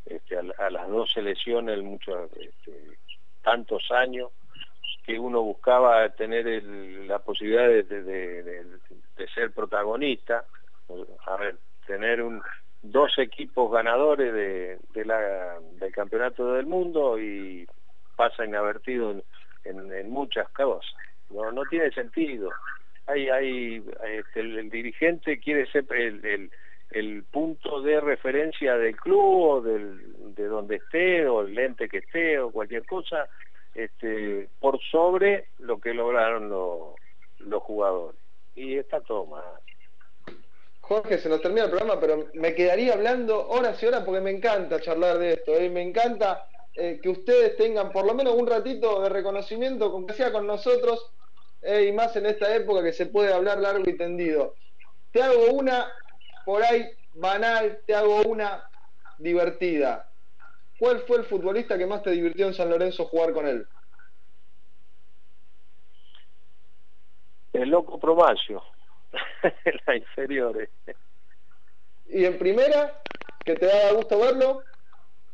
este, 0.07 0.37
a, 0.37 0.71
las 0.71 0.89
dos 0.89 1.11
selecciones, 1.13 1.83
mucho, 1.83 2.25
este, 2.41 2.99
tantos 3.43 3.91
años 3.91 4.31
que 5.05 5.19
uno 5.19 5.43
buscaba 5.43 6.09
tener 6.11 6.63
la 7.07 7.19
posibilidad 7.21 7.69
de, 7.69 8.65
ser 9.35 9.53
protagonista, 9.53 10.45
a 11.27 11.37
ver, 11.37 11.57
tener 11.87 12.23
un, 12.23 12.43
dos 12.83 13.19
equipos 13.19 13.71
ganadores 13.71 14.33
del 14.93 15.93
campeonato 15.93 16.55
del 16.55 16.67
mundo 16.67 17.19
y 17.21 17.67
pasa 18.17 18.45
inadvertido 18.45 19.23
en, 19.65 20.11
muchas 20.11 20.49
cosas. 20.51 20.91
No, 21.31 21.51
no 21.53 21.63
tiene 21.65 21.91
sentido. 21.91 22.51
Hay, 23.07 23.85
este, 24.05 24.41
el, 24.41 24.71
dirigente 24.71 25.39
quiere 25.39 25.67
ser 25.71 25.85
el, 25.91 26.25
el, 26.25 26.51
punto 27.31 27.81
de 27.83 28.01
referencia 28.01 28.77
del 28.77 28.97
club 28.97 29.41
o 29.43 29.61
del, 29.61 30.35
de 30.35 30.47
donde 30.47 30.77
esté 30.77 31.27
o 31.27 31.43
el 31.43 31.59
ente 31.59 31.89
que 31.89 31.99
esté 31.99 32.39
o 32.39 32.51
cualquier 32.51 32.87
cosa 32.87 33.29
este, 33.75 34.49
por 34.59 34.81
sobre 34.91 35.49
lo 35.59 35.79
que 35.81 35.93
lograron 35.93 36.49
los 36.49 37.63
jugadores. 37.63 38.19
Y 38.55 38.79
está 38.79 39.01
todo 39.01 39.27
mal. 39.27 39.45
Jorge, 40.81 41.19
se 41.19 41.29
nos 41.29 41.43
termina 41.43 41.65
el 41.65 41.71
programa, 41.71 42.01
pero 42.01 42.29
me 42.35 42.55
quedaría 42.55 42.95
hablando 42.95 43.49
horas 43.49 43.83
y 43.83 43.87
horas 43.87 44.05
porque 44.05 44.21
me 44.21 44.31
encanta 44.31 44.81
charlar 44.81 45.19
de 45.19 45.33
esto. 45.33 45.53
¿eh? 45.57 45.69
Me 45.69 45.83
encanta 45.83 46.47
eh, 46.75 47.01
que 47.03 47.09
ustedes 47.09 47.57
tengan 47.57 47.91
por 47.91 48.07
lo 48.07 48.15
menos 48.15 48.35
un 48.35 48.47
ratito 48.47 49.03
de 49.03 49.09
reconocimiento, 49.09 49.91
con 49.91 50.07
que 50.07 50.15
sea 50.15 50.31
con 50.31 50.47
nosotros, 50.47 51.11
eh, 51.61 51.87
y 51.89 51.93
más 51.93 52.15
en 52.15 52.27
esta 52.27 52.55
época 52.55 52.85
que 52.85 52.93
se 52.93 53.07
puede 53.07 53.33
hablar 53.33 53.59
largo 53.59 53.83
y 53.85 53.97
tendido. 53.97 54.55
Te 55.11 55.23
hago 55.23 55.51
una 55.53 55.93
por 56.47 56.63
ahí 56.63 56.89
banal, 57.13 57.83
te 57.85 57.95
hago 57.95 58.23
una 58.23 58.65
divertida. 59.19 60.09
¿Cuál 60.79 61.01
fue 61.01 61.19
el 61.19 61.25
futbolista 61.25 61.77
que 61.77 61.87
más 61.87 62.05
te 62.05 62.13
divirtió 62.13 62.47
en 62.47 62.55
San 62.55 62.71
Lorenzo 62.71 63.07
jugar 63.07 63.33
con 63.33 63.49
él? 63.49 63.67
El 67.53 67.69
loco 67.69 67.99
Promacio, 67.99 68.63
en 69.43 69.81
la 69.87 69.97
inferiores. 69.97 70.71
¿Y 72.07 72.25
en 72.25 72.39
primera? 72.39 73.03
¿Que 73.45 73.55
te 73.55 73.67
daba 73.67 73.93
gusto 73.95 74.17
verlo? 74.21 74.63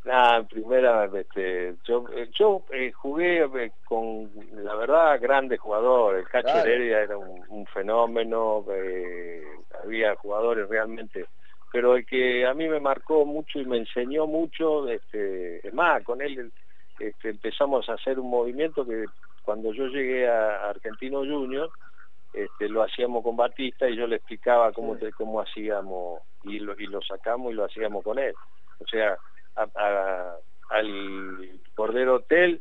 Nada, 0.05 0.39
en 0.39 0.47
primera, 0.47 1.09
este, 1.15 1.77
yo, 1.85 2.05
yo 2.37 2.63
eh, 2.73 2.91
jugué 2.91 3.45
eh, 3.45 3.73
con, 3.85 4.31
la 4.53 4.75
verdad, 4.75 5.21
grandes 5.21 5.61
jugadores. 5.61 6.25
El 6.25 6.29
Cacho 6.31 6.59
Heredia 6.59 7.03
era 7.03 7.17
un, 7.17 7.67
fenómeno, 7.67 8.65
eh, 8.71 9.45
había 9.83 10.15
jugadores 10.17 10.69
realmente 10.69 11.27
pero 11.73 11.97
el 11.97 12.05
que 12.05 12.47
a 12.47 12.53
mí 12.53 12.69
me 12.69 12.81
marcó 12.81 13.25
mucho 13.25 13.59
y 13.59 13.65
me 13.65 13.79
enseñó 13.79 14.27
mucho, 14.27 14.87
este, 14.89 15.67
es 15.67 15.73
más, 15.73 16.05
con 16.05 16.21
él 16.21 16.53
este, 16.99 17.31
empezamos 17.31 17.89
a 17.89 17.95
hacer 17.95 18.21
un 18.21 18.29
movimiento 18.29 18.85
que 18.85 19.07
cuando 19.43 19.73
yo 19.73 19.87
llegué 19.87 20.29
a 20.29 20.69
Argentino 20.69 21.21
Junior, 21.21 21.71
este, 22.35 22.69
lo 22.69 22.83
hacíamos 22.83 23.25
con 23.25 23.37
Batista 23.37 23.89
y 23.89 23.97
yo 23.97 24.07
le 24.07 24.17
explicaba 24.17 24.71
cómo, 24.73 24.97
cómo 25.17 25.41
hacíamos 25.41 26.21
y 26.45 26.59
lo, 26.59 26.79
y 26.79 26.87
lo 26.87 27.01
sacamos 27.01 27.53
y 27.53 27.55
lo 27.55 27.65
hacíamos 27.65 28.05
con 28.05 28.19
él. 28.19 28.35
O 28.79 28.87
sea, 28.87 29.17
al 29.57 31.61
Cordero 31.75 32.17
Hotel, 32.17 32.61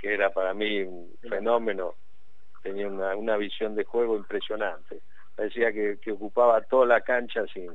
que 0.00 0.14
era 0.14 0.30
para 0.30 0.54
mí 0.54 0.82
un 0.82 1.12
fenómeno, 1.28 1.94
tenía 2.62 2.88
una, 2.88 3.14
una 3.16 3.36
visión 3.36 3.74
de 3.74 3.84
juego 3.84 4.16
impresionante. 4.16 5.00
Parecía 5.36 5.72
que, 5.72 5.98
ocupaba 6.12 6.60
toda 6.62 6.86
la 6.86 7.00
cancha 7.00 7.44
sin, 7.52 7.72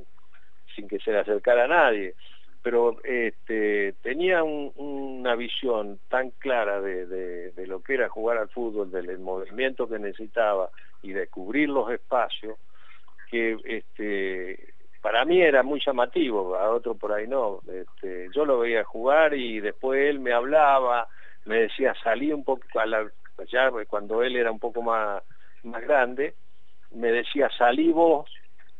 sin 0.74 0.88
que 0.88 0.98
se 0.98 1.12
le 1.12 1.18
acercara 1.18 1.64
a 1.64 1.68
nadie 1.68 2.14
pero 2.62 2.98
este, 3.04 3.94
tenía 4.02 4.42
una 4.42 5.34
visión 5.34 5.98
tan 6.08 6.30
clara 6.30 6.80
de, 6.80 7.06
de, 7.06 7.66
lo 7.66 7.82
que 7.82 7.94
era 7.94 8.08
jugar 8.08 8.36
al 8.36 8.50
fútbol, 8.50 8.90
del 8.90 9.18
movimiento 9.18 9.88
que 9.88 9.98
necesitaba 9.98 10.70
y 11.02 11.12
de 11.12 11.26
cubrir 11.28 11.70
los 11.70 11.90
espacios, 11.90 12.58
que 13.30 13.56
este, 13.64 14.74
para 15.00 15.24
mí 15.24 15.40
era 15.40 15.62
muy 15.62 15.80
llamativo, 15.84 16.56
a 16.56 16.70
otro 16.70 16.94
por 16.94 17.12
ahí 17.12 17.26
no. 17.26 17.60
Este, 17.72 18.28
yo 18.34 18.44
lo 18.44 18.60
veía 18.60 18.84
jugar 18.84 19.34
y 19.34 19.60
después 19.60 20.00
él 20.08 20.20
me 20.20 20.32
hablaba, 20.32 21.08
me 21.44 21.62
decía, 21.62 21.94
salí 22.02 22.32
un 22.32 22.44
poco, 22.44 22.62
ya 23.50 23.70
cuando 23.88 24.22
él 24.22 24.36
era 24.36 24.50
un 24.50 24.58
poco 24.58 24.82
más, 24.82 25.22
más 25.62 25.82
grande, 25.82 26.34
me 26.92 27.10
decía, 27.12 27.48
salí 27.56 27.92
vos 27.92 28.30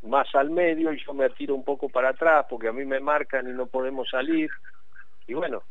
más 0.03 0.35
al 0.35 0.51
medio 0.51 0.93
y 0.93 1.05
yo 1.05 1.13
me 1.13 1.29
tiro 1.31 1.55
un 1.55 1.65
poco 1.65 1.89
para 1.89 2.11
atrás 2.11 2.47
porque 2.49 2.69
a 2.69 2.73
mí 2.73 2.85
me 2.85 3.01
marcan 3.01 3.49
y 3.49 3.53
no 3.53 3.67
podemos 3.67 4.09
salir. 4.09 4.51
Y 5.27 5.35
bueno, 5.35 5.63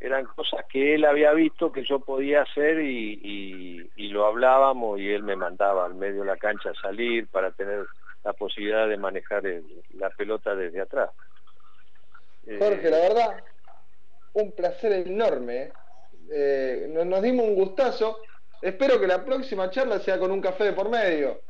eran 0.00 0.24
cosas 0.24 0.64
que 0.70 0.94
él 0.94 1.04
había 1.04 1.32
visto 1.32 1.72
que 1.72 1.84
yo 1.84 2.00
podía 2.00 2.42
hacer 2.42 2.80
y, 2.80 3.90
y, 3.96 4.08
lo 4.08 4.26
hablábamos 4.26 4.98
y 4.98 5.10
él 5.10 5.22
me 5.22 5.36
mandaba 5.36 5.84
al 5.84 5.94
medio 5.94 6.22
de 6.22 6.26
la 6.26 6.36
cancha 6.36 6.70
a 6.70 6.74
salir 6.74 7.28
para 7.28 7.50
tener 7.52 7.86
la 8.28 8.34
posibilidad 8.34 8.86
de 8.86 8.98
manejar 8.98 9.42
la 9.94 10.10
pelota 10.10 10.54
desde 10.54 10.82
atrás. 10.82 11.08
Jorge, 12.58 12.90
la 12.90 12.98
verdad, 12.98 13.44
un 14.34 14.52
placer 14.52 14.92
enorme. 14.92 15.62
¿eh? 15.62 15.72
Eh, 16.30 17.04
nos 17.06 17.22
dimos 17.22 17.46
un 17.46 17.54
gustazo. 17.54 18.18
Espero 18.60 19.00
que 19.00 19.06
la 19.06 19.24
próxima 19.24 19.70
charla 19.70 19.98
sea 20.00 20.18
con 20.18 20.30
un 20.30 20.42
café 20.42 20.64
de 20.64 20.72
por 20.74 20.90
medio 20.90 21.40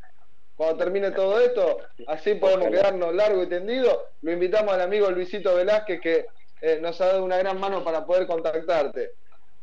cuando 0.55 0.76
termine 0.76 1.12
todo 1.12 1.39
esto, 1.39 1.79
así 2.09 2.35
podemos 2.35 2.68
quedarnos 2.68 3.14
largo 3.14 3.45
y 3.45 3.49
tendido. 3.49 4.07
Lo 4.22 4.33
invitamos 4.33 4.74
al 4.74 4.81
amigo 4.81 5.09
Luisito 5.09 5.55
Velázquez 5.55 6.01
que 6.01 6.26
eh, 6.61 6.81
nos 6.83 7.01
ha 7.01 7.07
dado 7.07 7.24
una 7.24 7.39
gran 7.39 7.61
mano 7.61 7.85
para 7.85 8.05
poder 8.05 8.26
contactarte. 8.26 9.12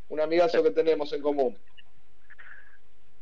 Un 0.08 0.20
amigazo 0.20 0.62
que 0.62 0.70
tenemos 0.70 1.12
en 1.12 1.20
común. 1.20 1.58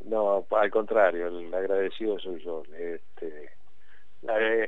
No, 0.04 0.46
al 0.50 0.70
contrario, 0.70 1.26
el 1.26 1.52
agradecido 1.52 2.16
soy 2.20 2.44
yo. 2.44 2.62
Este, 2.78 3.50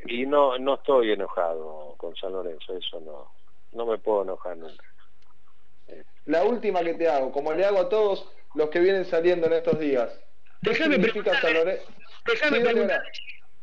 y 0.07 0.27
no 0.27 0.59
no 0.59 0.75
estoy 0.75 1.13
enojado 1.13 1.95
con 1.97 2.15
San 2.17 2.33
Lorenzo, 2.33 2.77
eso 2.77 3.01
no, 3.01 3.33
no 3.73 3.87
me 3.87 3.99
puedo 3.99 4.23
enojar 4.23 4.57
nunca. 4.57 4.85
La 6.27 6.45
última 6.45 6.83
que 6.83 6.95
te 6.95 7.09
hago, 7.09 7.31
como 7.33 7.53
le 7.53 7.65
hago 7.65 7.79
a 7.79 7.89
todos 7.89 8.29
los 8.55 8.69
que 8.71 8.81
vienen 8.81 9.05
saliendo 9.05 9.47
en 9.47 9.55
estos 9.55 9.79
días. 9.79 10.21
Déjame 10.61 10.99
Lorenzo? 11.53 11.85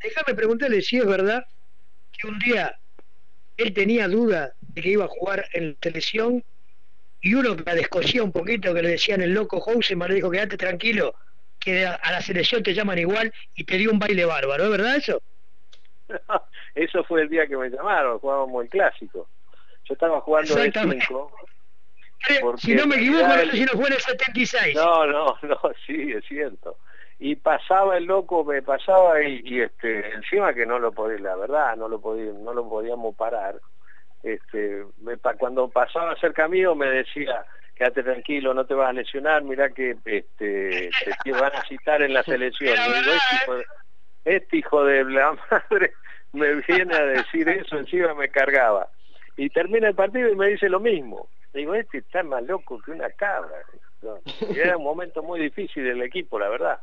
Déjame, 0.01 0.35
preguntarle, 0.35 0.81
si 0.81 0.97
es 0.97 1.05
verdad 1.05 1.43
que 2.11 2.27
un 2.27 2.39
día 2.39 2.77
él 3.57 3.73
tenía 3.73 4.07
duda 4.07 4.53
de 4.59 4.81
que 4.81 4.89
iba 4.89 5.05
a 5.05 5.09
jugar 5.09 5.45
en 5.53 5.69
la 5.69 5.75
selección 5.81 6.43
y 7.21 7.33
uno 7.33 7.55
que 7.55 7.63
la 7.63 7.75
descosía 7.75 8.23
un 8.23 8.31
poquito, 8.31 8.73
que 8.73 8.81
le 8.81 8.89
decían 8.89 9.21
el 9.21 9.33
loco 9.33 9.63
me 9.95 10.07
le 10.07 10.15
dijo, 10.15 10.29
quédate 10.29 10.57
tranquilo, 10.57 11.15
que 11.59 11.85
a 11.85 12.11
la 12.11 12.21
selección 12.21 12.63
te 12.63 12.73
llaman 12.73 12.99
igual 12.99 13.33
y 13.55 13.63
te 13.63 13.77
dio 13.77 13.91
un 13.91 13.99
baile 13.99 14.25
bárbaro, 14.25 14.65
¿es 14.65 14.69
verdad 14.69 14.95
eso? 14.97 15.21
eso 16.75 17.03
fue 17.03 17.21
el 17.23 17.29
día 17.29 17.47
que 17.47 17.57
me 17.57 17.69
llamaron, 17.69 18.19
jugábamos 18.19 18.63
el 18.63 18.69
clásico. 18.69 19.27
Yo 19.85 19.93
estaba 19.93 20.21
jugando 20.21 20.55
de 20.55 20.71
5. 20.71 21.31
Si 22.57 22.73
no 22.73 22.87
me 22.87 22.95
equivoco, 22.95 23.27
no 23.27 23.33
sé 23.33 23.51
si 23.51 23.65
no 23.65 23.71
fue 23.73 23.87
en 23.87 23.93
el 23.93 23.99
76. 23.99 24.75
No, 24.75 25.05
no, 25.05 25.37
no, 25.41 25.59
sí, 25.85 26.13
es 26.13 26.23
cierto 26.25 26.77
y 27.19 27.37
pasaba 27.37 27.97
el 27.97 28.03
loco, 28.03 28.43
me 28.43 28.61
pasaba 28.61 29.21
y, 29.23 29.61
este 29.61 30.13
encima 30.13 30.53
que 30.53 30.65
no 30.65 30.77
lo 30.77 30.91
podía, 30.91 31.19
la 31.19 31.37
verdad, 31.37 31.77
no 31.77 31.87
lo 31.87 32.01
podía, 32.01 32.33
no 32.33 32.53
lo 32.53 32.67
podíamos 32.67 33.15
parar. 33.15 33.61
Este, 34.23 34.83
me, 35.01 35.15
cuando 35.37 35.69
pasaba 35.69 36.17
cerca 36.17 36.49
mío 36.49 36.75
me 36.75 36.87
decía, 36.87 37.45
quédate 37.75 38.03
tranquilo, 38.03 38.53
no 38.53 38.65
te 38.65 38.73
vas 38.73 38.89
a 38.89 38.93
lesionar, 38.93 39.41
mira 39.43 39.69
que 39.69 39.95
este, 40.03 40.89
te 41.23 41.31
van 41.31 41.55
a 41.55 41.63
citar 41.63 42.01
en 42.01 42.13
la 42.13 42.23
selección. 42.25 42.75
Y 42.77 42.93
digo, 42.93 43.63
este 44.26 44.57
hijo 44.57 44.84
de 44.86 45.03
la 45.05 45.38
madre 45.49 45.93
me 46.34 46.55
viene 46.67 46.95
a 46.95 47.05
decir 47.05 47.47
eso, 47.49 47.78
encima 47.78 48.13
me 48.13 48.30
cargaba. 48.30 48.89
Y 49.36 49.49
termina 49.49 49.88
el 49.88 49.95
partido 49.95 50.30
y 50.30 50.36
me 50.36 50.49
dice 50.49 50.69
lo 50.69 50.80
mismo. 50.80 51.28
Digo, 51.53 51.76
este 51.76 51.99
está 51.99 52.24
más 52.24 52.43
loco 52.43 52.80
que 52.82 52.91
una 52.91 53.09
cabra. 53.11 53.63
Y 54.49 54.59
era 54.59 54.78
un 54.78 54.84
momento 54.84 55.24
muy 55.24 55.39
difícil 55.39 55.84
del 55.84 56.01
equipo, 56.01 56.38
la 56.38 56.49
verdad 56.49 56.80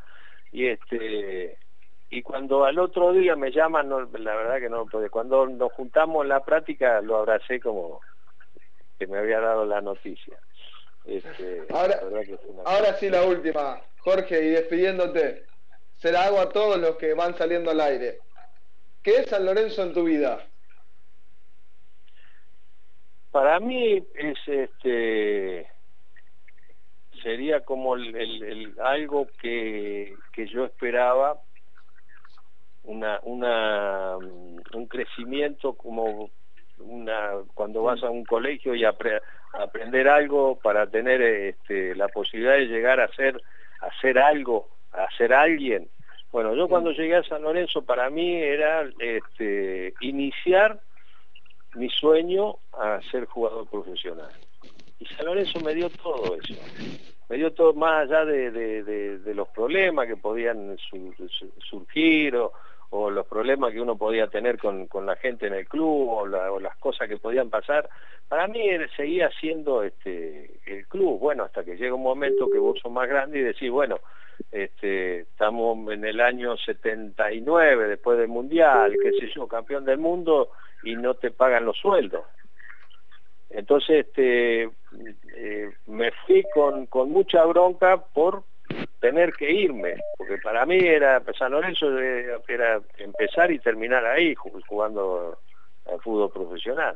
y 0.53 0.67
este 0.67 1.57
y 2.11 2.23
cuando 2.23 2.65
al 2.65 2.79
otro 2.79 3.13
día 3.13 3.37
me 3.37 3.53
llaman 3.53 3.89
la 3.89 4.35
verdad 4.35 4.59
que 4.59 4.69
no 4.69 4.87
puede 4.87 5.11
cuando 5.11 5.47
nos 5.47 5.73
juntamos 5.73 6.23
en 6.23 6.31
la 6.31 6.45
práctica 6.45 7.01
lo 7.01 7.19
abracé 7.19 7.61
como 7.61 8.01
que 8.99 9.07
me 9.07 9.19
había 9.19 9.41
dado 9.41 9.65
la 9.65 9.81
noticia 9.81 10.37
este, 11.05 11.65
ahora, 11.73 12.01
ahora 12.67 12.95
sí 12.95 13.09
la 13.09 13.25
última 13.25 13.81
Jorge 13.99 14.45
y 14.45 14.51
despidiéndote 14.51 15.45
se 16.01 16.13
la 16.13 16.25
hago 16.25 16.41
a 16.41 16.49
todos 16.49 16.79
los 16.79 16.97
que 16.97 17.15
van 17.15 17.37
saliendo 17.37 17.71
al 17.71 17.81
aire 17.81 18.19
¿qué 19.03 19.19
es 19.21 19.27
San 19.27 19.45
Lorenzo 19.45 19.83
en 19.83 19.93
tu 19.93 20.05
vida? 20.05 20.47
para 23.31 23.61
mí 23.61 24.03
es 24.15 24.39
este 24.47 25.69
sería 27.23 27.61
como 27.61 27.97
el, 27.97 28.75
algo 28.83 29.29
que, 29.41 30.15
que, 30.33 30.47
yo 30.47 30.65
esperaba, 30.65 31.39
una, 32.85 33.21
una, 33.23 34.17
un 34.17 34.87
crecimiento 34.89 35.75
como 35.75 36.31
una, 36.79 37.33
cuando 37.55 37.83
vas 37.83 38.03
a 38.03 38.11
un 38.11 38.25
colegio 38.25 38.75
y 38.75 38.85
aprender 38.85 40.09
algo 40.09 40.59
para 40.59 40.87
tener 40.87 41.21
este, 41.21 41.95
la 41.95 42.09
posibilidad 42.09 42.55
de 42.55 42.67
llegar 42.67 43.01
a 43.01 43.11
ser 44.01 44.19
algo, 44.19 44.69
a 44.93 45.11
ser 45.17 45.33
alguien. 45.33 45.89
Bueno, 46.33 46.55
yo 46.55 46.69
cuando 46.69 46.93
llegué 46.93 47.17
a 47.17 47.25
San 47.25 47.43
Lorenzo 47.43 47.83
para 47.83 48.09
mí 48.09 48.35
era 48.37 48.89
este, 49.01 49.95
iniciar 50.01 50.81
mi 51.75 51.89
sueño 51.89 52.57
a 52.73 53.01
ser 53.11 53.27
jugador 53.27 53.69
profesional. 53.69 54.31
Y 54.99 55.07
San 55.07 55.27
Lorenzo 55.27 55.61
me 55.61 55.75
dio 55.75 55.91
todo 55.91 56.37
eso. 56.37 56.61
Me 57.29 57.37
dio 57.37 57.53
todo 57.53 57.73
más 57.75 58.09
allá 58.09 58.25
de, 58.25 58.51
de, 58.51 59.35
los 59.35 59.49
problemas 59.49 60.07
que 60.07 60.17
podían 60.17 60.77
surgir 61.69 62.37
o, 62.37 62.53
los 62.91 63.27
problemas 63.27 63.73
que 63.73 63.81
uno 63.81 63.97
podía 63.97 64.27
tener 64.27 64.59
con, 64.59 64.87
con 64.87 65.07
la 65.07 65.17
gente 65.17 65.47
en 65.47 65.55
el 65.55 65.67
club 65.67 66.09
o, 66.09 66.27
las 66.27 66.77
cosas 66.79 67.09
que 67.09 67.17
podían 67.17 67.51
pasar. 67.51 67.89
Para 68.29 68.49
mí 68.49 68.61
seguía 68.97 69.31
siendo 69.41 69.83
este, 69.83 70.59
el 70.67 70.87
club. 70.89 71.19
Bueno, 71.19 71.45
hasta 71.45 71.65
que 71.65 71.77
llega 71.77 71.95
un 71.95 72.03
momento 72.03 72.51
que 72.51 72.59
vos 72.59 72.79
sos 72.81 72.91
más 72.91 73.09
grande 73.09 73.39
y 73.39 73.43
decís, 73.43 73.71
bueno, 73.71 74.01
este, 74.51 75.21
estamos 75.21 75.93
en 75.93 76.05
el 76.05 76.21
año 76.21 76.57
79 76.57 77.89
después 77.89 78.19
del 78.19 78.29
Mundial, 78.29 78.97
qué 79.03 79.13
sé 79.13 79.31
yo, 79.35 79.47
campeón 79.47 79.85
del 79.85 79.99
mundo 79.99 80.51
y 80.83 80.97
no 80.97 81.15
te 81.15 81.31
pagan 81.31 81.65
los 81.65 81.79
sueldos. 81.79 82.25
Entonces 83.51 84.07
este, 84.07 84.71
eh, 85.37 85.71
me 85.87 86.13
fui 86.27 86.45
con, 86.55 86.87
con 86.87 87.11
mucha 87.11 87.45
bronca 87.45 87.99
por 88.13 88.45
tener 89.01 89.33
que 89.33 89.51
irme, 89.51 89.97
porque 90.17 90.39
para 90.39 90.67
mí 90.67 90.79
era 90.79 91.23
San 91.39 91.53
Lorenzo 91.53 91.99
era 91.99 92.81
empezar 92.99 93.51
y 93.51 93.59
terminar 93.59 94.05
ahí 94.05 94.35
jugando 94.35 95.39
al 95.91 96.01
fútbol 96.01 96.31
profesional. 96.31 96.95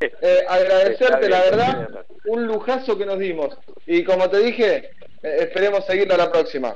Eh, 0.00 0.44
agradecerte 0.48 1.28
la 1.28 1.40
verdad, 1.40 2.06
un 2.26 2.46
lujazo 2.46 2.98
que 2.98 3.06
nos 3.06 3.18
dimos 3.18 3.56
y 3.86 4.04
como 4.04 4.28
te 4.28 4.38
dije, 4.38 4.90
eh, 5.22 5.36
esperemos 5.40 5.86
seguirlo 5.86 6.16
la 6.16 6.30
próxima. 6.30 6.74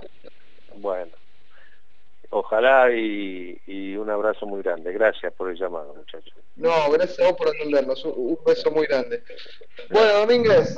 Bueno. 0.76 1.12
Ojalá 2.30 2.90
y, 2.92 3.96
un 3.96 4.10
abrazo 4.10 4.46
muy 4.46 4.62
grande. 4.62 4.92
Gracias 4.92 5.32
por 5.32 5.50
el 5.50 5.56
llamado, 5.56 5.94
muchachos. 5.94 6.34
No, 6.56 6.90
gracias 6.90 7.20
a 7.20 7.28
vos 7.28 7.38
por 7.38 7.48
atendernos. 7.48 8.04
Un, 8.04 8.38
beso 8.46 8.70
muy 8.70 8.86
grande. 8.86 9.22
Bueno, 9.90 10.20
Domínguez, 10.20 10.76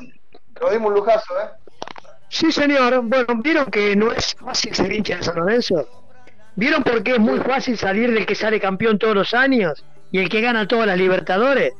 nos 0.60 0.70
dimos 0.70 0.88
un 0.88 0.94
lujazo, 0.94 1.34
¿eh? 1.40 1.48
Sí, 2.30 2.50
señor. 2.50 3.02
Bueno, 3.02 3.26
¿vieron 3.42 3.66
que 3.66 3.94
no 3.94 4.10
es 4.12 4.34
fácil 4.34 4.74
ser 4.74 4.90
hincha 4.90 5.16
de 5.16 5.22
San 5.22 5.36
Lorenzo? 5.36 5.86
¿Vieron 6.56 6.82
por 6.82 7.02
qué 7.02 7.12
es 7.12 7.18
muy 7.18 7.38
fácil 7.40 7.76
salir 7.76 8.10
del 8.12 8.24
que 8.24 8.34
sale 8.34 8.58
campeón 8.58 8.98
todos 8.98 9.14
los 9.14 9.34
años 9.34 9.84
y 10.10 10.18
el 10.18 10.30
que 10.30 10.40
gana 10.40 10.66
todas 10.66 10.86
las 10.86 10.96
Libertadores? 10.96 11.74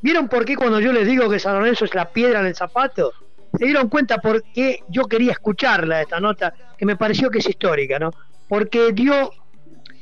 ¿Vieron 0.00 0.28
por 0.28 0.46
qué 0.46 0.56
cuando 0.56 0.80
yo 0.80 0.92
les 0.92 1.06
digo 1.06 1.28
que 1.28 1.38
San 1.38 1.54
Lorenzo 1.54 1.84
es 1.84 1.94
la 1.94 2.10
piedra 2.10 2.40
en 2.40 2.46
el 2.46 2.54
zapato? 2.54 3.12
¿Se 3.58 3.66
dieron 3.66 3.90
cuenta 3.90 4.18
por 4.18 4.42
qué 4.54 4.80
yo 4.88 5.04
quería 5.04 5.32
escucharla, 5.32 6.00
esta 6.00 6.20
nota, 6.20 6.54
que 6.78 6.86
me 6.86 6.96
pareció 6.96 7.30
que 7.30 7.38
es 7.38 7.48
histórica, 7.48 7.98
¿no? 7.98 8.10
porque 8.48 8.92
dio 8.92 9.32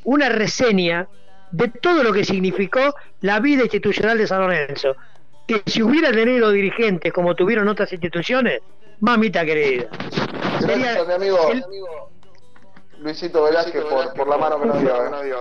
una 0.05 0.29
reseña 0.29 1.09
de 1.51 1.69
todo 1.69 2.03
lo 2.03 2.13
que 2.13 2.25
significó 2.25 2.95
la 3.21 3.41
vida 3.41 3.63
institucional 3.63 4.19
de 4.19 4.27
San 4.27 4.41
Lorenzo. 4.41 4.97
Que 5.47 5.63
si 5.67 5.83
hubiera 5.83 6.11
tenido 6.11 6.51
dirigentes 6.51 7.13
como 7.13 7.35
tuvieron 7.35 7.69
otras 7.69 7.93
instituciones, 7.93 8.61
mamita 9.01 9.45
querida. 9.45 9.85
Gracias, 10.61 11.07
mi 11.07 11.15
amigo. 11.15 11.39
Luisito 13.01 13.45
Velázquez 13.45 13.85
por, 13.85 14.15
por, 14.15 14.29
la 14.29 14.39
mano 14.39 14.61
que 14.61 14.67
nos 14.67 14.81
dio. 14.81 14.95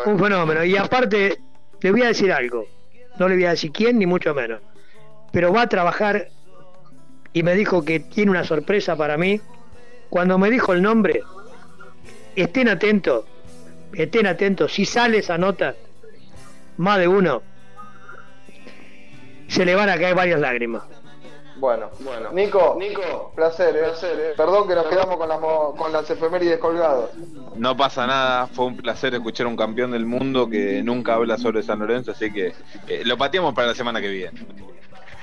Un 0.06 0.20
fenómeno. 0.20 0.64
Y 0.64 0.76
aparte, 0.76 1.39
le 1.80 1.91
voy 1.91 2.01
a 2.01 2.08
decir 2.08 2.32
algo. 2.32 2.66
No 3.18 3.28
le 3.28 3.36
voy 3.36 3.45
a 3.45 3.51
decir 3.51 3.72
quién, 3.72 3.99
ni 3.99 4.06
mucho 4.06 4.34
menos. 4.34 4.62
Pero 5.32 5.54
va 5.54 5.62
a 5.64 5.70
trabajar 5.70 6.28
y 7.32 7.43
me 7.43 7.56
dijo 7.56 7.84
que 7.84 7.99
tiene 7.99 8.32
una 8.32 8.43
sorpresa 8.43 8.95
para 8.95 9.18
mí. 9.18 9.41
Cuando 10.10 10.38
me 10.38 10.49
dijo 10.49 10.74
el 10.74 10.82
nombre, 10.82 11.22
estén 12.36 12.70
atentos, 12.70 13.26
estén 13.93 14.28
atentos. 14.28 14.74
Si 14.74 14.86
sale 14.86 15.20
esa 15.20 15.38
nota, 15.38 15.76
más 16.78 16.99
de 16.99 17.08
uno, 17.08 17.41
se 19.47 19.66
le 19.66 19.76
van 19.76 19.89
a 19.89 19.97
caer 19.97 20.16
varias 20.16 20.39
lágrimas. 20.39 20.84
Bueno, 21.64 21.89
bueno. 22.01 22.30
Nico, 22.34 22.76
Nico, 22.78 23.32
placer, 23.34 23.74
eh. 23.78 23.84
placer 23.84 24.20
eh. 24.20 24.34
Perdón 24.36 24.68
que 24.68 24.76
nos 24.76 24.86
quedamos 24.88 25.16
con 25.16 25.30
las, 25.30 25.39
con 25.39 25.93
las 25.93 26.09
efemérides 26.09 26.59
colgadas. 26.59 27.11
No 27.55 27.78
pasa 27.78 28.05
nada, 28.05 28.47
fue 28.47 28.66
un 28.66 28.76
placer 28.76 29.14
escuchar 29.14 29.45
a 29.45 29.49
un 29.49 29.55
campeón 29.55 29.91
del 29.91 30.05
mundo 30.05 30.49
que 30.49 30.84
nunca 30.84 31.14
habla 31.14 31.38
sobre 31.38 31.64
San 31.64 31.80
Lorenzo, 31.80 32.11
así 32.11 32.34
que 32.34 32.47
eh, 32.89 33.03
lo 33.05 33.18
pateamos 33.18 33.53
para 33.53 33.68
la 33.68 33.76
semana 33.76 34.01
que 34.01 34.09
viene. 34.09 34.45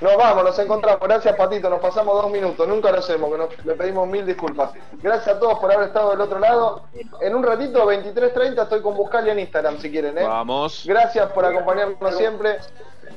Nos 0.01 0.17
vamos, 0.17 0.45
nos 0.45 0.59
encontramos. 0.59 1.07
Gracias, 1.07 1.37
Patito. 1.37 1.69
Nos 1.69 1.81
pasamos 1.81 2.23
dos 2.23 2.33
minutos. 2.33 2.67
Nunca 2.67 2.91
lo 2.91 3.01
hacemos, 3.01 3.31
que 3.31 3.69
le 3.69 3.75
pedimos 3.75 4.09
mil 4.09 4.25
disculpas. 4.25 4.71
Gracias 5.03 5.37
a 5.37 5.39
todos 5.39 5.59
por 5.59 5.71
haber 5.71 5.89
estado 5.89 6.13
del 6.13 6.23
otro 6.23 6.39
lado. 6.39 6.85
En 7.21 7.35
un 7.35 7.43
ratito, 7.43 7.85
23.30, 7.85 8.63
estoy 8.63 8.81
con 8.81 8.97
Buscalia 8.97 9.35
en 9.35 9.41
Instagram, 9.41 9.79
si 9.79 9.91
quieren. 9.91 10.17
¿eh? 10.17 10.25
Vamos. 10.25 10.85
Gracias 10.87 11.31
por 11.33 11.45
acompañarnos 11.45 12.17
siempre. 12.17 12.57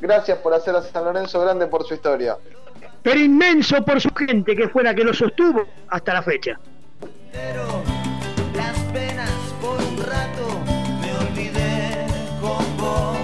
Gracias 0.01 0.39
por 0.39 0.53
hacer 0.53 0.75
a 0.75 0.81
San 0.81 1.05
Lorenzo 1.05 1.39
grande 1.39 1.67
por 1.67 1.85
su 1.85 1.93
historia 1.93 2.37
pero 3.03 3.19
inmenso 3.19 3.83
por 3.83 3.99
su 4.01 4.09
gente 4.15 4.55
que 4.55 4.69
fue 4.69 4.83
la 4.83 4.95
que 4.95 5.03
lo 5.03 5.13
sostuvo 5.13 5.67
hasta 5.89 6.13
la 6.13 6.23
fecha. 6.23 6.59
Pero 7.31 7.83
las 8.55 8.79
penas 8.93 9.29
por 9.61 9.79
un 9.79 9.97
rato 9.97 10.61
me 11.01 11.13
olvidé 11.13 12.07
con 12.41 12.77
vos. 12.77 13.22